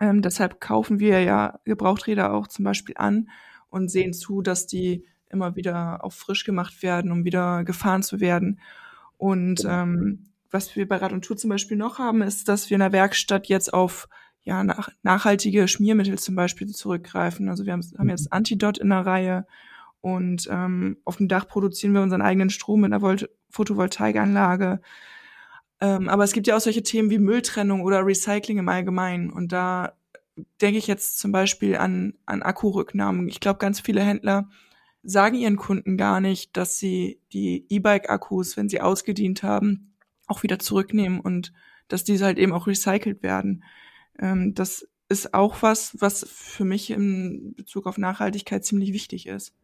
Ähm, 0.01 0.23
deshalb 0.23 0.61
kaufen 0.61 0.99
wir 0.99 1.23
ja 1.23 1.61
Gebrauchträder 1.65 2.33
auch 2.33 2.49
zum 2.49 2.65
Beispiel 2.65 2.97
an 2.99 3.31
und 3.71 3.91
sehen 3.91 4.13
zu, 4.13 4.43
dass 4.43 4.67
die 4.67 5.05
immer 5.31 5.57
wieder 5.57 6.05
auf 6.05 6.15
frisch 6.15 6.45
gemacht 6.45 6.83
werden, 6.83 7.13
um 7.13 7.25
wieder 7.25 7.65
gefahren 7.65 8.03
zu 8.03 8.21
werden. 8.21 8.61
Und 9.19 9.63
genau. 9.63 9.83
ähm, 9.83 10.27
was 10.51 10.75
wir 10.77 10.89
bei 10.89 10.97
Rad 10.97 11.13
und 11.13 11.25
Tour 11.25 11.37
zum 11.37 11.51
Beispiel 11.51 11.77
noch 11.77 11.99
haben, 11.99 12.23
ist, 12.23 12.49
dass 12.49 12.71
wir 12.71 12.77
in 12.77 12.81
der 12.81 12.93
Werkstatt 12.93 13.47
jetzt 13.49 13.73
auf 13.73 14.09
ja, 14.43 14.63
nach, 14.63 14.91
nachhaltige 15.03 15.67
Schmiermittel 15.67 16.19
zum 16.19 16.37
Beispiel 16.37 16.69
zurückgreifen. 16.69 17.49
Also 17.49 17.67
wir 17.67 17.73
haben, 17.73 17.83
haben 17.99 18.09
jetzt 18.09 18.27
mhm. 18.27 18.37
Antidot 18.37 18.79
in 18.79 18.91
der 18.91 19.05
Reihe 19.05 19.47
und 20.01 20.49
ähm, 20.51 20.99
auf 21.05 21.17
dem 21.17 21.27
Dach 21.27 21.49
produzieren 21.49 21.93
wir 21.93 22.03
unseren 22.03 22.23
eigenen 22.23 22.51
Strom 22.51 22.81
mit 22.81 22.93
einer 22.93 23.03
Volt 23.03 23.29
Photovoltaikanlage. 23.51 24.81
Ähm, 25.81 26.09
aber 26.09 26.25
es 26.25 26.33
gibt 26.33 26.47
ja 26.47 26.57
auch 26.57 26.61
solche 26.61 26.85
Themen 26.85 27.11
wie 27.11 27.19
Mülltrennung 27.19 27.83
oder 27.83 28.07
Recycling 28.07 28.59
im 28.59 28.69
Allgemeinen. 28.69 29.31
Und 29.31 29.53
da 29.53 29.95
denke 30.61 30.79
ich 30.79 30.87
jetzt 30.87 31.19
zum 31.19 31.33
Beispiel 31.33 31.77
an, 31.77 32.15
an 32.25 32.43
Akkurücknahmen. 32.43 33.29
Ich 33.29 33.41
glaube, 33.41 33.59
ganz 33.59 33.81
viele 33.81 34.03
Händler 34.03 34.49
sagen 35.03 35.37
ihren 35.37 35.57
Kunden 35.57 35.97
gar 35.97 36.21
nicht, 36.21 36.57
dass 36.57 36.79
sie 36.79 37.21
die 37.33 37.67
E-Bike-Akkus, 37.69 38.57
wenn 38.57 38.69
sie 38.69 38.81
ausgedient 38.81 39.43
haben, 39.43 39.96
auch 40.27 40.43
wieder 40.43 40.59
zurücknehmen 40.59 41.21
und 41.21 41.53
dass 41.89 42.05
diese 42.05 42.25
halt 42.25 42.39
eben 42.39 42.53
auch 42.53 42.67
recycelt 42.67 43.23
werden. 43.23 43.65
Ähm, 44.19 44.55
das 44.55 44.89
ist 45.09 45.35
auch 45.35 45.63
was, 45.63 45.97
was 46.01 46.27
für 46.29 46.65
mich 46.65 46.91
in 46.91 47.55
Bezug 47.55 47.87
auf 47.87 47.99
Nachhaltigkeit 47.99 48.65
ziemlich 48.65 48.93
wichtig 48.93 49.27
ist. 49.27 49.55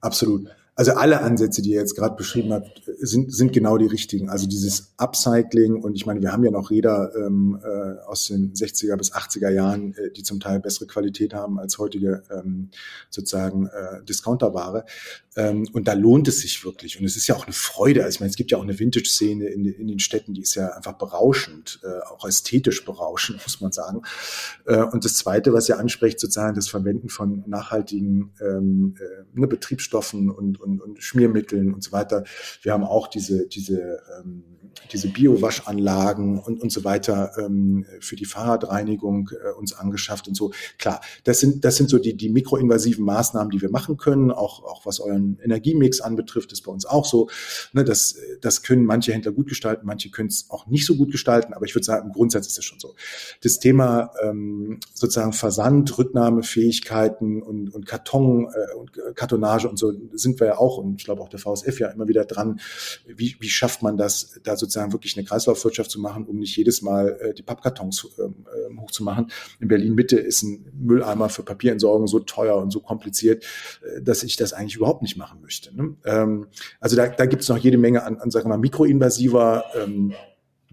Absolut. 0.00 0.48
Also 0.78 0.92
alle 0.92 1.22
Ansätze, 1.22 1.62
die 1.62 1.70
ihr 1.70 1.80
jetzt 1.80 1.96
gerade 1.96 2.16
beschrieben 2.16 2.52
habt, 2.52 2.82
sind, 2.98 3.34
sind 3.34 3.54
genau 3.54 3.78
die 3.78 3.86
richtigen. 3.86 4.28
Also 4.28 4.46
dieses 4.46 4.92
Upcycling 4.98 5.82
und 5.82 5.94
ich 5.94 6.04
meine, 6.04 6.20
wir 6.20 6.32
haben 6.32 6.44
ja 6.44 6.50
noch 6.50 6.70
Räder 6.70 7.12
ähm, 7.16 7.58
äh, 7.64 8.04
aus 8.06 8.26
den 8.26 8.52
60er 8.52 8.94
bis 8.98 9.14
80er 9.14 9.48
Jahren, 9.48 9.94
äh, 9.94 10.10
die 10.10 10.22
zum 10.22 10.38
Teil 10.38 10.60
bessere 10.60 10.86
Qualität 10.86 11.32
haben 11.32 11.58
als 11.58 11.78
heutige 11.78 12.22
ähm, 12.30 12.68
sozusagen 13.08 13.68
äh, 13.68 14.04
Discounterware. 14.04 14.84
Ähm, 15.34 15.66
und 15.72 15.88
da 15.88 15.94
lohnt 15.94 16.28
es 16.28 16.40
sich 16.40 16.62
wirklich. 16.62 16.98
Und 16.98 17.06
es 17.06 17.16
ist 17.16 17.26
ja 17.26 17.36
auch 17.36 17.44
eine 17.44 17.54
Freude. 17.54 18.04
Also 18.04 18.16
ich 18.16 18.20
meine, 18.20 18.30
es 18.30 18.36
gibt 18.36 18.50
ja 18.50 18.58
auch 18.58 18.62
eine 18.62 18.78
Vintage-Szene 18.78 19.46
in, 19.46 19.64
in 19.64 19.88
den 19.88 19.98
Städten, 19.98 20.34
die 20.34 20.42
ist 20.42 20.54
ja 20.56 20.68
einfach 20.68 20.94
berauschend, 20.94 21.80
äh, 21.84 22.04
auch 22.12 22.26
ästhetisch 22.26 22.84
berauschend, 22.84 23.42
muss 23.46 23.62
man 23.62 23.72
sagen. 23.72 24.02
Äh, 24.66 24.82
und 24.82 25.06
das 25.06 25.16
Zweite, 25.16 25.54
was 25.54 25.70
ihr 25.70 25.78
anspricht, 25.78 26.20
sozusagen 26.20 26.54
das 26.54 26.68
Verwenden 26.68 27.08
von 27.08 27.44
nachhaltigen 27.46 28.32
ähm, 28.42 28.94
äh, 28.98 29.40
ne, 29.40 29.46
Betriebsstoffen 29.46 30.30
und 30.30 30.60
und, 30.66 30.80
und 30.80 31.02
Schmiermitteln 31.02 31.72
und 31.72 31.82
so 31.82 31.92
weiter. 31.92 32.24
Wir 32.62 32.72
haben 32.72 32.84
auch 32.84 33.06
diese, 33.08 33.46
diese, 33.46 34.00
ähm, 34.18 34.44
diese 34.92 35.08
Biowaschanlagen 35.08 36.38
und, 36.38 36.60
und 36.60 36.70
so 36.70 36.84
weiter 36.84 37.32
ähm, 37.38 37.86
für 38.00 38.16
die 38.16 38.24
Fahrradreinigung 38.24 39.30
äh, 39.32 39.52
uns 39.58 39.72
angeschafft 39.72 40.28
und 40.28 40.34
so. 40.36 40.52
Klar, 40.78 41.00
das 41.24 41.40
sind, 41.40 41.64
das 41.64 41.76
sind 41.76 41.90
so 41.90 41.98
die, 41.98 42.16
die 42.16 42.28
mikroinvasiven 42.28 43.04
Maßnahmen, 43.04 43.50
die 43.50 43.60
wir 43.60 43.70
machen 43.70 43.96
können, 43.96 44.30
auch, 44.30 44.62
auch 44.64 44.86
was 44.86 45.00
euren 45.00 45.38
Energiemix 45.42 46.00
anbetrifft, 46.00 46.52
ist 46.52 46.62
bei 46.62 46.72
uns 46.72 46.86
auch 46.86 47.04
so. 47.04 47.28
Ne, 47.72 47.84
das, 47.84 48.16
das 48.40 48.62
können 48.62 48.84
manche 48.84 49.12
Händler 49.12 49.32
gut 49.32 49.48
gestalten, 49.48 49.86
manche 49.86 50.10
können 50.10 50.28
es 50.28 50.46
auch 50.50 50.66
nicht 50.66 50.86
so 50.86 50.96
gut 50.96 51.10
gestalten, 51.10 51.54
aber 51.54 51.64
ich 51.66 51.74
würde 51.74 51.84
sagen, 51.84 52.06
im 52.06 52.12
Grundsatz 52.12 52.46
ist 52.46 52.58
es 52.58 52.64
schon 52.64 52.78
so. 52.78 52.94
Das 53.42 53.58
Thema 53.58 54.10
ähm, 54.22 54.80
sozusagen 54.94 55.32
Versand, 55.32 55.96
Rücknahmefähigkeiten 55.98 57.42
und, 57.42 57.74
und 57.74 57.86
Karton 57.86 58.48
äh, 58.52 58.74
und 58.76 58.92
Kartonage 59.14 59.68
und 59.68 59.78
so 59.78 59.92
sind 60.12 60.40
wir 60.40 60.46
ja 60.46 60.55
auch 60.56 60.78
und 60.78 60.96
ich 61.00 61.04
glaube 61.04 61.22
auch 61.22 61.28
der 61.28 61.38
VSF 61.38 61.80
ja 61.80 61.88
immer 61.88 62.08
wieder 62.08 62.24
dran, 62.24 62.60
wie, 63.06 63.36
wie 63.40 63.48
schafft 63.48 63.82
man 63.82 63.96
das, 63.96 64.40
da 64.42 64.56
sozusagen 64.56 64.92
wirklich 64.92 65.16
eine 65.16 65.26
Kreislaufwirtschaft 65.26 65.90
zu 65.90 66.00
machen, 66.00 66.26
um 66.26 66.38
nicht 66.38 66.56
jedes 66.56 66.82
Mal 66.82 67.18
äh, 67.20 67.34
die 67.34 67.42
Pappkartons 67.42 68.08
äh, 68.18 68.76
hochzumachen. 68.78 69.30
In 69.60 69.68
Berlin 69.68 69.94
Mitte 69.94 70.18
ist 70.18 70.42
ein 70.42 70.66
Mülleimer 70.74 71.28
für 71.28 71.42
Papierentsorgung 71.42 72.06
so 72.06 72.20
teuer 72.20 72.56
und 72.56 72.70
so 72.70 72.80
kompliziert, 72.80 73.44
äh, 73.82 74.02
dass 74.02 74.22
ich 74.22 74.36
das 74.36 74.52
eigentlich 74.52 74.76
überhaupt 74.76 75.02
nicht 75.02 75.16
machen 75.16 75.40
möchte. 75.40 75.74
Ne? 75.74 75.96
Ähm, 76.04 76.46
also 76.80 76.96
da, 76.96 77.08
da 77.08 77.26
gibt 77.26 77.42
es 77.42 77.48
noch 77.48 77.58
jede 77.58 77.78
Menge 77.78 78.02
an, 78.02 78.18
an 78.18 78.30
sagen 78.30 78.46
wir 78.46 78.50
mal, 78.50 78.58
mikroinvasiver 78.58 79.64
ähm, 79.74 80.14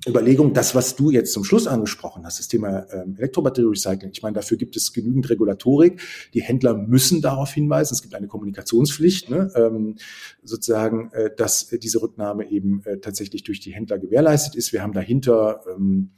Überlegung, 0.08 0.54
das, 0.54 0.76
was 0.76 0.96
du 0.96 1.12
jetzt 1.12 1.32
zum 1.32 1.44
Schluss 1.44 1.68
angesprochen 1.68 2.26
hast, 2.26 2.40
das 2.40 2.48
Thema 2.48 2.86
ähm, 2.92 3.16
Elektrobatterie-Recycling. 3.18 4.12
Ich 4.12 4.22
meine, 4.22 4.36
dafür 4.36 4.58
gibt 4.58 4.76
es 4.76 4.92
genügend 4.92 5.30
Regulatorik. 5.30 6.02
Die 6.34 6.42
Händler 6.42 6.74
müssen 6.76 7.22
darauf 7.22 7.52
hinweisen. 7.54 7.94
Es 7.94 8.02
gibt 8.02 8.16
eine 8.16 8.28
Kommunikationspflicht, 8.28 9.30
ne, 9.30 9.52
ähm, 9.56 9.96
sozusagen, 10.44 11.12
äh, 11.14 11.30
dass 11.36 11.68
diese 11.68 12.02
Rücknahme 12.02 12.50
eben 12.50 12.82
äh, 12.86 12.98
tatsächlich 13.00 13.44
durch 13.44 13.60
die 13.60 13.74
Händler 13.74 13.98
gewährleistet 14.00 14.56
ist. 14.56 14.74
Wir 14.74 14.82
haben 14.82 14.94
dahinter 14.94 15.62
ähm, 15.74 16.12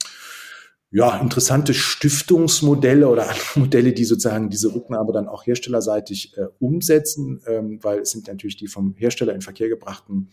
ja, 0.96 1.20
interessante 1.20 1.74
Stiftungsmodelle 1.74 3.10
oder 3.10 3.24
andere 3.30 3.60
Modelle, 3.60 3.92
die 3.92 4.06
sozusagen 4.06 4.50
diese 4.50 4.74
Rücknahme 4.74 5.12
dann 5.12 5.28
auch 5.28 5.46
herstellerseitig 5.46 6.38
äh, 6.38 6.46
umsetzen, 6.60 7.42
ähm, 7.48 7.80
weil 7.82 8.00
es 8.00 8.12
sind 8.12 8.28
natürlich 8.28 8.56
die 8.56 8.68
vom 8.68 8.96
Hersteller 8.96 9.36
in 9.36 9.42
Verkehr 9.42 9.68
gebrachten 9.68 10.30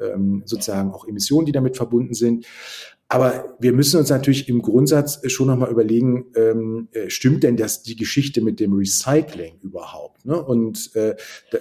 ähm, 0.00 0.42
sozusagen 0.46 0.92
auch 0.92 1.06
Emissionen, 1.06 1.44
die 1.44 1.52
damit 1.52 1.76
verbunden 1.76 2.14
sind. 2.14 2.46
Aber 3.08 3.56
wir 3.60 3.72
müssen 3.72 4.00
uns 4.00 4.10
natürlich 4.10 4.48
im 4.48 4.62
Grundsatz 4.62 5.20
schon 5.30 5.46
nochmal 5.46 5.70
überlegen, 5.70 6.26
ähm, 6.34 6.88
äh, 6.90 7.08
stimmt 7.08 7.44
denn 7.44 7.56
das 7.56 7.84
die 7.84 7.94
Geschichte 7.94 8.40
mit 8.40 8.58
dem 8.58 8.72
Recycling 8.72 9.60
überhaupt? 9.62 10.24
Ne? 10.24 10.42
Und 10.42 10.90
äh, 10.96 11.14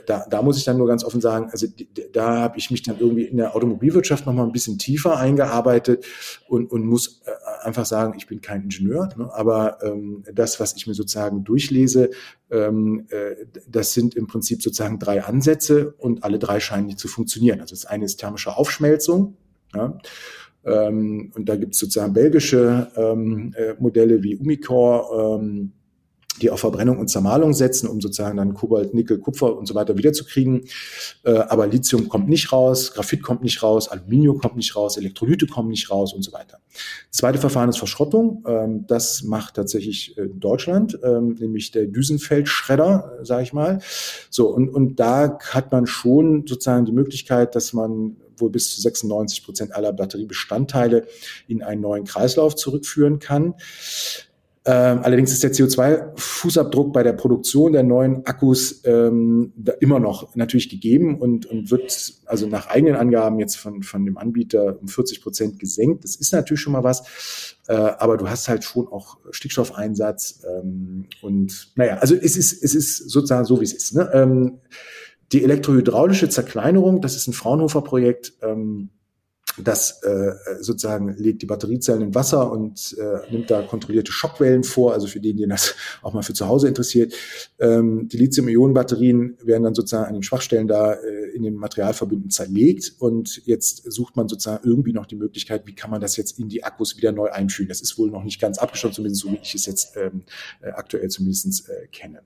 da, 0.07 0.25
da 0.27 0.41
muss 0.41 0.57
ich 0.57 0.63
dann 0.63 0.77
nur 0.77 0.87
ganz 0.87 1.03
offen 1.03 1.21
sagen, 1.21 1.49
also 1.51 1.67
da 2.11 2.39
habe 2.39 2.57
ich 2.57 2.71
mich 2.71 2.81
dann 2.81 2.97
irgendwie 2.99 3.25
in 3.25 3.37
der 3.37 3.55
Automobilwirtschaft 3.55 4.25
nochmal 4.25 4.47
ein 4.47 4.53
bisschen 4.53 4.79
tiefer 4.79 5.17
eingearbeitet 5.17 6.03
und, 6.47 6.71
und 6.71 6.83
muss 6.83 7.21
äh, 7.25 7.65
einfach 7.65 7.85
sagen, 7.85 8.15
ich 8.17 8.25
bin 8.25 8.41
kein 8.41 8.63
Ingenieur, 8.63 9.09
ne? 9.15 9.31
aber 9.31 9.83
ähm, 9.83 10.23
das, 10.33 10.59
was 10.59 10.75
ich 10.75 10.87
mir 10.87 10.95
sozusagen 10.95 11.43
durchlese, 11.43 12.09
ähm, 12.49 13.05
äh, 13.09 13.45
das 13.69 13.93
sind 13.93 14.15
im 14.15 14.25
Prinzip 14.25 14.63
sozusagen 14.63 14.97
drei 14.97 15.23
Ansätze 15.23 15.93
und 15.99 16.23
alle 16.23 16.39
drei 16.39 16.59
scheinen 16.59 16.87
nicht 16.87 16.97
zu 16.97 17.07
funktionieren. 17.07 17.61
Also 17.61 17.75
das 17.75 17.85
eine 17.85 18.05
ist 18.05 18.17
thermische 18.17 18.57
Aufschmelzung. 18.57 19.37
Ja? 19.75 19.95
Ähm, 20.65 21.31
und 21.35 21.47
da 21.47 21.55
gibt 21.55 21.73
es 21.73 21.79
sozusagen 21.79 22.13
belgische 22.13 22.91
ähm, 22.95 23.53
äh, 23.55 23.73
Modelle 23.79 24.23
wie 24.23 24.35
Umicore, 24.35 25.39
ähm, 25.39 25.71
die 26.41 26.49
auf 26.49 26.59
Verbrennung 26.59 26.97
und 26.97 27.07
Zermalung 27.07 27.53
setzen, 27.53 27.87
um 27.87 28.01
sozusagen 28.01 28.37
dann 28.37 28.53
Kobalt, 28.53 28.93
Nickel, 28.93 29.19
Kupfer 29.19 29.57
und 29.57 29.67
so 29.67 29.75
weiter 29.75 29.97
wiederzukriegen. 29.97 30.65
Äh, 31.23 31.31
aber 31.31 31.67
Lithium 31.67 32.09
kommt 32.09 32.27
nicht 32.27 32.51
raus, 32.51 32.93
Graphit 32.93 33.23
kommt 33.23 33.43
nicht 33.43 33.63
raus, 33.63 33.87
Aluminium 33.87 34.39
kommt 34.39 34.57
nicht 34.57 34.75
raus, 34.75 34.97
Elektrolyte 34.97 35.47
kommen 35.47 35.69
nicht 35.69 35.89
raus 35.89 36.13
und 36.13 36.23
so 36.23 36.33
weiter. 36.33 36.59
Zweite 37.09 37.37
Verfahren 37.37 37.69
ist 37.69 37.77
Verschrottung. 37.77 38.43
Ähm, 38.47 38.85
das 38.87 39.23
macht 39.23 39.55
tatsächlich 39.55 40.17
äh, 40.17 40.27
Deutschland, 40.27 40.99
ähm, 41.03 41.35
nämlich 41.39 41.71
der 41.71 41.85
Düsenfeldschredder, 41.85 43.19
äh, 43.21 43.25
sage 43.25 43.43
ich 43.43 43.53
mal. 43.53 43.79
So, 44.29 44.49
und, 44.49 44.69
und 44.69 44.99
da 44.99 45.37
hat 45.51 45.71
man 45.71 45.87
schon 45.87 46.45
sozusagen 46.45 46.85
die 46.85 46.91
Möglichkeit, 46.91 47.55
dass 47.55 47.71
man 47.71 48.17
wohl 48.39 48.49
bis 48.49 48.73
zu 48.73 48.81
96 48.81 49.43
Prozent 49.43 49.75
aller 49.75 49.93
Batteriebestandteile 49.93 51.07
in 51.47 51.63
einen 51.63 51.81
neuen 51.81 52.05
Kreislauf 52.05 52.55
zurückführen 52.55 53.19
kann. 53.19 53.55
Ähm, 54.67 55.01
allerdings 55.03 55.31
ist 55.31 55.43
der 55.43 55.51
CO2-Fußabdruck 55.53 56.91
bei 56.91 57.03
der 57.03 57.13
Produktion 57.13 57.73
der 57.73 57.83
neuen 57.83 58.25
Akkus 58.25 58.81
ähm, 58.85 59.53
immer 59.79 59.99
noch 59.99 60.35
natürlich 60.35 60.69
gegeben 60.69 61.19
und, 61.19 61.45
und 61.45 61.69
wird 61.69 62.15
also 62.25 62.47
nach 62.47 62.65
eigenen 62.65 62.95
Angaben 62.95 63.39
jetzt 63.39 63.57
von, 63.57 63.83
von 63.83 64.03
dem 64.03 64.17
Anbieter 64.17 64.79
um 64.81 64.87
40 64.87 65.21
Prozent 65.21 65.59
gesenkt. 65.59 66.03
Das 66.03 66.15
ist 66.15 66.33
natürlich 66.33 66.61
schon 66.61 66.73
mal 66.73 66.83
was, 66.83 67.57
äh, 67.67 67.73
aber 67.75 68.17
du 68.17 68.27
hast 68.27 68.47
halt 68.47 68.63
schon 68.63 68.87
auch 68.87 69.17
Stickstoffeinsatz 69.29 70.41
ähm, 70.49 71.05
und 71.21 71.71
naja, 71.75 71.97
also 71.97 72.15
es 72.15 72.35
ist, 72.35 72.63
es 72.63 72.73
ist 72.73 73.11
sozusagen 73.11 73.45
so, 73.45 73.61
wie 73.61 73.65
es 73.65 73.73
ist. 73.73 73.93
Ne? 73.93 74.09
Ähm, 74.13 74.61
die 75.31 75.43
elektrohydraulische 75.43 76.29
Zerkleinerung, 76.29 77.01
das 77.01 77.15
ist 77.15 77.27
ein 77.27 77.33
Fraunhofer-Projekt. 77.33 78.33
Ähm, 78.41 78.89
das 79.63 80.03
äh, 80.03 80.33
sozusagen 80.59 81.15
legt 81.17 81.41
die 81.41 81.45
Batteriezellen 81.45 82.01
in 82.01 82.15
Wasser 82.15 82.51
und 82.51 82.95
äh, 82.99 83.31
nimmt 83.31 83.49
da 83.49 83.61
kontrollierte 83.61 84.11
Schockwellen 84.11 84.63
vor, 84.63 84.93
also 84.93 85.07
für 85.07 85.19
den, 85.19 85.37
die 85.37 85.47
das 85.47 85.75
auch 86.01 86.13
mal 86.13 86.23
für 86.23 86.33
zu 86.33 86.47
Hause 86.47 86.67
interessiert. 86.67 87.13
Ähm, 87.59 88.07
die 88.07 88.17
Lithium-Ionen-Batterien 88.17 89.37
werden 89.43 89.63
dann 89.63 89.75
sozusagen 89.75 90.05
an 90.05 90.13
den 90.13 90.23
Schwachstellen 90.23 90.67
da 90.67 90.93
äh, 90.93 91.29
in 91.33 91.43
den 91.43 91.55
Materialverbünden 91.55 92.29
zerlegt 92.29 92.93
und 92.99 93.41
jetzt 93.45 93.91
sucht 93.91 94.15
man 94.15 94.27
sozusagen 94.27 94.67
irgendwie 94.67 94.93
noch 94.93 95.05
die 95.05 95.15
Möglichkeit, 95.15 95.65
wie 95.65 95.75
kann 95.75 95.91
man 95.91 96.01
das 96.01 96.17
jetzt 96.17 96.37
in 96.39 96.49
die 96.49 96.63
Akkus 96.63 96.97
wieder 96.97 97.11
neu 97.11 97.29
einfügen. 97.29 97.69
Das 97.69 97.81
ist 97.81 97.97
wohl 97.97 98.11
noch 98.11 98.23
nicht 98.23 98.41
ganz 98.41 98.57
abgeschlossen, 98.57 98.95
zumindest 98.95 99.23
so 99.23 99.31
wie 99.31 99.39
ich 99.41 99.55
es 99.55 99.65
jetzt 99.65 99.95
ähm, 99.95 100.23
äh, 100.61 100.69
aktuell 100.69 101.09
zumindest 101.09 101.69
äh, 101.69 101.87
kenne. 101.87 102.21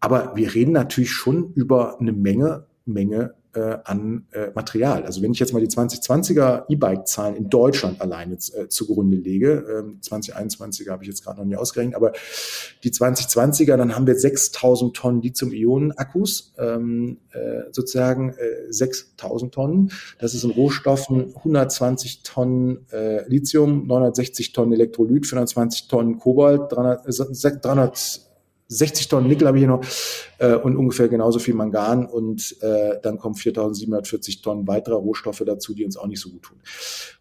Aber 0.00 0.36
wir 0.36 0.54
reden 0.54 0.72
natürlich 0.72 1.10
schon 1.10 1.52
über 1.54 2.00
eine 2.00 2.12
Menge, 2.12 2.66
Menge 2.84 3.34
äh, 3.58 3.78
an 3.84 4.26
äh, 4.32 4.50
Material. 4.54 5.04
Also 5.04 5.22
wenn 5.22 5.32
ich 5.32 5.38
jetzt 5.38 5.52
mal 5.52 5.60
die 5.60 5.68
2020er 5.68 6.64
E-Bike-Zahlen 6.68 7.36
in 7.36 7.50
Deutschland 7.50 8.00
alleine 8.00 8.34
äh, 8.34 8.68
zugrunde 8.68 9.16
lege, 9.16 9.64
ähm, 9.78 10.00
2021er 10.02 10.90
habe 10.90 11.02
ich 11.02 11.08
jetzt 11.08 11.24
gerade 11.24 11.38
noch 11.38 11.44
nicht 11.44 11.58
ausgerechnet, 11.58 11.96
aber 11.96 12.12
die 12.84 12.90
2020er, 12.90 13.76
dann 13.76 13.94
haben 13.94 14.06
wir 14.06 14.14
6000 14.14 14.94
Tonnen 14.94 15.22
Lithium-Ionen-Akkus, 15.22 16.54
ähm, 16.58 17.18
äh, 17.32 17.62
sozusagen 17.72 18.30
äh, 18.30 18.72
6000 18.72 19.52
Tonnen. 19.52 19.92
Das 20.18 20.34
ist 20.34 20.44
in 20.44 20.50
Rohstoffen 20.50 21.34
120 21.36 22.22
Tonnen 22.22 22.86
äh, 22.92 23.28
Lithium, 23.28 23.86
960 23.86 24.52
Tonnen 24.52 24.72
Elektrolyt, 24.72 25.26
420 25.26 25.88
Tonnen 25.88 26.18
Kobalt, 26.18 26.70
300, 26.70 27.64
300 27.64 28.27
60 28.68 29.08
Tonnen 29.08 29.28
Nickel 29.28 29.46
habe 29.48 29.58
ich 29.58 29.62
hier 29.62 29.68
noch 29.68 29.84
äh, 30.38 30.54
und 30.54 30.76
ungefähr 30.76 31.08
genauso 31.08 31.38
viel 31.38 31.54
Mangan 31.54 32.06
und 32.06 32.56
äh, 32.62 33.00
dann 33.02 33.18
kommen 33.18 33.34
4.740 33.34 34.42
Tonnen 34.42 34.66
weiterer 34.66 34.96
Rohstoffe 34.96 35.42
dazu, 35.44 35.74
die 35.74 35.84
uns 35.84 35.96
auch 35.96 36.06
nicht 36.06 36.20
so 36.20 36.30
gut 36.30 36.42
tun. 36.42 36.58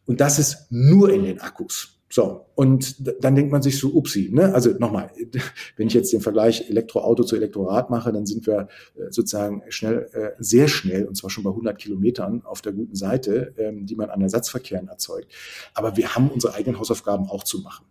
Und 0.06 0.20
das 0.20 0.40
ist 0.40 0.68
nur 0.70 1.10
in 1.10 1.24
den 1.24 1.40
Akkus. 1.40 1.97
So, 2.10 2.46
und 2.56 2.96
dann 3.22 3.36
denkt 3.36 3.52
man 3.52 3.62
sich 3.62 3.78
so, 3.78 3.90
upsi, 3.90 4.30
ne? 4.32 4.54
Also 4.54 4.72
nochmal, 4.80 5.12
wenn 5.76 5.88
ich 5.88 5.94
jetzt 5.94 6.14
den 6.14 6.22
Vergleich 6.22 6.70
Elektroauto 6.70 7.24
zu 7.24 7.36
Elektrorad 7.36 7.90
mache, 7.90 8.14
dann 8.14 8.26
sind 8.26 8.48
wir 8.48 8.70
äh, 8.96 9.12
sozusagen 9.12 9.62
schnell, 9.68 10.10
äh, 10.14 10.30
sehr 10.40 10.70
schnell, 10.70 11.06
und 11.06 11.16
zwar 11.16 11.30
schon 11.30 11.44
bei 11.44 11.50
100 11.50 11.78
Kilometern 11.78 12.44
auf 12.46 12.62
der 12.62 12.72
guten 12.72 12.96
Seite, 12.96 13.54
ähm, 13.58 13.86
die 13.86 13.96
man 13.96 14.10
an 14.10 14.22
Ersatzverkehren 14.22 14.88
erzeugt. 14.88 15.28
Aber 15.74 15.98
wir 15.98 16.16
haben 16.16 16.30
unsere 16.30 16.54
eigenen 16.54 16.80
Hausaufgaben 16.80 17.28
auch 17.28 17.44
zu 17.44 17.60
machen. 17.60 17.86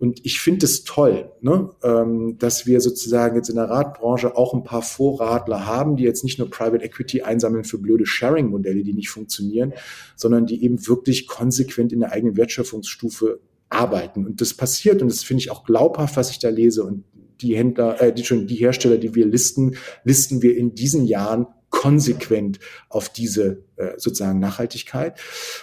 Und 0.00 0.26
ich 0.26 0.40
finde 0.40 0.66
es 0.66 0.82
toll, 0.82 1.30
ne? 1.40 1.70
Ähm, 1.84 2.38
dass 2.38 2.66
wir 2.66 2.80
sozusagen 2.80 3.36
jetzt 3.36 3.50
in 3.50 3.56
der 3.56 3.70
Radbranche 3.70 4.36
auch 4.36 4.52
ein 4.52 4.64
paar 4.64 4.82
Vorradler 4.82 5.66
haben, 5.66 5.96
die 5.96 6.04
jetzt 6.04 6.24
nicht 6.24 6.40
nur 6.40 6.50
Private 6.50 6.84
Equity 6.84 7.22
einsammeln 7.22 7.62
für 7.62 7.78
blöde 7.78 8.04
Sharing-Modelle, 8.04 8.82
die 8.82 8.94
nicht 8.94 9.10
funktionieren, 9.10 9.74
sondern 10.16 10.46
die 10.46 10.64
eben 10.64 10.88
wirklich 10.88 11.28
konsequent 11.28 11.92
in 11.92 12.00
der 12.00 12.10
eigenen 12.10 12.36
Wertschöpfungsstufe 12.36 13.38
arbeiten. 13.70 14.26
Und 14.26 14.40
das 14.40 14.54
passiert 14.54 15.00
und 15.00 15.10
das 15.10 15.22
finde 15.22 15.42
ich 15.42 15.50
auch 15.50 15.64
glaubhaft, 15.64 16.16
was 16.16 16.30
ich 16.30 16.38
da 16.38 16.50
lese. 16.50 16.84
Und 16.84 17.04
die 17.40 17.56
Händler, 17.56 18.00
äh, 18.00 18.12
die, 18.12 18.24
schon 18.24 18.46
die 18.46 18.56
Hersteller, 18.56 18.98
die 18.98 19.14
wir 19.14 19.26
listen, 19.26 19.76
listen 20.04 20.42
wir 20.42 20.56
in 20.56 20.74
diesen 20.74 21.06
Jahren 21.06 21.46
konsequent 21.70 22.58
auf 22.88 23.08
diese 23.08 23.62
äh, 23.76 23.92
sozusagen 23.96 24.40
Nachhaltigkeit. 24.40 25.18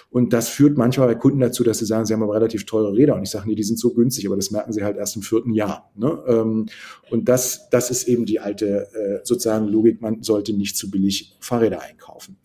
Und 0.10 0.32
das 0.32 0.48
führt 0.48 0.78
manchmal 0.78 1.08
bei 1.08 1.16
Kunden 1.16 1.42
dazu, 1.42 1.64
dass 1.66 1.80
sie 1.80 1.86
sagen, 1.86 2.06
sie 2.06 2.14
haben 2.14 2.24
aber 2.24 2.34
relativ 2.34 2.66
teure 2.66 2.94
Räder. 2.94 3.16
Und 3.16 3.24
ich 3.24 3.30
sage, 3.30 3.48
nee, 3.48 3.56
die 3.56 3.64
sind 3.64 3.78
so 3.78 3.94
günstig, 3.94 4.26
aber 4.26 4.38
das 4.38 4.50
merken 4.50 4.72
sie 4.72 4.84
halt 4.84 4.98
erst 4.98 5.18
im 5.18 5.22
vierten 5.22 5.54
Jahr. 5.54 5.92
Ne? 5.96 6.24
Ähm, 6.28 6.68
und 7.10 7.28
das, 7.28 7.70
das 7.70 7.92
ist 7.92 8.08
eben 8.08 8.26
die 8.26 8.40
alte 8.40 8.88
äh, 8.94 9.20
sozusagen 9.26 9.68
Logik, 9.68 10.02
man 10.02 10.24
sollte 10.24 10.54
nicht 10.54 10.78
zu 10.78 10.90
billig 10.90 11.36
Fahrräder 11.42 11.82
einkaufen, 11.82 12.38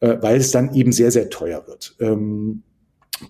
äh, 0.00 0.16
weil 0.20 0.38
es 0.38 0.50
dann 0.50 0.74
eben 0.74 0.90
sehr, 0.90 1.12
sehr 1.12 1.30
teuer 1.30 1.66
wird. 1.68 1.94
Ähm, 2.00 2.64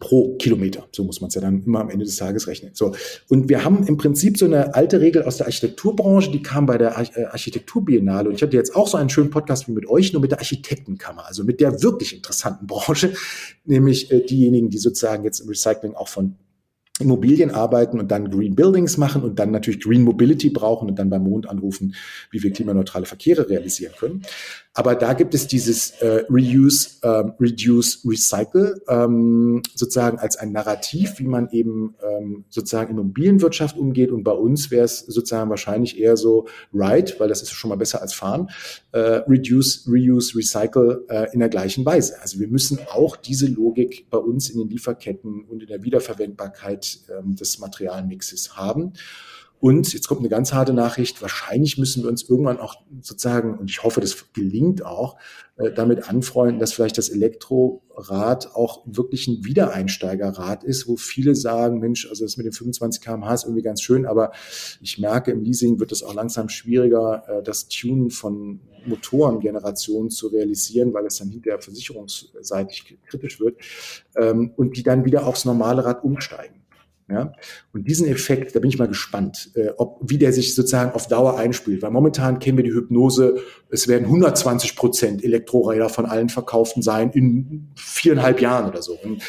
pro 0.01 0.37
Kilometer. 0.37 0.87
So 0.93 1.05
muss 1.05 1.21
man 1.21 1.29
es 1.29 1.35
ja 1.35 1.41
dann 1.41 1.65
immer 1.65 1.81
am 1.81 1.91
Ende 1.91 2.05
des 2.05 2.17
Tages 2.17 2.47
rechnen. 2.47 2.73
So. 2.75 2.95
Und 3.29 3.49
wir 3.49 3.65
haben 3.65 3.87
im 3.87 3.97
Prinzip 3.97 4.39
so 4.39 4.45
eine 4.45 4.75
alte 4.75 5.01
Regel 5.01 5.23
aus 5.23 5.37
der 5.39 5.47
Architekturbranche, 5.47 6.31
die 6.31 6.43
kam 6.43 6.67
bei 6.67 6.79
der 6.79 6.99
äh, 7.15 7.25
Architekturbiennale. 7.25 8.29
Und 8.29 8.35
ich 8.37 8.43
hatte 8.43 8.57
jetzt 8.57 8.75
auch 8.75 8.89
so 8.89 8.97
einen 8.97 9.11
schönen 9.11 9.31
Podcast 9.31 9.69
wie 9.69 9.73
mit 9.73 9.89
euch, 9.89 10.13
nur 10.13 10.23
mit 10.23 10.31
der 10.31 10.39
Architektenkammer, 10.39 11.27
also 11.27 11.45
mit 11.45 11.61
der 11.61 11.83
wirklich 11.83 12.15
interessanten 12.15 12.67
Branche, 12.67 13.13
nämlich 13.65 14.11
äh, 14.11 14.25
diejenigen, 14.25 14.71
die 14.71 14.79
sozusagen 14.79 15.25
jetzt 15.25 15.41
im 15.41 15.49
Recycling 15.49 15.95
auch 15.95 16.09
von 16.09 16.37
Immobilien 17.01 17.51
arbeiten 17.51 17.99
und 18.01 18.11
dann 18.11 18.31
Green 18.31 18.55
Buildings 18.55 18.97
machen 18.97 19.23
und 19.23 19.39
dann 19.39 19.51
natürlich 19.51 19.81
Green 19.81 20.03
Mobility 20.03 20.51
brauchen 20.51 20.89
und 20.89 20.99
dann 20.99 21.11
beim 21.11 21.23
Mond 21.23 21.49
anrufen, 21.49 21.95
wie 22.31 22.43
wir 22.43 22.51
klimaneutrale 22.51 23.07
Verkehre 23.07 23.49
realisieren 23.49 23.95
können. 23.99 24.23
Aber 24.79 24.95
da 24.95 25.13
gibt 25.13 25.35
es 25.35 25.49
dieses 25.49 25.91
äh, 26.03 26.25
Reuse, 26.31 26.91
ähm, 27.03 27.33
Reduce, 27.41 28.01
Recycle 28.05 28.81
ähm, 28.89 29.61
sozusagen 29.75 30.21
als 30.21 30.37
ein 30.37 30.53
Narrativ, 30.53 31.19
wie 31.19 31.27
man 31.27 31.49
eben 31.51 31.97
ähm, 32.01 32.45
sozusagen 32.49 32.93
Immobilienwirtschaft 32.93 33.77
umgeht. 33.77 34.13
Und 34.13 34.23
bei 34.23 34.31
uns 34.31 34.71
wäre 34.71 34.85
es 34.85 35.01
sozusagen 35.01 35.51
wahrscheinlich 35.51 35.99
eher 35.99 36.17
so 36.17 36.47
Ride, 36.73 37.15
weil 37.19 37.29
das 37.29 37.43
ist 37.43 37.51
schon 37.51 37.71
mal 37.71 37.77
besser 37.77 38.01
als 38.01 38.15
Fahren, 38.15 38.51
äh, 38.93 38.99
Reduce, 39.27 39.89
Reuse, 39.89 40.37
Recycle 40.37 41.05
äh, 41.09 41.27
in 41.33 41.41
der 41.41 41.49
gleichen 41.49 41.85
Weise. 41.85 42.21
Also 42.23 42.39
wir 42.39 42.47
müssen 42.47 42.79
auch 42.89 43.17
diese 43.17 43.49
Logik 43.49 44.07
bei 44.11 44.19
uns 44.19 44.49
in 44.49 44.61
den 44.61 44.69
Lieferketten 44.69 45.43
und 45.43 45.61
in 45.61 45.69
der 45.69 45.83
Wiederverwendbarkeit 45.83 46.88
ähm, 47.11 47.37
des 47.37 47.59
Materialmixes 47.59 48.57
haben. 48.57 48.93
Und 49.61 49.93
jetzt 49.93 50.07
kommt 50.07 50.21
eine 50.21 50.29
ganz 50.29 50.53
harte 50.53 50.73
Nachricht. 50.73 51.21
Wahrscheinlich 51.21 51.79
müssen 51.79 52.05
wir 52.05 52.11
uns 52.11 52.23
irgendwann 52.23 52.61
auch 52.61 52.77
sozusagen, 53.01 53.59
und 53.59 53.69
ich 53.69 53.83
hoffe, 53.83 54.01
das 54.01 54.33
gelingt 54.33 54.85
auch, 54.85 55.17
äh, 55.57 55.73
damit 55.73 56.09
anfreunden, 56.09 56.61
dass 56.61 56.73
vielleicht 56.73 56.97
das 56.97 57.09
Elektrorad 57.09 58.55
auch 58.55 58.83
wirklich 58.87 59.27
ein 59.27 59.45
Wiedereinsteigerrad 59.45 60.63
ist, 60.63 60.87
wo 60.87 60.97
viele 60.97 61.35
sagen, 61.35 61.81
Mensch, 61.81 62.09
also 62.09 62.25
das 62.25 62.37
mit 62.37 62.47
den 62.47 62.53
25 62.53 63.03
kmh 63.03 63.35
ist 63.35 63.45
irgendwie 63.45 63.63
ganz 63.63 63.83
schön, 63.83 64.07
aber 64.07 64.31
ich 64.81 64.99
merke, 64.99 65.33
im 65.33 65.43
Leasing 65.43 65.81
wird 65.81 65.91
es 65.91 66.05
auch 66.05 66.15
langsam 66.15 66.49
schwieriger, 66.49 67.25
äh, 67.27 67.43
das 67.43 67.67
Tunen 67.67 68.11
von 68.11 68.61
Motorengenerationen 68.87 70.11
zu 70.11 70.29
realisieren, 70.29 70.95
weil 70.95 71.07
es 71.07 71.19
dann 71.19 71.31
hinterher 71.31 71.61
versicherungsseitig 71.61 72.97
kritisch 73.09 73.41
wird, 73.41 73.57
ähm, 74.17 74.53
und 74.57 74.77
die 74.77 74.85
dann 74.85 75.05
wieder 75.05 75.27
aufs 75.27 75.45
normale 75.45 75.85
Rad 75.85 76.05
umsteigen. 76.05 76.58
Ja? 77.11 77.33
Und 77.73 77.89
diesen 77.89 78.07
Effekt, 78.07 78.55
da 78.55 78.61
bin 78.61 78.69
ich 78.69 78.79
mal 78.79 78.89
gespannt, 78.89 79.51
äh, 79.55 79.69
ob, 79.77 79.99
wie 80.03 80.19
der 80.19 80.33
sich 80.33 80.55
sozusagen 80.55 80.93
auf 80.93 81.07
Dauer 81.09 81.39
einspielt. 81.39 81.83
Weil 81.83 81.91
momentan 81.91 82.39
kennen 82.39 82.59
wir 82.59 82.65
die 82.65 82.73
Hypnose, 82.73 83.39
es 83.71 83.89
werden 83.89 84.05
120 84.05 84.77
Prozent 84.77 85.25
Elektroräder 85.25 85.89
von 85.89 86.07
allen 86.07 86.29
verkauften 86.29 86.83
sein 86.83 87.11
in 87.11 87.69
viereinhalb 87.77 88.41
Jahren 88.41 88.69
oder 88.69 88.83
so. 88.83 88.97
Und 89.03 89.23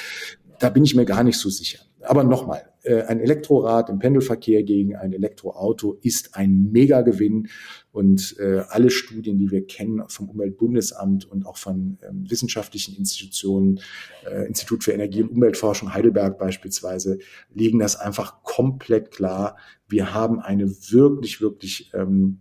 da 0.59 0.69
bin 0.69 0.83
ich 0.83 0.95
mir 0.95 1.05
gar 1.05 1.23
nicht 1.23 1.37
so 1.37 1.49
sicher. 1.49 1.79
Aber 2.01 2.23
nochmal, 2.23 2.69
äh, 2.83 3.03
ein 3.03 3.19
Elektrorad 3.19 3.89
im 3.89 3.99
Pendelverkehr 3.99 4.63
gegen 4.63 4.95
ein 4.95 5.11
Elektroauto 5.11 5.97
ist 6.01 6.35
ein 6.35 6.71
Megagewinn. 6.71 7.49
Und 7.91 8.37
äh, 8.39 8.63
alle 8.69 8.89
Studien, 8.89 9.37
die 9.37 9.51
wir 9.51 9.65
kennen 9.65 10.03
vom 10.07 10.29
Umweltbundesamt 10.29 11.25
und 11.25 11.45
auch 11.45 11.57
von 11.57 11.97
ähm, 12.07 12.29
wissenschaftlichen 12.29 12.95
Institutionen, 12.95 13.79
äh, 14.25 14.45
Institut 14.45 14.83
für 14.83 14.93
Energie- 14.93 15.23
und 15.23 15.31
Umweltforschung 15.31 15.93
Heidelberg 15.93 16.37
beispielsweise, 16.37 17.19
legen 17.53 17.79
das 17.79 17.95
einfach 17.97 18.43
komplett 18.43 19.11
klar. 19.11 19.57
Wir 19.87 20.13
haben 20.13 20.39
eine 20.39 20.69
wirklich, 20.91 21.41
wirklich 21.41 21.91
ähm, 21.93 22.39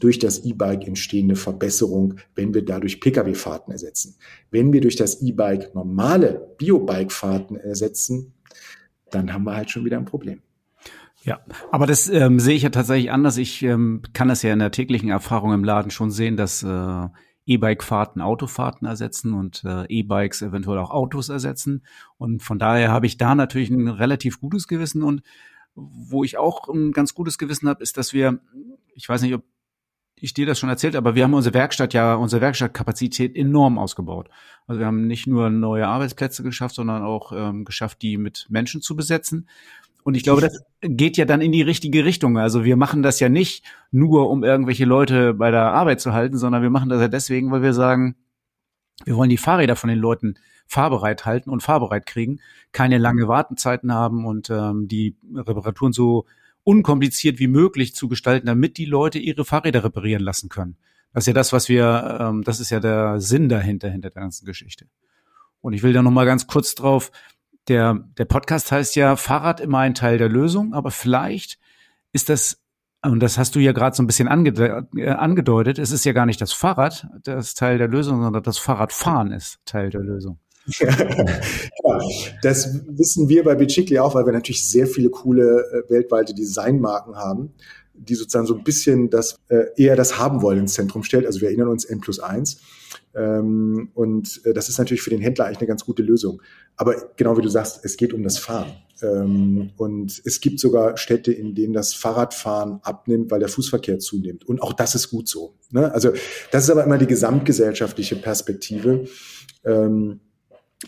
durch 0.00 0.18
das 0.18 0.44
E-Bike 0.44 0.86
entstehende 0.86 1.36
Verbesserung, 1.36 2.16
wenn 2.34 2.52
wir 2.54 2.64
dadurch 2.64 3.00
Pkw-Fahrten 3.00 3.72
ersetzen. 3.72 4.16
Wenn 4.50 4.72
wir 4.72 4.80
durch 4.80 4.96
das 4.96 5.22
E-Bike 5.22 5.74
normale 5.74 6.54
Biobike-Fahrten 6.58 7.56
ersetzen, 7.56 8.33
dann 9.10 9.32
haben 9.32 9.44
wir 9.44 9.54
halt 9.54 9.70
schon 9.70 9.84
wieder 9.84 9.98
ein 9.98 10.04
Problem. 10.04 10.42
Ja, 11.24 11.40
aber 11.72 11.86
das 11.86 12.08
ähm, 12.08 12.38
sehe 12.38 12.54
ich 12.54 12.62
ja 12.62 12.68
tatsächlich 12.68 13.10
anders. 13.10 13.38
Ich 13.38 13.62
ähm, 13.62 14.02
kann 14.12 14.28
das 14.28 14.42
ja 14.42 14.52
in 14.52 14.58
der 14.58 14.70
täglichen 14.70 15.08
Erfahrung 15.08 15.54
im 15.54 15.64
Laden 15.64 15.90
schon 15.90 16.10
sehen, 16.10 16.36
dass 16.36 16.62
äh, 16.62 17.08
E-Bike-Fahrten 17.46 18.20
Autofahrten 18.20 18.86
ersetzen 18.86 19.32
und 19.32 19.64
äh, 19.64 19.86
E-Bikes 19.88 20.42
eventuell 20.42 20.78
auch 20.78 20.90
Autos 20.90 21.30
ersetzen. 21.30 21.82
Und 22.18 22.42
von 22.42 22.58
daher 22.58 22.90
habe 22.90 23.06
ich 23.06 23.16
da 23.16 23.34
natürlich 23.34 23.70
ein 23.70 23.88
relativ 23.88 24.38
gutes 24.38 24.68
Gewissen. 24.68 25.02
Und 25.02 25.22
wo 25.74 26.24
ich 26.24 26.36
auch 26.36 26.68
ein 26.68 26.92
ganz 26.92 27.14
gutes 27.14 27.38
Gewissen 27.38 27.68
habe, 27.68 27.82
ist, 27.82 27.96
dass 27.96 28.12
wir, 28.12 28.40
ich 28.94 29.08
weiß 29.08 29.22
nicht, 29.22 29.34
ob 29.34 29.44
ich 30.16 30.34
dir 30.34 30.46
das 30.46 30.58
schon 30.58 30.68
erzählt, 30.68 30.96
aber 30.96 31.14
wir 31.14 31.24
haben 31.24 31.34
unsere 31.34 31.54
Werkstatt 31.54 31.92
ja, 31.92 32.14
unsere 32.14 32.40
Werkstattkapazität 32.40 33.36
enorm 33.36 33.78
ausgebaut. 33.78 34.30
Also 34.66 34.78
wir 34.78 34.86
haben 34.86 35.06
nicht 35.06 35.26
nur 35.26 35.50
neue 35.50 35.86
Arbeitsplätze 35.86 36.42
geschafft, 36.42 36.76
sondern 36.76 37.02
auch 37.02 37.32
ähm, 37.32 37.64
geschafft, 37.64 38.02
die 38.02 38.16
mit 38.16 38.46
Menschen 38.48 38.80
zu 38.80 38.96
besetzen. 38.96 39.48
Und 40.04 40.14
ich 40.16 40.22
glaube, 40.22 40.42
das 40.42 40.62
geht 40.82 41.16
ja 41.16 41.24
dann 41.24 41.40
in 41.40 41.50
die 41.50 41.62
richtige 41.62 42.04
Richtung. 42.04 42.36
Also 42.36 42.64
wir 42.64 42.76
machen 42.76 43.02
das 43.02 43.20
ja 43.20 43.30
nicht 43.30 43.64
nur, 43.90 44.28
um 44.28 44.44
irgendwelche 44.44 44.84
Leute 44.84 45.32
bei 45.32 45.50
der 45.50 45.72
Arbeit 45.72 46.00
zu 46.00 46.12
halten, 46.12 46.36
sondern 46.36 46.62
wir 46.62 46.70
machen 46.70 46.90
das 46.90 47.00
ja 47.00 47.08
deswegen, 47.08 47.50
weil 47.50 47.62
wir 47.62 47.72
sagen, 47.72 48.14
wir 49.04 49.16
wollen 49.16 49.30
die 49.30 49.38
Fahrräder 49.38 49.76
von 49.76 49.88
den 49.88 49.98
Leuten 49.98 50.34
fahrbereit 50.66 51.24
halten 51.24 51.50
und 51.50 51.62
fahrbereit 51.62 52.06
kriegen, 52.06 52.40
keine 52.72 52.98
lange 52.98 53.28
Wartenzeiten 53.28 53.92
haben 53.92 54.26
und 54.26 54.50
ähm, 54.50 54.88
die 54.88 55.16
Reparaturen 55.34 55.92
so 55.92 56.26
unkompliziert 56.64 57.38
wie 57.38 57.46
möglich 57.46 57.94
zu 57.94 58.08
gestalten, 58.08 58.46
damit 58.46 58.78
die 58.78 58.86
Leute 58.86 59.18
ihre 59.18 59.44
Fahrräder 59.44 59.84
reparieren 59.84 60.22
lassen 60.22 60.48
können. 60.48 60.76
Das 61.12 61.22
ist 61.22 61.28
ja 61.28 61.32
das, 61.32 61.52
was 61.52 61.68
wir, 61.68 62.18
ähm, 62.20 62.42
das 62.42 62.58
ist 62.58 62.70
ja 62.70 62.80
der 62.80 63.20
Sinn 63.20 63.48
dahinter, 63.48 63.88
hinter 63.88 64.10
der 64.10 64.22
ganzen 64.22 64.46
Geschichte. 64.46 64.86
Und 65.60 65.72
ich 65.72 65.82
will 65.82 65.92
da 65.92 66.02
noch 66.02 66.10
mal 66.10 66.26
ganz 66.26 66.46
kurz 66.46 66.74
drauf, 66.74 67.12
der, 67.68 68.04
der 68.18 68.24
Podcast 68.24 68.72
heißt 68.72 68.96
ja 68.96 69.16
Fahrrad 69.16 69.60
immer 69.60 69.78
ein 69.78 69.94
Teil 69.94 70.18
der 70.18 70.28
Lösung, 70.28 70.74
aber 70.74 70.90
vielleicht 70.90 71.58
ist 72.12 72.28
das, 72.28 72.62
und 73.02 73.20
das 73.20 73.38
hast 73.38 73.54
du 73.54 73.60
ja 73.60 73.72
gerade 73.72 73.96
so 73.96 74.02
ein 74.02 74.06
bisschen 74.06 74.28
ange, 74.28 74.50
äh, 74.96 75.08
angedeutet, 75.08 75.78
es 75.78 75.90
ist 75.90 76.04
ja 76.04 76.12
gar 76.12 76.26
nicht 76.26 76.40
das 76.40 76.52
Fahrrad 76.52 77.06
das 77.22 77.54
Teil 77.54 77.78
der 77.78 77.88
Lösung, 77.88 78.22
sondern 78.22 78.42
das 78.42 78.58
Fahrradfahren 78.58 79.32
ist 79.32 79.60
Teil 79.64 79.90
der 79.90 80.02
Lösung. 80.02 80.38
Ja, 80.66 81.98
das 82.42 82.80
wissen 82.88 83.28
wir 83.28 83.44
bei 83.44 83.54
Bicicli 83.54 83.98
auch, 83.98 84.14
weil 84.14 84.26
wir 84.26 84.32
natürlich 84.32 84.66
sehr 84.66 84.86
viele 84.86 85.10
coole 85.10 85.84
äh, 85.86 85.90
weltweite 85.90 86.34
Designmarken 86.34 87.16
haben, 87.16 87.52
die 87.94 88.14
sozusagen 88.14 88.46
so 88.46 88.56
ein 88.56 88.64
bisschen 88.64 89.10
das 89.10 89.36
äh, 89.48 89.66
eher 89.76 89.96
das 89.96 90.18
haben 90.18 90.42
wollen 90.42 90.60
ins 90.60 90.74
Zentrum 90.74 91.02
stellt. 91.02 91.26
Also 91.26 91.40
wir 91.40 91.48
erinnern 91.48 91.68
uns 91.68 91.84
N 91.84 92.00
plus 92.00 92.20
eins. 92.20 92.60
Ähm, 93.14 93.90
und 93.94 94.40
äh, 94.44 94.52
das 94.52 94.68
ist 94.68 94.78
natürlich 94.78 95.02
für 95.02 95.10
den 95.10 95.20
Händler 95.20 95.46
eigentlich 95.46 95.58
eine 95.58 95.68
ganz 95.68 95.84
gute 95.84 96.02
Lösung. 96.02 96.42
Aber 96.76 96.96
genau 97.16 97.36
wie 97.36 97.42
du 97.42 97.48
sagst, 97.48 97.84
es 97.84 97.96
geht 97.96 98.12
um 98.12 98.22
das 98.22 98.38
Fahren. 98.38 98.72
Ähm, 99.02 99.70
und 99.76 100.22
es 100.24 100.40
gibt 100.40 100.60
sogar 100.60 100.96
Städte, 100.96 101.32
in 101.32 101.54
denen 101.54 101.72
das 101.72 101.94
Fahrradfahren 101.94 102.80
abnimmt, 102.82 103.30
weil 103.30 103.40
der 103.40 103.48
Fußverkehr 103.48 103.98
zunimmt. 103.98 104.44
Und 104.46 104.62
auch 104.62 104.72
das 104.72 104.94
ist 104.94 105.10
gut 105.10 105.28
so. 105.28 105.54
Ne? 105.70 105.92
Also 105.92 106.12
das 106.50 106.64
ist 106.64 106.70
aber 106.70 106.84
immer 106.84 106.98
die 106.98 107.06
gesamtgesellschaftliche 107.06 108.16
Perspektive. 108.16 109.04
Ähm, 109.64 110.20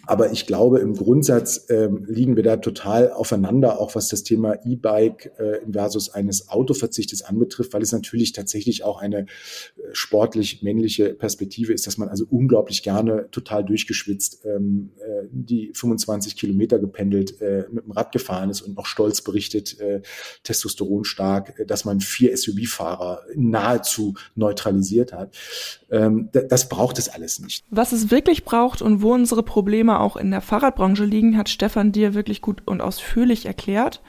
aber 0.05 0.33
ich 0.33 0.47
glaube, 0.47 0.81
im 0.81 0.95
Grundsatz 0.95 1.67
ähm, 1.71 2.05
liegen 2.07 2.37
wir 2.37 2.43
da 2.43 2.57
total 2.57 3.13
aufeinander, 3.13 3.81
auch 3.81 3.95
was 3.95 4.09
das 4.09 4.23
Thema 4.23 4.55
E-Bike 4.65 5.33
äh, 5.39 5.61
versus 5.71 6.11
eines 6.11 6.49
Autoverzichtes 6.49 7.23
anbetrifft, 7.23 7.73
weil 7.73 7.83
es 7.83 7.93
natürlich 7.93 8.33
tatsächlich 8.33 8.85
auch 8.85 9.01
eine 9.01 9.21
äh, 9.21 9.27
sportlich 9.93 10.63
männliche 10.63 11.15
Perspektive 11.15 11.73
ist, 11.73 11.87
dass 11.87 11.99
man 11.99 12.09
also 12.09 12.27
unglaublich 12.29 12.83
gerne 12.83 13.29
total 13.31 13.65
durchgeschwitzt 13.65 14.45
ähm, 14.45 14.91
äh, 14.99 15.27
die 15.31 15.73
25 15.75 16.37
Kilometer 16.37 16.79
gependelt 16.79 17.41
äh, 17.41 17.65
mit 17.71 17.85
dem 17.85 17.93
Rad 17.93 18.13
gefahren 18.13 18.51
ist 18.51 18.63
und 18.63 18.77
noch 18.77 18.87
stolz 18.87 19.23
berichtet, 19.23 19.81
äh, 19.81 20.03
Testosteron 20.43 21.05
stark, 21.05 21.59
äh, 21.59 21.67
dass 21.67 21.85
man 21.85 22.01
vier 22.01 22.37
SUV-Fahrer 22.37 23.23
nahezu 23.35 24.15
neutralisiert 24.35 25.13
hat. 25.13 25.35
Ähm, 25.91 26.29
das 26.33 26.69
braucht 26.69 26.99
es 26.99 27.09
alles 27.09 27.41
nicht. 27.41 27.65
Was 27.71 27.93
es 27.93 28.11
wirklich 28.11 28.45
braucht 28.45 28.83
und 28.83 29.03
wo 29.03 29.15
unsere 29.15 29.43
Probleme 29.43 29.76
auch 29.85 30.17
in 30.17 30.31
der 30.31 30.41
Fahrradbranche 30.41 31.05
liegen, 31.05 31.37
hat 31.37 31.49
Stefan 31.49 31.93
dir 31.93 32.15
wirklich 32.15 32.41
gut 32.41 32.63
und 32.67 32.81
ausführlich 32.81 33.47
erklärt. 33.47 34.03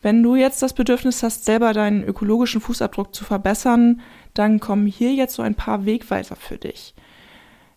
Wenn 0.00 0.22
du 0.22 0.36
jetzt 0.36 0.62
das 0.62 0.74
Bedürfnis 0.74 1.22
hast, 1.22 1.44
selber 1.44 1.72
deinen 1.72 2.04
ökologischen 2.04 2.60
Fußabdruck 2.60 3.14
zu 3.14 3.24
verbessern, 3.24 4.00
dann 4.34 4.60
kommen 4.60 4.86
hier 4.86 5.12
jetzt 5.12 5.34
so 5.34 5.42
ein 5.42 5.54
paar 5.56 5.86
Wegweiser 5.86 6.36
für 6.36 6.56
dich. 6.56 6.94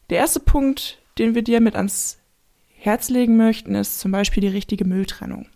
Der 0.10 0.20
erste 0.20 0.40
Punkt, 0.40 1.02
den 1.18 1.36
wir 1.36 1.42
dir 1.42 1.62
mit 1.62 1.76
ans 1.76 2.20
Herz 2.68 3.10
legen 3.10 3.38
möchten, 3.38 3.76
ist 3.76 4.00
zum 4.00 4.12
Beispiel 4.12 4.42
die 4.42 4.48
richtige 4.48 4.86
Mülltrennung. 4.86 5.48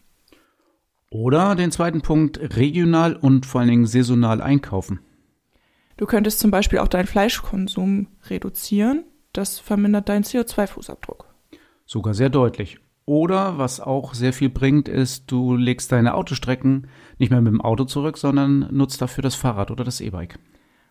Oder 1.12 1.56
den 1.56 1.72
zweiten 1.72 2.02
Punkt, 2.02 2.40
regional 2.58 3.16
und 3.16 3.46
vor 3.46 3.62
allen 3.62 3.70
Dingen 3.70 3.88
saisonal 3.88 4.42
einkaufen. 4.42 5.00
Du 5.98 6.06
könntest 6.06 6.40
zum 6.40 6.52
Beispiel 6.52 6.80
auch 6.80 6.88
deinen 6.88 7.08
Fleischkonsum 7.08 8.08
reduzieren. 8.28 9.06
Das 9.34 9.60
vermindert 9.60 10.10
deinen 10.10 10.24
CO2-Fußabdruck. 10.24 11.25
Sogar 11.86 12.14
sehr 12.14 12.30
deutlich. 12.30 12.80
Oder 13.06 13.60
was 13.60 13.80
auch 13.80 14.16
sehr 14.16 14.34
viel 14.34 14.50
bringt, 14.50 14.90
ist, 14.90 15.32
du 15.32 15.56
legst 15.56 15.92
deine 15.92 16.16
Autostrecken 16.16 16.88
nicht 17.20 17.30
mehr 17.30 17.42
mit 17.42 17.54
dem 17.54 17.62
Auto 17.62 17.86
zurück, 17.86 18.18
sondern 18.18 18.68
nutzt 18.72 19.02
dafür 19.02 19.22
das 19.22 19.36
Fahrrad 19.36 19.70
oder 19.70 19.84
das 19.84 20.02
E-Bike. 20.02 20.40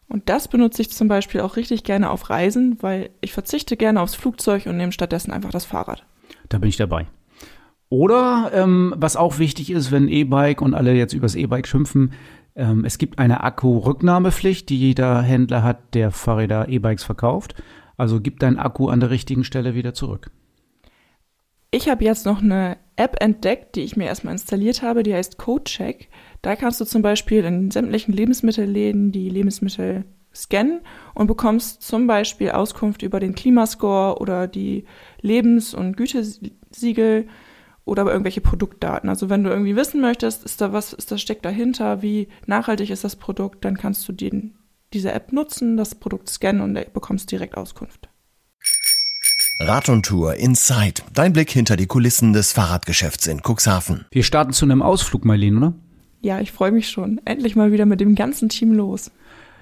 Und 0.09 0.29
das 0.29 0.49
benutze 0.49 0.83
ich 0.83 0.91
zum 0.91 1.09
Beispiel 1.09 1.41
auch 1.41 1.57
richtig 1.57 1.83
gerne 1.83 2.11
auf 2.11 2.31
Reisen, 2.31 2.79
weil 2.81 3.11
ich 3.21 3.33
verzichte 3.33 3.77
gerne 3.77 4.01
aufs 4.01 4.15
Flugzeug 4.15 4.67
und 4.67 4.77
nehme 4.77 4.93
stattdessen 4.93 5.33
einfach 5.33 5.51
das 5.51 5.65
Fahrrad. 5.65 6.05
Da 6.49 6.59
bin 6.59 6.69
ich 6.69 6.77
dabei. 6.77 7.07
Oder 7.89 8.51
ähm, 8.55 8.95
was 8.97 9.17
auch 9.17 9.39
wichtig 9.39 9.71
ist, 9.71 9.91
wenn 9.91 10.09
E-Bike 10.09 10.61
und 10.61 10.75
alle 10.75 10.95
jetzt 10.95 11.15
übers 11.15 11.35
E-Bike 11.35 11.67
schimpfen, 11.67 12.13
ähm, 12.55 12.85
es 12.85 12.99
gibt 12.99 13.19
eine 13.19 13.43
Akku-Rücknahmepflicht, 13.43 14.69
die 14.69 14.79
jeder 14.79 15.21
Händler 15.23 15.63
hat, 15.63 15.95
der 15.95 16.11
Fahrräder 16.11 16.69
E-Bikes 16.69 17.03
verkauft. 17.03 17.55
Also 17.97 18.21
gib 18.21 18.41
deinen 18.41 18.59
Akku 18.59 18.89
an 18.89 19.01
der 19.01 19.11
richtigen 19.11 19.45
Stelle 19.45 19.75
wieder 19.75 19.95
zurück. 19.95 20.31
Ich 21.75 21.89
habe 21.89 22.05
jetzt 22.05 22.25
noch 22.25 22.41
eine 22.41 22.77
App 22.95 23.17
entdeckt, 23.19 23.75
die 23.75 23.81
ich 23.81 23.97
mir 23.97 24.05
erstmal 24.05 24.35
installiert 24.35 24.83
habe, 24.83 25.03
die 25.03 25.13
heißt 25.13 25.39
CodeCheck. 25.39 26.09
Da 26.41 26.55
kannst 26.55 26.81
du 26.81 26.85
zum 26.85 27.03
Beispiel 27.03 27.43
in 27.43 27.73
sämtlichen 27.73 28.15
Lebensmittelläden 28.15 29.11
die 29.11 29.29
Lebensmittel 29.29 30.05
scannen 30.33 30.83
und 31.17 31.27
bekommst 31.27 31.83
zum 31.83 32.07
Beispiel 32.07 32.53
Auskunft 32.53 33.03
über 33.03 33.19
den 33.19 33.35
Klimascore 33.35 34.21
oder 34.21 34.47
die 34.47 34.85
Lebens- 35.21 35.75
und 35.75 35.97
Gütesiegel 35.97 37.27
oder 37.85 38.07
irgendwelche 38.07 38.41
Produktdaten. 38.41 39.09
Also 39.09 39.29
wenn 39.29 39.43
du 39.43 39.51
irgendwie 39.51 39.75
wissen 39.75 40.01
möchtest, 40.01 40.45
ist 40.45 40.61
da 40.61 40.73
was, 40.73 40.93
ist 40.93 41.11
das 41.11 41.21
steckt 41.21 41.45
dahinter, 41.45 42.03
wie 42.03 42.29
nachhaltig 42.47 42.91
ist 42.91 43.03
das 43.03 43.17
Produkt, 43.17 43.65
dann 43.65 43.77
kannst 43.77 44.09
du 44.09 44.13
den, 44.13 44.55
diese 44.93 45.11
App 45.11 45.33
nutzen, 45.33 45.77
das 45.77 45.97
Produkt 45.97 46.29
scannen 46.29 46.63
und 46.63 46.93
bekommst 46.93 47.33
direkt 47.33 47.57
Auskunft. 47.57 48.09
Rad 49.61 49.89
und 49.89 50.05
Tour 50.05 50.35
Inside. 50.35 51.03
Dein 51.13 51.33
Blick 51.33 51.49
hinter 51.49 51.77
die 51.77 51.87
Kulissen 51.87 52.33
des 52.33 52.53
Fahrradgeschäfts 52.53 53.29
in 53.29 53.41
Cuxhaven. 53.41 54.05
Wir 54.11 54.25
starten 54.25 54.53
zu 54.53 54.65
einem 54.65 54.83
Ausflug, 54.83 55.25
Marlene, 55.25 55.57
oder? 55.57 55.73
Ja, 56.23 56.41
ich 56.41 56.51
freue 56.51 56.73
mich 56.73 56.91
schon. 56.91 57.21
Endlich 57.25 57.55
mal 57.55 57.71
wieder 57.71 57.87
mit 57.87 58.01
dem 58.01 58.17
ganzen 58.17 58.49
Team 58.49 58.73
los. 58.73 59.13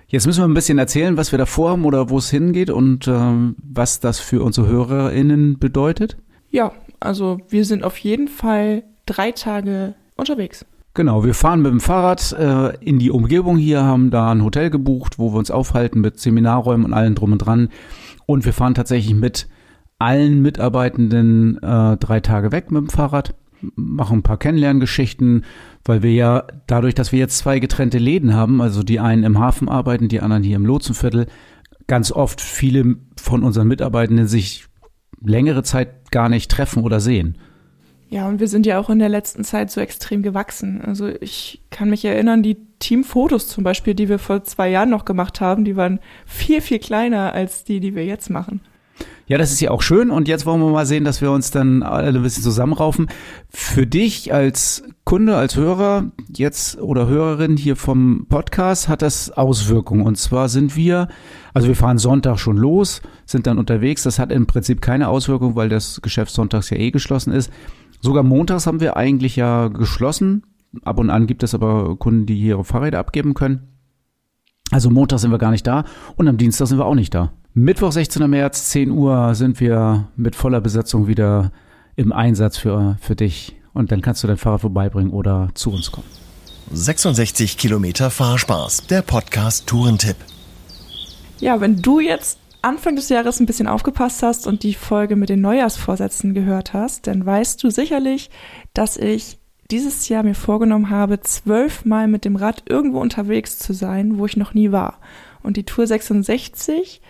Jetzt 0.09 0.26
müssen 0.26 0.40
wir 0.40 0.48
ein 0.48 0.55
bisschen 0.55 0.78
erzählen, 0.78 1.18
was 1.18 1.31
wir 1.33 1.38
da 1.38 1.44
vorhaben 1.44 1.85
oder 1.85 2.09
wo 2.09 2.16
es 2.16 2.31
hingeht 2.31 2.70
und 2.70 3.07
ähm, 3.07 3.55
was 3.62 4.00
das 4.00 4.18
für 4.18 4.42
unsere 4.42 4.66
HörerInnen 4.66 5.59
bedeutet. 5.59 6.16
Ja, 6.50 6.72
also 6.98 7.40
wir 7.50 7.66
sind 7.66 7.85
auf 7.85 7.98
jeden 7.98 8.28
Fall 8.28 8.85
drei 9.05 9.33
Tage 9.33 9.94
unterwegs. 10.16 10.64
Genau, 10.94 11.22
wir 11.22 11.35
fahren 11.35 11.61
mit 11.61 11.70
dem 11.70 11.81
Fahrrad 11.81 12.33
äh, 12.33 12.76
in 12.83 12.98
die 12.98 13.11
Umgebung 13.11 13.59
hier, 13.59 13.83
haben 13.83 14.11
da 14.11 14.31
ein 14.31 14.42
Hotel 14.42 14.70
gebucht, 14.70 15.18
wo 15.18 15.35
wir 15.35 15.38
uns 15.38 15.50
aufhalten 15.50 16.00
mit 16.00 16.18
Seminarräumen 16.18 16.87
und 16.87 16.94
allem 16.94 17.14
drum 17.14 17.33
und 17.33 17.38
dran. 17.38 17.68
Und 18.24 18.46
wir 18.46 18.55
fahren 18.55 18.74
tatsächlich 18.74 19.14
mit 19.14 19.48
allen 20.02 20.42
Mitarbeitenden 20.42 21.62
äh, 21.62 21.96
drei 21.96 22.20
Tage 22.20 22.50
weg 22.52 22.70
mit 22.70 22.82
dem 22.82 22.88
Fahrrad, 22.88 23.34
machen 23.76 24.18
ein 24.18 24.22
paar 24.22 24.38
Kennenlerngeschichten, 24.38 25.44
weil 25.84 26.02
wir 26.02 26.12
ja 26.12 26.44
dadurch, 26.66 26.94
dass 26.94 27.12
wir 27.12 27.20
jetzt 27.20 27.38
zwei 27.38 27.60
getrennte 27.60 27.98
Läden 27.98 28.34
haben, 28.34 28.60
also 28.60 28.82
die 28.82 28.98
einen 28.98 29.22
im 29.22 29.38
Hafen 29.38 29.68
arbeiten, 29.68 30.08
die 30.08 30.20
anderen 30.20 30.42
hier 30.42 30.56
im 30.56 30.66
Lotsenviertel, 30.66 31.26
ganz 31.86 32.10
oft 32.10 32.40
viele 32.40 32.96
von 33.16 33.44
unseren 33.44 33.68
Mitarbeitenden 33.68 34.26
sich 34.26 34.66
längere 35.24 35.62
Zeit 35.62 36.10
gar 36.10 36.28
nicht 36.28 36.50
treffen 36.50 36.82
oder 36.82 36.98
sehen. 36.98 37.38
Ja, 38.10 38.28
und 38.28 38.40
wir 38.40 38.48
sind 38.48 38.66
ja 38.66 38.78
auch 38.78 38.90
in 38.90 38.98
der 38.98 39.08
letzten 39.08 39.44
Zeit 39.44 39.70
so 39.70 39.80
extrem 39.80 40.22
gewachsen. 40.22 40.82
Also 40.82 41.08
ich 41.20 41.62
kann 41.70 41.88
mich 41.88 42.04
erinnern, 42.04 42.42
die 42.42 42.58
Teamfotos 42.78 43.46
zum 43.48 43.64
Beispiel, 43.64 43.94
die 43.94 44.08
wir 44.08 44.18
vor 44.18 44.42
zwei 44.44 44.68
Jahren 44.68 44.90
noch 44.90 45.04
gemacht 45.04 45.40
haben, 45.40 45.64
die 45.64 45.76
waren 45.76 46.00
viel, 46.26 46.60
viel 46.60 46.78
kleiner 46.78 47.32
als 47.32 47.64
die, 47.64 47.80
die 47.80 47.94
wir 47.94 48.04
jetzt 48.04 48.28
machen. 48.28 48.60
Ja, 49.26 49.38
das 49.38 49.52
ist 49.52 49.61
ja 49.61 49.70
auch 49.70 49.83
schön 49.83 50.11
und 50.11 50.28
jetzt 50.28 50.46
wollen 50.46 50.61
wir 50.61 50.70
mal 50.70 50.85
sehen, 50.85 51.05
dass 51.05 51.20
wir 51.20 51.31
uns 51.31 51.50
dann 51.50 51.83
alle 51.83 52.09
ein 52.09 52.22
bisschen 52.22 52.42
zusammenraufen. 52.42 53.09
Für 53.48 53.87
dich 53.87 54.35
als 54.35 54.83
Kunde, 55.05 55.37
als 55.37 55.57
Hörer 55.57 56.11
jetzt 56.28 56.78
oder 56.81 57.07
Hörerin 57.07 57.57
hier 57.57 57.76
vom 57.76 58.26
Podcast 58.28 58.88
hat 58.88 59.00
das 59.00 59.31
Auswirkungen 59.31 60.05
und 60.05 60.18
zwar 60.18 60.48
sind 60.48 60.76
wir, 60.76 61.09
also 61.55 61.68
wir 61.68 61.76
fahren 61.76 61.98
Sonntag 61.98 62.38
schon 62.38 62.57
los, 62.57 63.00
sind 63.24 63.46
dann 63.46 63.59
unterwegs. 63.59 64.02
Das 64.02 64.18
hat 64.18 64.33
im 64.33 64.46
Prinzip 64.46 64.83
keine 64.83 65.09
Auswirkung, 65.09 65.57
weil 65.57 65.68
das 65.68 66.02
Geschäft 66.02 66.33
sonntags 66.33 66.68
ja 66.70 66.76
eh 66.76 66.90
geschlossen 66.90 67.33
ist. 67.33 67.50
Sogar 68.02 68.24
montags 68.24 68.66
haben 68.66 68.81
wir 68.81 68.96
eigentlich 68.96 69.37
ja 69.37 69.68
geschlossen. 69.68 70.42
Ab 70.85 70.98
und 70.98 71.11
an 71.11 71.26
gibt 71.26 71.42
es 71.42 71.55
aber 71.55 71.96
Kunden, 71.96 72.27
die 72.27 72.38
ihre 72.38 72.64
Fahrräder 72.64 72.98
abgeben 72.98 73.35
können. 73.35 73.71
Also 74.73 74.88
Montag 74.88 75.18
sind 75.18 75.31
wir 75.31 75.38
gar 75.38 75.50
nicht 75.50 75.66
da 75.66 75.85
und 76.16 76.27
am 76.29 76.38
Dienstag 76.38 76.66
sind 76.66 76.79
wir 76.79 76.87
auch 76.87 76.94
nicht 76.94 77.14
da. 77.14 77.31
Mittwoch, 77.52 77.92
16. 77.92 78.29
März, 78.29 78.70
10 78.70 78.90
Uhr 78.90 79.35
sind 79.35 79.60
wir 79.60 80.08
mit 80.16 80.35
voller 80.35 80.62
Besetzung 80.62 81.06
wieder 81.06 81.52
im 81.94 82.10
Einsatz 82.10 82.56
für, 82.56 82.96
für 82.98 83.14
dich. 83.14 83.54
Und 83.75 83.92
dann 83.92 84.00
kannst 84.00 84.23
du 84.23 84.27
dein 84.27 84.38
Fahrrad 84.38 84.62
vorbeibringen 84.62 85.12
oder 85.12 85.50
zu 85.52 85.70
uns 85.70 85.92
kommen. 85.92 86.06
66 86.73 87.58
Kilometer 87.58 88.10
Fahrspaß, 88.10 88.87
der 88.87 89.02
Podcast 89.02 89.66
Tourentipp. 89.66 90.16
Ja, 91.38 91.60
wenn 91.60 91.83
du 91.83 92.00
jetzt 92.00 92.38
Anfang 92.62 92.96
des 92.96 93.10
Jahres 93.10 93.40
ein 93.40 93.46
bisschen 93.46 93.66
aufgepasst 93.66 94.23
hast 94.23 94.46
und 94.46 94.62
die 94.62 94.73
Folge 94.73 95.16
mit 95.16 95.29
den 95.29 95.42
Neujahrsvorsätzen 95.42 96.33
gehört 96.33 96.73
hast, 96.73 97.06
dann 97.06 97.27
weißt 97.27 97.62
du 97.62 97.68
sicherlich, 97.68 98.31
dass 98.73 98.96
ich 98.96 99.38
dieses 99.73 100.08
Jahr 100.08 100.23
mir 100.23 100.35
vorgenommen 100.35 100.90
habe, 100.90 101.20
zwölfmal 101.20 102.06
mit 102.06 102.25
dem 102.25 102.37
Rad 102.37 102.62
irgendwo 102.68 103.00
unterwegs 103.00 103.58
zu 103.58 103.73
sein, 103.73 104.18
wo 104.18 104.27
ich 104.27 104.37
noch 104.37 104.54
nie 104.54 104.70
war. 104.70 104.98
Und 105.42 105.56
die 105.56 105.64
Tour 105.64 105.87
66, 105.87 107.00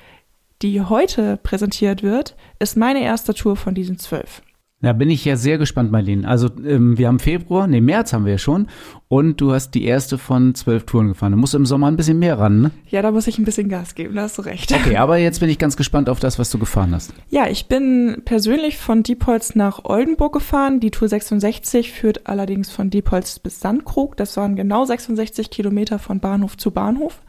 die 0.62 0.80
heute 0.80 1.36
präsentiert 1.36 2.02
wird, 2.02 2.36
ist 2.60 2.76
meine 2.76 3.02
erste 3.02 3.34
Tour 3.34 3.56
von 3.56 3.74
diesen 3.74 3.98
zwölf. 3.98 4.42
Da 4.82 4.92
bin 4.92 5.10
ich 5.10 5.24
ja 5.24 5.36
sehr 5.36 5.58
gespannt, 5.58 5.92
Marlene. 5.92 6.26
Also 6.26 6.48
ähm, 6.66 6.98
wir 6.98 7.06
haben 7.06 7.20
Februar, 7.20 7.68
nee, 7.68 7.80
März 7.80 8.12
haben 8.12 8.24
wir 8.24 8.32
ja 8.32 8.38
schon 8.38 8.66
und 9.06 9.40
du 9.40 9.52
hast 9.52 9.70
die 9.74 9.84
erste 9.84 10.18
von 10.18 10.56
zwölf 10.56 10.84
Touren 10.86 11.08
gefahren. 11.08 11.30
Du 11.30 11.38
musst 11.38 11.54
im 11.54 11.66
Sommer 11.66 11.86
ein 11.86 11.96
bisschen 11.96 12.18
mehr 12.18 12.38
ran, 12.40 12.60
ne? 12.60 12.70
Ja, 12.90 13.00
da 13.00 13.12
muss 13.12 13.28
ich 13.28 13.38
ein 13.38 13.44
bisschen 13.44 13.68
Gas 13.68 13.94
geben, 13.94 14.16
da 14.16 14.22
hast 14.22 14.38
du 14.38 14.42
recht. 14.42 14.72
Okay, 14.72 14.96
aber 14.98 15.18
jetzt 15.18 15.38
bin 15.38 15.48
ich 15.48 15.58
ganz 15.58 15.76
gespannt 15.76 16.08
auf 16.08 16.18
das, 16.18 16.40
was 16.40 16.50
du 16.50 16.58
gefahren 16.58 16.92
hast. 16.92 17.14
Ja, 17.30 17.46
ich 17.46 17.68
bin 17.68 18.22
persönlich 18.24 18.76
von 18.76 19.04
Diepholz 19.04 19.54
nach 19.54 19.84
Oldenburg 19.84 20.32
gefahren. 20.32 20.80
Die 20.80 20.90
Tour 20.90 21.08
66 21.08 21.92
führt 21.92 22.26
allerdings 22.26 22.72
von 22.72 22.90
Diepholz 22.90 23.38
bis 23.38 23.60
Sandkrug. 23.60 24.16
Das 24.16 24.36
waren 24.36 24.56
genau 24.56 24.84
66 24.84 25.50
Kilometer 25.50 26.00
von 26.00 26.18
Bahnhof 26.18 26.56
zu 26.56 26.72
Bahnhof. 26.72 27.22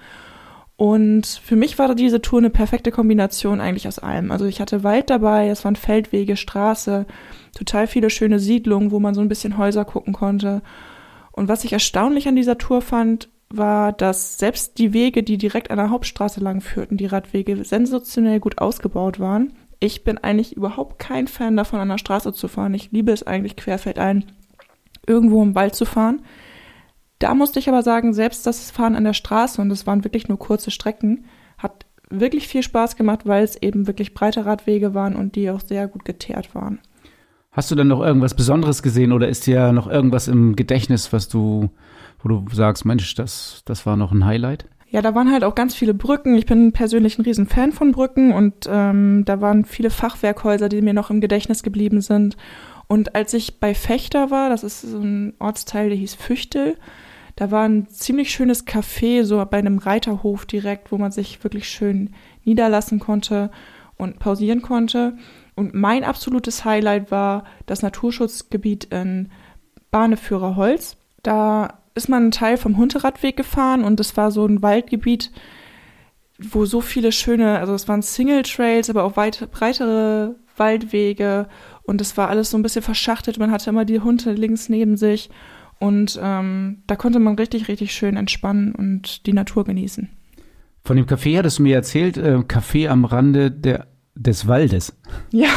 Und 0.75 1.27
für 1.27 1.55
mich 1.55 1.77
war 1.77 1.93
diese 1.93 2.21
Tour 2.21 2.39
eine 2.39 2.49
perfekte 2.49 2.91
Kombination 2.91 3.61
eigentlich 3.61 3.87
aus 3.87 3.99
allem. 3.99 4.31
Also 4.31 4.45
ich 4.45 4.59
hatte 4.59 4.83
Wald 4.83 5.09
dabei, 5.11 5.49
es 5.49 5.63
waren 5.63 5.75
Feldwege, 5.75 6.35
Straße, 6.35 7.05
total 7.53 7.87
viele 7.87 8.09
schöne 8.09 8.39
Siedlungen, 8.39 8.91
wo 8.91 8.99
man 8.99 9.13
so 9.13 9.21
ein 9.21 9.29
bisschen 9.29 9.57
Häuser 9.57 9.85
gucken 9.85 10.13
konnte. 10.13 10.61
Und 11.31 11.47
was 11.47 11.63
ich 11.63 11.73
erstaunlich 11.73 12.27
an 12.27 12.35
dieser 12.35 12.57
Tour 12.57 12.81
fand, 12.81 13.29
war, 13.49 13.91
dass 13.93 14.39
selbst 14.39 14.77
die 14.79 14.93
Wege, 14.93 15.23
die 15.23 15.37
direkt 15.37 15.69
an 15.69 15.77
der 15.77 15.91
Hauptstraße 15.91 16.39
lang 16.39 16.61
führten, 16.61 16.97
die 16.97 17.05
Radwege, 17.05 17.63
sensationell 17.63 18.39
gut 18.39 18.57
ausgebaut 18.57 19.19
waren. 19.19 19.53
Ich 19.79 20.03
bin 20.03 20.17
eigentlich 20.17 20.55
überhaupt 20.55 20.97
kein 20.97 21.27
Fan 21.27 21.55
davon, 21.55 21.79
an 21.79 21.89
der 21.89 21.97
Straße 21.97 22.33
zu 22.33 22.47
fahren. 22.47 22.73
Ich 22.73 22.91
liebe 22.91 23.11
es 23.11 23.23
eigentlich 23.23 23.55
querfeldein, 23.55 24.25
irgendwo 25.05 25.43
im 25.43 25.55
Wald 25.55 25.75
zu 25.75 25.85
fahren. 25.85 26.21
Da 27.19 27.35
musste 27.35 27.59
ich 27.59 27.69
aber 27.69 27.83
sagen, 27.83 28.13
selbst 28.13 28.47
das 28.47 28.71
Fahren 28.71 28.95
an 28.95 29.03
der 29.03 29.13
Straße, 29.13 29.61
und 29.61 29.71
es 29.71 29.85
waren 29.85 30.03
wirklich 30.03 30.27
nur 30.27 30.39
kurze 30.39 30.71
Strecken, 30.71 31.25
hat 31.57 31.85
wirklich 32.09 32.47
viel 32.47 32.63
Spaß 32.63 32.95
gemacht, 32.95 33.25
weil 33.25 33.43
es 33.43 33.61
eben 33.61 33.87
wirklich 33.87 34.13
breite 34.13 34.45
Radwege 34.45 34.93
waren 34.93 35.15
und 35.15 35.35
die 35.35 35.49
auch 35.49 35.61
sehr 35.61 35.87
gut 35.87 36.05
geteert 36.05 36.55
waren. 36.55 36.79
Hast 37.53 37.69
du 37.69 37.75
denn 37.75 37.87
noch 37.87 38.01
irgendwas 38.01 38.33
Besonderes 38.33 38.81
gesehen 38.81 39.11
oder 39.11 39.29
ist 39.29 39.45
dir 39.45 39.71
noch 39.71 39.87
irgendwas 39.87 40.27
im 40.27 40.55
Gedächtnis, 40.55 41.13
was 41.13 41.29
du, 41.29 41.69
wo 42.21 42.29
du 42.29 42.45
sagst, 42.51 42.83
Mensch, 42.83 43.13
das, 43.13 43.61
das 43.65 43.85
war 43.85 43.95
noch 43.95 44.11
ein 44.11 44.25
Highlight? 44.25 44.65
Ja, 44.89 45.01
da 45.01 45.15
waren 45.15 45.31
halt 45.31 45.43
auch 45.43 45.55
ganz 45.55 45.75
viele 45.75 45.93
Brücken. 45.93 46.35
Ich 46.35 46.47
bin 46.47 46.71
persönlich 46.71 47.17
ein 47.17 47.23
Riesenfan 47.23 47.71
von 47.71 47.91
Brücken 47.91 48.33
und 48.33 48.67
ähm, 48.67 49.23
da 49.25 49.39
waren 49.39 49.65
viele 49.65 49.91
Fachwerkhäuser, 49.91 50.67
die 50.67 50.81
mir 50.81 50.93
noch 50.93 51.11
im 51.11 51.21
Gedächtnis 51.21 51.63
geblieben 51.63 52.01
sind. 52.01 52.37
Und 52.87 53.15
als 53.15 53.33
ich 53.33 53.59
bei 53.59 53.75
Fechter 53.75 54.31
war, 54.31 54.49
das 54.49 54.63
ist 54.63 54.81
so 54.81 54.99
ein 54.99 55.33
Ortsteil, 55.39 55.89
der 55.89 55.97
hieß 55.97 56.15
Füchtel, 56.15 56.77
da 57.35 57.49
war 57.49 57.67
ein 57.67 57.87
ziemlich 57.87 58.31
schönes 58.31 58.67
Café, 58.67 59.23
so 59.23 59.43
bei 59.49 59.57
einem 59.57 59.79
Reiterhof 59.79 60.45
direkt, 60.45 60.91
wo 60.91 60.97
man 60.97 61.11
sich 61.11 61.43
wirklich 61.43 61.67
schön 61.67 62.11
niederlassen 62.43 62.99
konnte 62.99 63.49
und 63.97 64.19
pausieren 64.19 64.61
konnte. 64.61 65.17
Und 65.55 65.73
mein 65.73 66.03
absolutes 66.03 66.65
Highlight 66.65 67.11
war 67.11 67.43
das 67.65 67.81
Naturschutzgebiet 67.81 68.85
in 68.85 69.29
Bahneführerholz. 69.91 70.97
Da 71.21 71.79
ist 71.95 72.09
man 72.09 72.23
einen 72.23 72.31
Teil 72.31 72.57
vom 72.57 72.77
Hunteradweg 72.77 73.37
gefahren 73.37 73.83
und 73.83 73.99
es 73.99 74.17
war 74.17 74.31
so 74.31 74.45
ein 74.45 74.61
Waldgebiet, 74.61 75.31
wo 76.39 76.65
so 76.65 76.81
viele 76.81 77.11
schöne, 77.11 77.59
also 77.59 77.73
es 77.73 77.87
waren 77.87 78.01
Single 78.01 78.43
Trails, 78.43 78.89
aber 78.89 79.03
auch 79.03 79.15
weit, 79.15 79.49
breitere 79.51 80.35
Waldwege 80.57 81.47
und 81.83 82.01
es 82.01 82.17
war 82.17 82.29
alles 82.29 82.49
so 82.49 82.57
ein 82.57 82.63
bisschen 82.63 82.81
verschachtet. 82.81 83.37
Man 83.37 83.51
hatte 83.51 83.69
immer 83.69 83.85
die 83.85 83.99
Hunde 83.99 84.33
links 84.33 84.69
neben 84.69 84.97
sich 84.97 85.29
und 85.79 86.19
ähm, 86.21 86.83
da 86.87 86.95
konnte 86.95 87.19
man 87.19 87.35
richtig, 87.35 87.67
richtig 87.67 87.93
schön 87.93 88.17
entspannen 88.17 88.73
und 88.73 89.25
die 89.27 89.33
Natur 89.33 89.63
genießen. 89.63 90.09
Von 90.83 90.97
dem 90.97 91.05
Café 91.05 91.37
hattest 91.37 91.59
du 91.59 91.63
mir 91.63 91.75
erzählt, 91.75 92.17
äh, 92.17 92.37
Café 92.39 92.89
am 92.89 93.05
Rande 93.05 93.51
der, 93.51 93.87
des 94.15 94.47
Waldes. 94.47 94.95
Ja. 95.31 95.49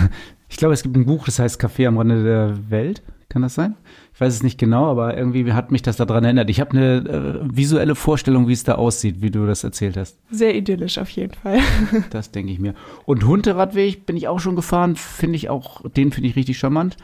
ich 0.48 0.56
glaube, 0.56 0.74
es 0.74 0.82
gibt 0.82 0.96
ein 0.96 1.06
Buch, 1.06 1.24
das 1.26 1.38
heißt 1.38 1.60
Café 1.60 1.86
am 1.86 1.98
Rande 1.98 2.22
der 2.22 2.70
Welt. 2.70 3.02
Kann 3.28 3.42
das 3.42 3.54
sein? 3.54 3.76
Ich 4.12 4.20
weiß 4.20 4.34
es 4.34 4.42
nicht 4.42 4.58
genau, 4.58 4.90
aber 4.90 5.16
irgendwie 5.16 5.52
hat 5.52 5.70
mich 5.70 5.82
das 5.82 5.96
daran 5.96 6.24
erinnert. 6.24 6.50
Ich 6.50 6.60
habe 6.60 6.72
eine 6.72 6.96
äh, 6.96 7.56
visuelle 7.56 7.94
Vorstellung, 7.94 8.48
wie 8.48 8.52
es 8.52 8.64
da 8.64 8.74
aussieht, 8.74 9.22
wie 9.22 9.30
du 9.30 9.46
das 9.46 9.62
erzählt 9.62 9.96
hast. 9.96 10.18
Sehr 10.32 10.56
idyllisch 10.56 10.98
auf 10.98 11.10
jeden 11.10 11.34
Fall. 11.34 11.60
das 12.10 12.32
denke 12.32 12.52
ich 12.52 12.58
mir. 12.58 12.74
Und 13.06 13.24
Hunderadweg 13.24 14.04
bin 14.04 14.16
ich 14.16 14.26
auch 14.26 14.40
schon 14.40 14.56
gefahren, 14.56 14.96
finde 14.96 15.36
ich 15.36 15.48
auch, 15.48 15.88
den 15.88 16.10
finde 16.10 16.28
ich 16.28 16.34
richtig 16.34 16.58
charmant 16.58 16.96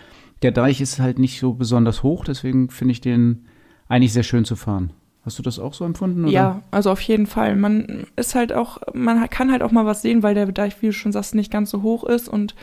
der 0.43 0.53
Deich 0.53 0.81
ist 0.81 1.01
halt 1.01 1.19
nicht 1.19 1.39
so 1.39 1.55
besonders 1.55 2.03
hoch, 2.03 2.25
deswegen 2.25 2.69
finde 2.71 2.93
ich 2.93 3.01
den 3.01 3.47
eigentlich 3.89 4.13
sehr 4.13 4.23
schön 4.23 4.45
zu 4.45 4.57
fahren. 4.57 4.93
Hast 5.27 5.41
du 5.41 5.43
das 5.43 5.59
auch 5.59 5.75
so 5.75 5.85
empfunden? 5.85 6.25
Oder? 6.25 6.33
Ja, 6.33 6.63
also 6.71 6.91
auf 6.93 7.01
jeden 7.01 7.27
Fall. 7.27 7.57
Man 7.57 8.07
ist 8.15 8.37
halt 8.37 8.53
auch, 8.53 8.79
man 8.95 9.29
kann 9.29 9.51
halt 9.51 9.61
auch 9.63 9.73
mal 9.73 9.85
was 9.85 10.01
sehen, 10.01 10.23
weil 10.23 10.35
der 10.35 10.47
Deich, 10.47 10.81
wie 10.81 10.87
du 10.87 10.93
schon 10.93 11.11
sagst, 11.11 11.35
nicht 11.35 11.51
ganz 11.51 11.71
so 11.71 11.83
hoch 11.83 12.05
ist 12.05 12.29
und 12.29 12.55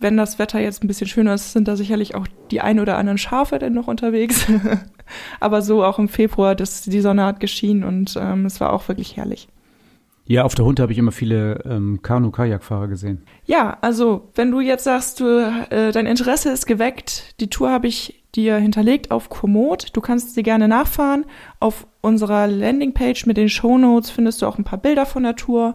wenn 0.00 0.16
das 0.16 0.38
Wetter 0.38 0.60
jetzt 0.60 0.82
ein 0.82 0.86
bisschen 0.86 1.08
schöner 1.08 1.34
ist, 1.34 1.52
sind 1.52 1.68
da 1.68 1.76
sicherlich 1.76 2.14
auch 2.14 2.26
die 2.50 2.60
ein 2.60 2.80
oder 2.80 2.96
anderen 2.96 3.18
Schafe 3.18 3.58
denn 3.58 3.74
noch 3.74 3.88
unterwegs. 3.88 4.46
Aber 5.40 5.60
so 5.60 5.84
auch 5.84 5.98
im 5.98 6.08
Februar, 6.08 6.54
das, 6.54 6.82
die 6.82 7.00
Sonne 7.00 7.24
hat 7.24 7.40
geschienen 7.40 7.84
und 7.84 8.16
ähm, 8.18 8.46
es 8.46 8.60
war 8.60 8.72
auch 8.72 8.88
wirklich 8.88 9.16
herrlich. 9.16 9.48
Ja, 10.28 10.44
auf 10.44 10.54
der 10.54 10.66
Hunde 10.66 10.82
habe 10.82 10.92
ich 10.92 10.98
immer 10.98 11.10
viele 11.10 11.64
ähm, 11.64 12.00
Kanu-Kajakfahrer 12.02 12.86
gesehen. 12.86 13.22
Ja, 13.46 13.78
also 13.80 14.28
wenn 14.34 14.50
du 14.50 14.60
jetzt 14.60 14.84
sagst, 14.84 15.20
du, 15.20 15.24
äh, 15.70 15.90
dein 15.90 16.04
Interesse 16.04 16.50
ist 16.50 16.66
geweckt, 16.66 17.34
die 17.40 17.48
Tour 17.48 17.70
habe 17.70 17.86
ich 17.86 18.22
dir 18.34 18.56
hinterlegt 18.58 19.10
auf 19.10 19.30
Komoot. 19.30 19.96
Du 19.96 20.02
kannst 20.02 20.34
sie 20.34 20.42
gerne 20.42 20.68
nachfahren. 20.68 21.24
Auf 21.60 21.86
unserer 22.02 22.46
Landingpage 22.46 23.24
mit 23.24 23.38
den 23.38 23.48
Shownotes 23.48 24.10
findest 24.10 24.42
du 24.42 24.46
auch 24.46 24.58
ein 24.58 24.64
paar 24.64 24.78
Bilder 24.78 25.06
von 25.06 25.22
der 25.22 25.34
Tour. 25.34 25.74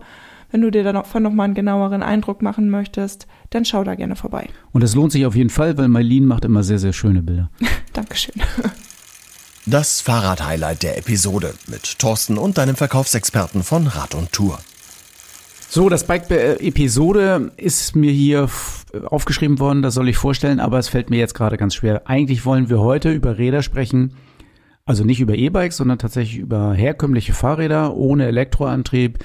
Wenn 0.52 0.62
du 0.62 0.70
dir 0.70 0.84
davon 0.84 1.24
nochmal 1.24 1.46
einen 1.46 1.56
genaueren 1.56 2.04
Eindruck 2.04 2.44
machen 2.44 2.70
möchtest, 2.70 3.26
dann 3.50 3.66
schau 3.66 3.84
da 3.84 3.96
gerne 3.96 4.16
vorbei. 4.16 4.50
Und 4.72 4.84
es 4.84 4.94
lohnt 4.94 5.12
sich 5.12 5.26
auf 5.26 5.36
jeden 5.36 5.50
Fall, 5.50 5.80
weil 5.80 5.88
Mailin 5.88 6.26
macht 6.26 6.46
immer 6.46 6.62
sehr, 6.62 6.78
sehr 6.78 6.94
schöne 6.94 7.24
Bilder. 7.24 7.50
Dankeschön. 7.94 8.36
Das 9.66 10.02
Fahrrad-Highlight 10.02 10.84
der 10.84 10.98
Episode 10.98 11.54
mit 11.68 11.98
Thorsten 11.98 12.38
und 12.38 12.58
deinem 12.58 12.76
Verkaufsexperten 12.76 13.64
von 13.64 13.88
Rad 13.88 14.14
und 14.14 14.34
Tour. 14.34 14.60
So, 15.70 15.88
das 15.88 16.04
Bike-Episode 16.04 17.54
ist 17.56 17.96
mir 17.96 18.12
hier 18.12 18.50
aufgeschrieben 19.06 19.60
worden, 19.60 19.82
das 19.82 19.94
soll 19.94 20.10
ich 20.10 20.18
vorstellen, 20.18 20.60
aber 20.60 20.80
es 20.80 20.90
fällt 20.90 21.10
mir 21.10 21.18
jetzt 21.18 21.34
gerade 21.34 21.56
ganz 21.56 21.76
schwer. 21.76 22.10
Eigentlich 22.10 22.46
wollen 22.46 22.70
wir 22.70 22.82
heute 22.82 23.14
über 23.14 23.38
Räder 23.38 23.64
sprechen, 23.64 24.18
also 24.84 25.06
nicht 25.06 25.22
über 25.22 25.36
E-Bikes, 25.36 25.78
sondern 25.78 25.98
tatsächlich 25.98 26.40
über 26.40 26.74
herkömmliche 26.74 27.32
Fahrräder 27.32 27.96
ohne 27.96 28.26
Elektroantrieb, 28.26 29.20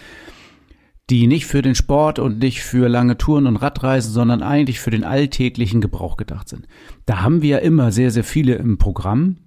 die 1.10 1.26
nicht 1.26 1.46
für 1.46 1.62
den 1.62 1.74
Sport 1.74 2.20
und 2.20 2.38
nicht 2.38 2.62
für 2.62 2.88
lange 2.88 3.18
Touren 3.18 3.48
und 3.48 3.56
Radreisen, 3.56 4.12
sondern 4.12 4.44
eigentlich 4.44 4.78
für 4.78 4.92
den 4.92 5.02
alltäglichen 5.02 5.80
Gebrauch 5.80 6.16
gedacht 6.16 6.48
sind. 6.48 6.68
Da 7.06 7.22
haben 7.22 7.42
wir 7.42 7.48
ja 7.48 7.58
immer 7.58 7.90
sehr, 7.90 8.12
sehr 8.12 8.24
viele 8.24 8.54
im 8.54 8.78
Programm. 8.78 9.38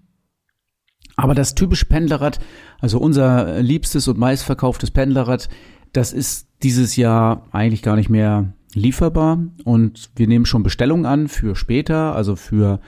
Aber 1.22 1.36
das 1.36 1.54
typische 1.54 1.86
Pendlerrad, 1.86 2.40
also 2.80 2.98
unser 2.98 3.62
liebstes 3.62 4.08
und 4.08 4.18
meistverkauftes 4.18 4.90
Pendlerrad, 4.90 5.50
das 5.94 6.14
ist 6.14 6.48
dieses 6.64 6.96
Jahr 6.96 7.46
eigentlich 7.52 7.84
gar 7.84 7.96
nicht 7.96 8.10
mehr 8.10 8.54
lieferbar 8.74 9.38
und 9.64 10.10
wir 10.16 10.28
nehmen 10.28 10.48
schon 10.48 10.64
Bestellungen 10.64 11.06
an 11.06 11.28
für 11.28 11.56
später, 11.56 12.16
also 12.16 12.36
für 12.36 12.80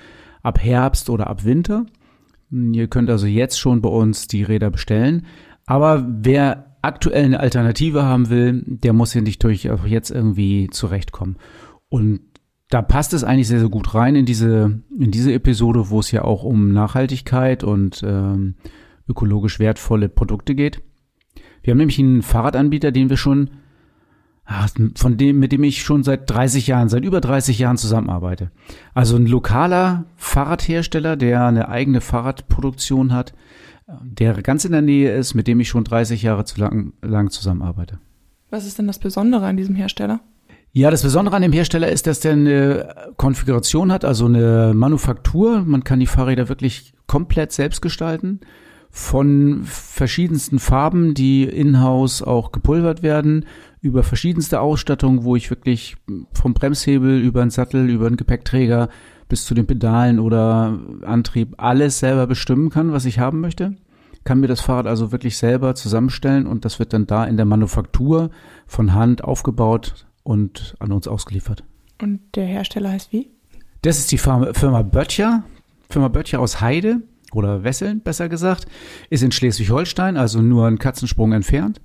ab 0.42 0.60
Herbst 0.64 1.12
oder 1.12 1.28
ab 1.28 1.46
Winter. 1.46 1.86
Ihr 2.50 2.88
könnt 2.88 3.12
also 3.12 3.28
jetzt 3.28 3.60
schon 3.60 3.82
bei 3.82 3.90
uns 3.90 4.28
die 4.28 4.42
Räder 4.42 4.72
bestellen. 4.72 5.28
Aber 5.68 6.04
wer 6.08 6.76
aktuell 6.82 7.26
eine 7.26 7.40
Alternative 7.40 8.02
haben 8.02 8.32
will, 8.32 8.64
der 8.66 8.94
muss 8.94 9.14
hier 9.14 9.22
nicht 9.22 9.44
durch 9.44 9.70
jetzt 9.86 10.10
irgendwie 10.10 10.70
zurechtkommen. 10.72 11.38
Und 11.90 12.22
da 12.70 12.82
passt 12.82 13.14
es 13.14 13.24
eigentlich 13.24 13.48
sehr, 13.48 13.60
sehr 13.60 13.70
gut 13.70 13.94
rein 13.94 14.16
in 14.16 14.26
diese, 14.26 14.82
in 14.98 15.12
diese 15.12 15.34
Episode, 15.34 15.90
wo 15.90 16.00
es 16.00 16.12
ja 16.12 16.24
auch 16.24 16.44
um 16.44 16.72
Nachhaltigkeit 16.74 17.64
und 17.64 18.02
ähm, 18.04 18.56
ökologisch 19.08 19.60
wertvolle 19.60 20.10
Produkte 20.10 20.56
geht. 20.56 20.82
Wir 21.62 21.72
haben 21.72 21.78
nämlich 21.78 22.00
einen 22.00 22.22
Fahrradanbieter, 22.22 22.92
den 22.92 23.10
wir 23.10 23.18
schon, 23.18 23.52
von 24.96 25.18
dem, 25.18 25.40
mit 25.40 25.52
dem 25.52 25.64
ich 25.64 25.84
schon 25.84 26.04
seit 26.04 26.30
30 26.30 26.68
Jahren, 26.68 26.90
seit 26.90 27.06
über 27.06 27.22
30 27.22 27.60
Jahren 27.60 27.78
zusammenarbeite. 27.78 28.52
Also 28.94 29.16
ein 29.16 29.28
lokaler 29.28 30.06
Fahrradhersteller, 30.18 31.16
der 31.16 31.46
eine 31.46 31.70
eigene 31.70 32.02
Fahrradproduktion 32.02 33.14
hat, 33.14 33.34
der 34.02 34.42
ganz 34.42 34.66
in 34.66 34.72
der 34.72 34.82
Nähe 34.82 35.16
ist, 35.16 35.34
mit 35.34 35.48
dem 35.48 35.60
ich 35.60 35.70
schon 35.70 35.84
30 35.84 36.24
Jahre 36.24 36.46
zu 36.46 36.60
lang, 36.60 36.94
lang 37.02 37.30
zusammenarbeite. 37.30 38.00
Was 38.50 38.66
ist 38.66 38.78
denn 38.78 38.88
das 38.88 39.00
Besondere 39.00 39.46
an 39.46 39.58
diesem 39.58 39.76
Hersteller? 39.76 40.20
Ja, 40.76 40.90
das 40.90 41.04
Besondere 41.04 41.36
an 41.36 41.44
dem 41.44 41.54
Hersteller 41.54 41.92
ist, 41.92 42.08
dass 42.08 42.20
der 42.20 42.32
eine 42.32 43.14
Konfiguration 43.18 43.92
hat, 43.92 44.04
also 44.04 44.26
eine 44.26 44.74
Manufaktur. 44.74 45.62
Man 45.62 45.84
kann 45.84 46.00
die 46.00 46.08
Fahrräder 46.08 46.50
wirklich 46.50 46.94
komplett 47.06 47.52
selbst 47.52 47.82
gestalten. 47.82 48.40
von 48.96 49.64
verschiedensten 49.64 50.60
Farben, 50.60 51.16
die 51.16 51.46
in-house 51.46 52.22
auch 52.22 52.52
gepulvert 52.52 53.02
werden, 53.02 53.46
über 53.82 54.04
verschiedenste 54.04 54.62
Ausstattung, 54.62 55.24
wo 55.24 55.36
ich 55.36 55.50
wirklich 55.50 55.98
vom 56.32 56.54
Bremshebel 56.54 57.20
über 57.20 57.42
den 57.42 57.50
Sattel, 57.50 57.90
über 57.90 58.08
den 58.08 58.18
Gepäckträger 58.18 58.90
bis 59.28 59.46
zu 59.46 59.56
den 59.56 59.66
Pedalen 59.66 60.20
oder 60.20 60.78
Antrieb 61.02 61.56
alles 61.58 61.98
selber 61.98 62.28
bestimmen 62.28 62.70
kann, 62.70 62.94
was 62.94 63.06
ich 63.06 63.18
haben 63.18 63.42
möchte. 63.42 63.76
Kann 64.26 64.40
mir 64.40 64.48
das 64.48 64.62
Fahrrad 64.62 64.86
also 64.86 65.12
wirklich 65.12 65.38
selber 65.38 65.74
zusammenstellen 65.74 66.46
und 66.46 66.64
das 66.64 66.78
wird 66.78 66.94
dann 66.94 67.08
da 67.08 67.26
in 67.26 67.36
der 67.36 67.48
Manufaktur 67.48 68.30
von 68.68 68.94
Hand 68.94 69.24
aufgebaut 69.24 70.06
und 70.24 70.76
an 70.80 70.92
uns 70.92 71.08
ausgeliefert. 71.08 71.64
Und 72.02 72.20
der 72.36 72.46
Hersteller 72.46 72.92
heißt 72.92 73.12
wie? 73.12 73.30
Das 73.82 74.00
ist 74.00 74.12
die 74.12 74.18
Firma 74.18 74.82
Böttcher, 74.82 75.44
Firma 75.90 76.08
Böttcher 76.08 76.40
aus 76.40 76.62
Heide 76.62 77.02
oder 77.34 77.64
Wesseln, 77.64 78.02
besser 78.02 78.30
gesagt, 78.30 78.66
ist 79.10 79.24
in 79.24 79.32
Schleswig-Holstein, 79.32 80.18
also 80.18 80.42
nur 80.42 80.68
einen 80.68 80.80
Katzensprung 80.80 81.34
entfernt. 81.34 81.82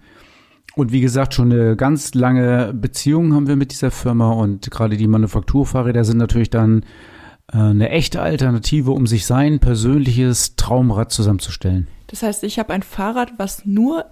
Und 0.77 0.93
wie 0.93 1.01
gesagt, 1.01 1.35
schon 1.35 1.53
eine 1.53 1.77
ganz 1.77 2.15
lange 2.15 2.73
Beziehung 2.73 3.35
haben 3.35 3.49
wir 3.49 3.57
mit 3.57 3.73
dieser 3.73 3.91
Firma 3.91 4.31
und 4.31 4.71
gerade 4.71 4.97
die 4.97 5.09
Manufakturfahrräder 5.09 6.05
sind 6.05 6.19
natürlich 6.19 6.51
dann 6.51 6.85
äh, 7.53 7.59
eine 7.59 7.91
echte 7.91 8.23
Alternative, 8.23 8.93
um 8.93 9.07
sich 9.07 9.27
sein 9.27 9.59
persönliches 9.59 10.55
Traumrad 10.55 11.11
zusammenzustellen. 11.11 11.89
Das 12.07 12.23
heißt, 12.23 12.45
ich 12.45 12.59
habe 12.59 12.73
ein 12.73 12.83
Fahrrad, 12.83 13.33
was 13.39 13.65
nur 13.65 14.05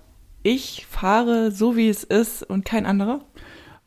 ich 0.43 0.87
fahre, 0.89 1.51
so 1.51 1.77
wie 1.77 1.89
es 1.89 2.05
ist 2.05 2.43
und 2.43 2.65
kein 2.65 2.87
anderer? 2.87 3.21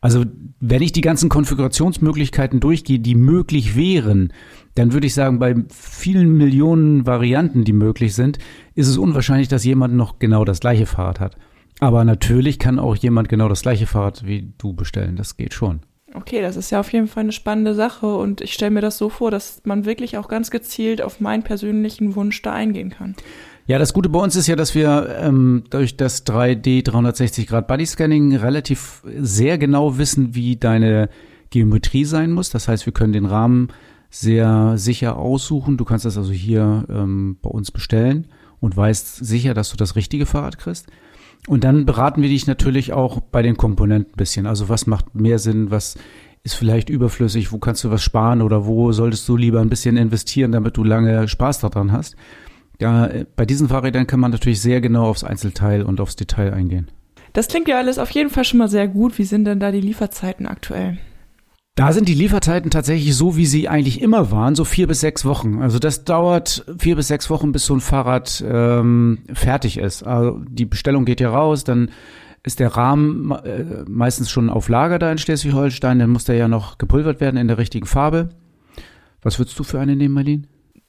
Also 0.00 0.24
wenn 0.60 0.82
ich 0.82 0.92
die 0.92 1.02
ganzen 1.02 1.28
Konfigurationsmöglichkeiten 1.28 2.60
durchgehe, 2.60 2.98
die 2.98 3.14
möglich 3.14 3.76
wären, 3.76 4.32
dann 4.74 4.92
würde 4.92 5.06
ich 5.06 5.14
sagen, 5.14 5.38
bei 5.38 5.54
vielen 5.68 6.36
Millionen 6.36 7.06
Varianten, 7.06 7.64
die 7.64 7.72
möglich 7.72 8.14
sind, 8.14 8.38
ist 8.74 8.88
es 8.88 8.96
unwahrscheinlich, 8.96 9.48
dass 9.48 9.64
jemand 9.64 9.94
noch 9.94 10.18
genau 10.18 10.44
das 10.44 10.60
gleiche 10.60 10.86
Fahrrad 10.86 11.20
hat. 11.20 11.36
Aber 11.80 12.04
natürlich 12.04 12.58
kann 12.58 12.78
auch 12.78 12.96
jemand 12.96 13.28
genau 13.28 13.48
das 13.48 13.62
gleiche 13.62 13.86
Fahrrad 13.86 14.26
wie 14.26 14.52
du 14.58 14.72
bestellen. 14.72 15.16
Das 15.16 15.36
geht 15.36 15.54
schon. 15.54 15.80
Okay, 16.12 16.42
das 16.42 16.56
ist 16.56 16.70
ja 16.70 16.80
auf 16.80 16.92
jeden 16.92 17.06
Fall 17.06 17.22
eine 17.22 17.32
spannende 17.32 17.74
Sache 17.74 18.06
und 18.06 18.40
ich 18.40 18.52
stelle 18.52 18.72
mir 18.72 18.80
das 18.80 18.98
so 18.98 19.10
vor, 19.10 19.30
dass 19.30 19.62
man 19.64 19.84
wirklich 19.84 20.18
auch 20.18 20.28
ganz 20.28 20.50
gezielt 20.50 21.02
auf 21.02 21.20
meinen 21.20 21.44
persönlichen 21.44 22.16
Wunsch 22.16 22.42
da 22.42 22.52
eingehen 22.52 22.90
kann. 22.90 23.14
Ja, 23.70 23.78
das 23.78 23.92
Gute 23.92 24.08
bei 24.08 24.18
uns 24.18 24.34
ist 24.34 24.48
ja, 24.48 24.56
dass 24.56 24.74
wir 24.74 25.16
ähm, 25.20 25.62
durch 25.70 25.96
das 25.96 26.26
3D 26.26 26.82
360 26.82 27.46
Grad 27.46 27.68
Body 27.68 27.86
Scanning 27.86 28.34
relativ 28.34 29.04
sehr 29.16 29.58
genau 29.58 29.96
wissen, 29.96 30.34
wie 30.34 30.56
deine 30.56 31.08
Geometrie 31.50 32.04
sein 32.04 32.32
muss. 32.32 32.50
Das 32.50 32.66
heißt, 32.66 32.84
wir 32.86 32.92
können 32.92 33.12
den 33.12 33.26
Rahmen 33.26 33.68
sehr 34.10 34.72
sicher 34.76 35.16
aussuchen. 35.18 35.76
Du 35.76 35.84
kannst 35.84 36.04
das 36.04 36.18
also 36.18 36.32
hier 36.32 36.84
ähm, 36.88 37.36
bei 37.42 37.48
uns 37.48 37.70
bestellen 37.70 38.26
und 38.58 38.76
weißt 38.76 39.24
sicher, 39.24 39.54
dass 39.54 39.70
du 39.70 39.76
das 39.76 39.94
richtige 39.94 40.26
Fahrrad 40.26 40.58
kriegst. 40.58 40.88
Und 41.46 41.62
dann 41.62 41.86
beraten 41.86 42.22
wir 42.22 42.28
dich 42.28 42.48
natürlich 42.48 42.92
auch 42.92 43.20
bei 43.20 43.40
den 43.40 43.56
Komponenten 43.56 44.14
ein 44.14 44.16
bisschen. 44.16 44.46
Also 44.46 44.68
was 44.68 44.88
macht 44.88 45.14
mehr 45.14 45.38
Sinn, 45.38 45.70
was 45.70 45.96
ist 46.42 46.54
vielleicht 46.54 46.90
überflüssig, 46.90 47.52
wo 47.52 47.58
kannst 47.58 47.84
du 47.84 47.90
was 47.92 48.02
sparen 48.02 48.42
oder 48.42 48.66
wo 48.66 48.90
solltest 48.90 49.28
du 49.28 49.36
lieber 49.36 49.60
ein 49.60 49.68
bisschen 49.68 49.96
investieren, 49.96 50.50
damit 50.50 50.76
du 50.76 50.82
lange 50.82 51.28
Spaß 51.28 51.60
daran 51.60 51.92
hast. 51.92 52.16
Ja, 52.80 53.10
bei 53.36 53.44
diesen 53.44 53.68
Fahrrädern 53.68 54.06
kann 54.06 54.20
man 54.20 54.30
natürlich 54.30 54.60
sehr 54.60 54.80
genau 54.80 55.04
aufs 55.04 55.22
Einzelteil 55.24 55.82
und 55.82 56.00
aufs 56.00 56.16
Detail 56.16 56.54
eingehen. 56.54 56.88
Das 57.32 57.48
klingt 57.48 57.68
ja 57.68 57.78
alles 57.78 57.98
auf 57.98 58.10
jeden 58.10 58.30
Fall 58.30 58.44
schon 58.44 58.58
mal 58.58 58.68
sehr 58.68 58.88
gut. 58.88 59.18
Wie 59.18 59.24
sind 59.24 59.44
denn 59.44 59.60
da 59.60 59.70
die 59.70 59.80
Lieferzeiten 59.80 60.46
aktuell? 60.46 60.98
Da 61.76 61.92
sind 61.92 62.08
die 62.08 62.14
Lieferzeiten 62.14 62.70
tatsächlich 62.70 63.14
so, 63.14 63.36
wie 63.36 63.46
sie 63.46 63.68
eigentlich 63.68 64.02
immer 64.02 64.30
waren, 64.30 64.54
so 64.54 64.64
vier 64.64 64.86
bis 64.86 65.00
sechs 65.00 65.24
Wochen. 65.24 65.62
Also 65.62 65.78
das 65.78 66.04
dauert 66.04 66.64
vier 66.78 66.96
bis 66.96 67.08
sechs 67.08 67.30
Wochen, 67.30 67.52
bis 67.52 67.64
so 67.64 67.74
ein 67.74 67.80
Fahrrad 67.80 68.42
ähm, 68.46 69.18
fertig 69.32 69.78
ist. 69.78 70.02
Also 70.02 70.40
die 70.48 70.66
Bestellung 70.66 71.04
geht 71.04 71.20
ja 71.20 71.30
raus, 71.30 71.64
dann 71.64 71.90
ist 72.42 72.60
der 72.60 72.76
Rahmen 72.76 73.30
äh, 73.30 73.84
meistens 73.86 74.30
schon 74.30 74.50
auf 74.50 74.68
Lager 74.68 74.98
da 74.98 75.12
in 75.12 75.18
Schleswig-Holstein, 75.18 75.98
dann 75.98 76.10
muss 76.10 76.24
der 76.24 76.36
ja 76.36 76.48
noch 76.48 76.78
gepulvert 76.78 77.20
werden 77.20 77.36
in 77.36 77.48
der 77.48 77.58
richtigen 77.58 77.86
Farbe. 77.86 78.30
Was 79.22 79.38
würdest 79.38 79.58
du 79.58 79.64
für 79.64 79.78
eine 79.78 79.96
nehmen, 79.96 80.14
Marlene? 80.14 80.42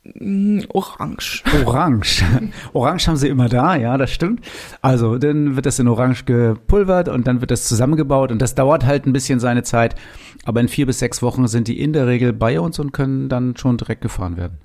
Mm, 0.03 0.61
orange. 0.69 1.43
Orange. 1.63 2.23
Orange 2.73 3.07
haben 3.07 3.17
sie 3.17 3.27
immer 3.27 3.49
da, 3.49 3.75
ja, 3.75 3.97
das 3.97 4.11
stimmt. 4.11 4.43
Also, 4.81 5.17
dann 5.17 5.55
wird 5.55 5.65
das 5.65 5.77
in 5.77 5.87
Orange 5.87 6.25
gepulvert 6.25 7.07
und 7.07 7.27
dann 7.27 7.41
wird 7.41 7.51
das 7.51 7.65
zusammengebaut 7.67 8.31
und 8.31 8.41
das 8.41 8.55
dauert 8.55 8.85
halt 8.85 9.05
ein 9.05 9.13
bisschen 9.13 9.39
seine 9.39 9.63
Zeit. 9.63 9.95
Aber 10.43 10.59
in 10.59 10.67
vier 10.67 10.87
bis 10.87 10.99
sechs 10.99 11.21
Wochen 11.21 11.47
sind 11.47 11.67
die 11.67 11.79
in 11.79 11.93
der 11.93 12.07
Regel 12.07 12.33
bei 12.33 12.59
uns 12.59 12.79
und 12.79 12.93
können 12.93 13.29
dann 13.29 13.55
schon 13.57 13.77
direkt 13.77 14.01
gefahren 14.01 14.37
werden. 14.37 14.57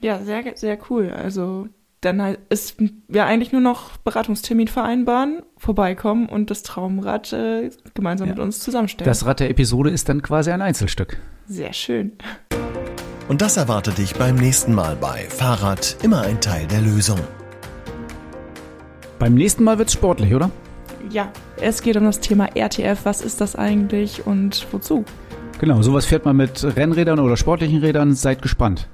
Ja, 0.00 0.20
sehr, 0.20 0.44
sehr 0.54 0.78
cool. 0.88 1.10
Also, 1.10 1.66
dann 2.00 2.36
ist 2.48 2.76
ja 3.08 3.26
eigentlich 3.26 3.50
nur 3.50 3.60
noch 3.60 3.96
Beratungstermin 3.98 4.68
vereinbaren, 4.68 5.42
vorbeikommen 5.56 6.28
und 6.28 6.50
das 6.50 6.62
Traumrad 6.62 7.32
äh, 7.32 7.70
gemeinsam 7.94 8.28
ja. 8.28 8.34
mit 8.34 8.42
uns 8.42 8.60
zusammenstellen. 8.60 9.08
Das 9.08 9.26
Rad 9.26 9.40
der 9.40 9.50
Episode 9.50 9.90
ist 9.90 10.08
dann 10.08 10.22
quasi 10.22 10.52
ein 10.52 10.62
Einzelstück. 10.62 11.18
Sehr 11.46 11.72
schön. 11.72 12.12
Und 13.28 13.42
das 13.42 13.58
erwartet 13.58 13.98
dich 13.98 14.14
beim 14.14 14.36
nächsten 14.36 14.74
Mal 14.74 14.96
bei 14.96 15.26
Fahrrad 15.28 15.98
immer 16.02 16.22
ein 16.22 16.40
Teil 16.40 16.66
der 16.66 16.80
Lösung. 16.80 17.20
Beim 19.18 19.34
nächsten 19.34 19.64
Mal 19.64 19.78
wird's 19.78 19.92
sportlich, 19.92 20.34
oder? 20.34 20.50
Ja, 21.10 21.30
es 21.60 21.82
geht 21.82 21.98
um 21.98 22.04
das 22.04 22.20
Thema 22.20 22.48
RTF. 22.56 23.04
Was 23.04 23.20
ist 23.20 23.42
das 23.42 23.54
eigentlich 23.54 24.26
und 24.26 24.66
wozu? 24.72 25.04
Genau, 25.60 25.82
sowas 25.82 26.06
fährt 26.06 26.24
man 26.24 26.36
mit 26.36 26.64
Rennrädern 26.64 27.18
oder 27.18 27.36
sportlichen 27.36 27.80
Rädern. 27.80 28.14
Seid 28.14 28.40
gespannt. 28.40 28.88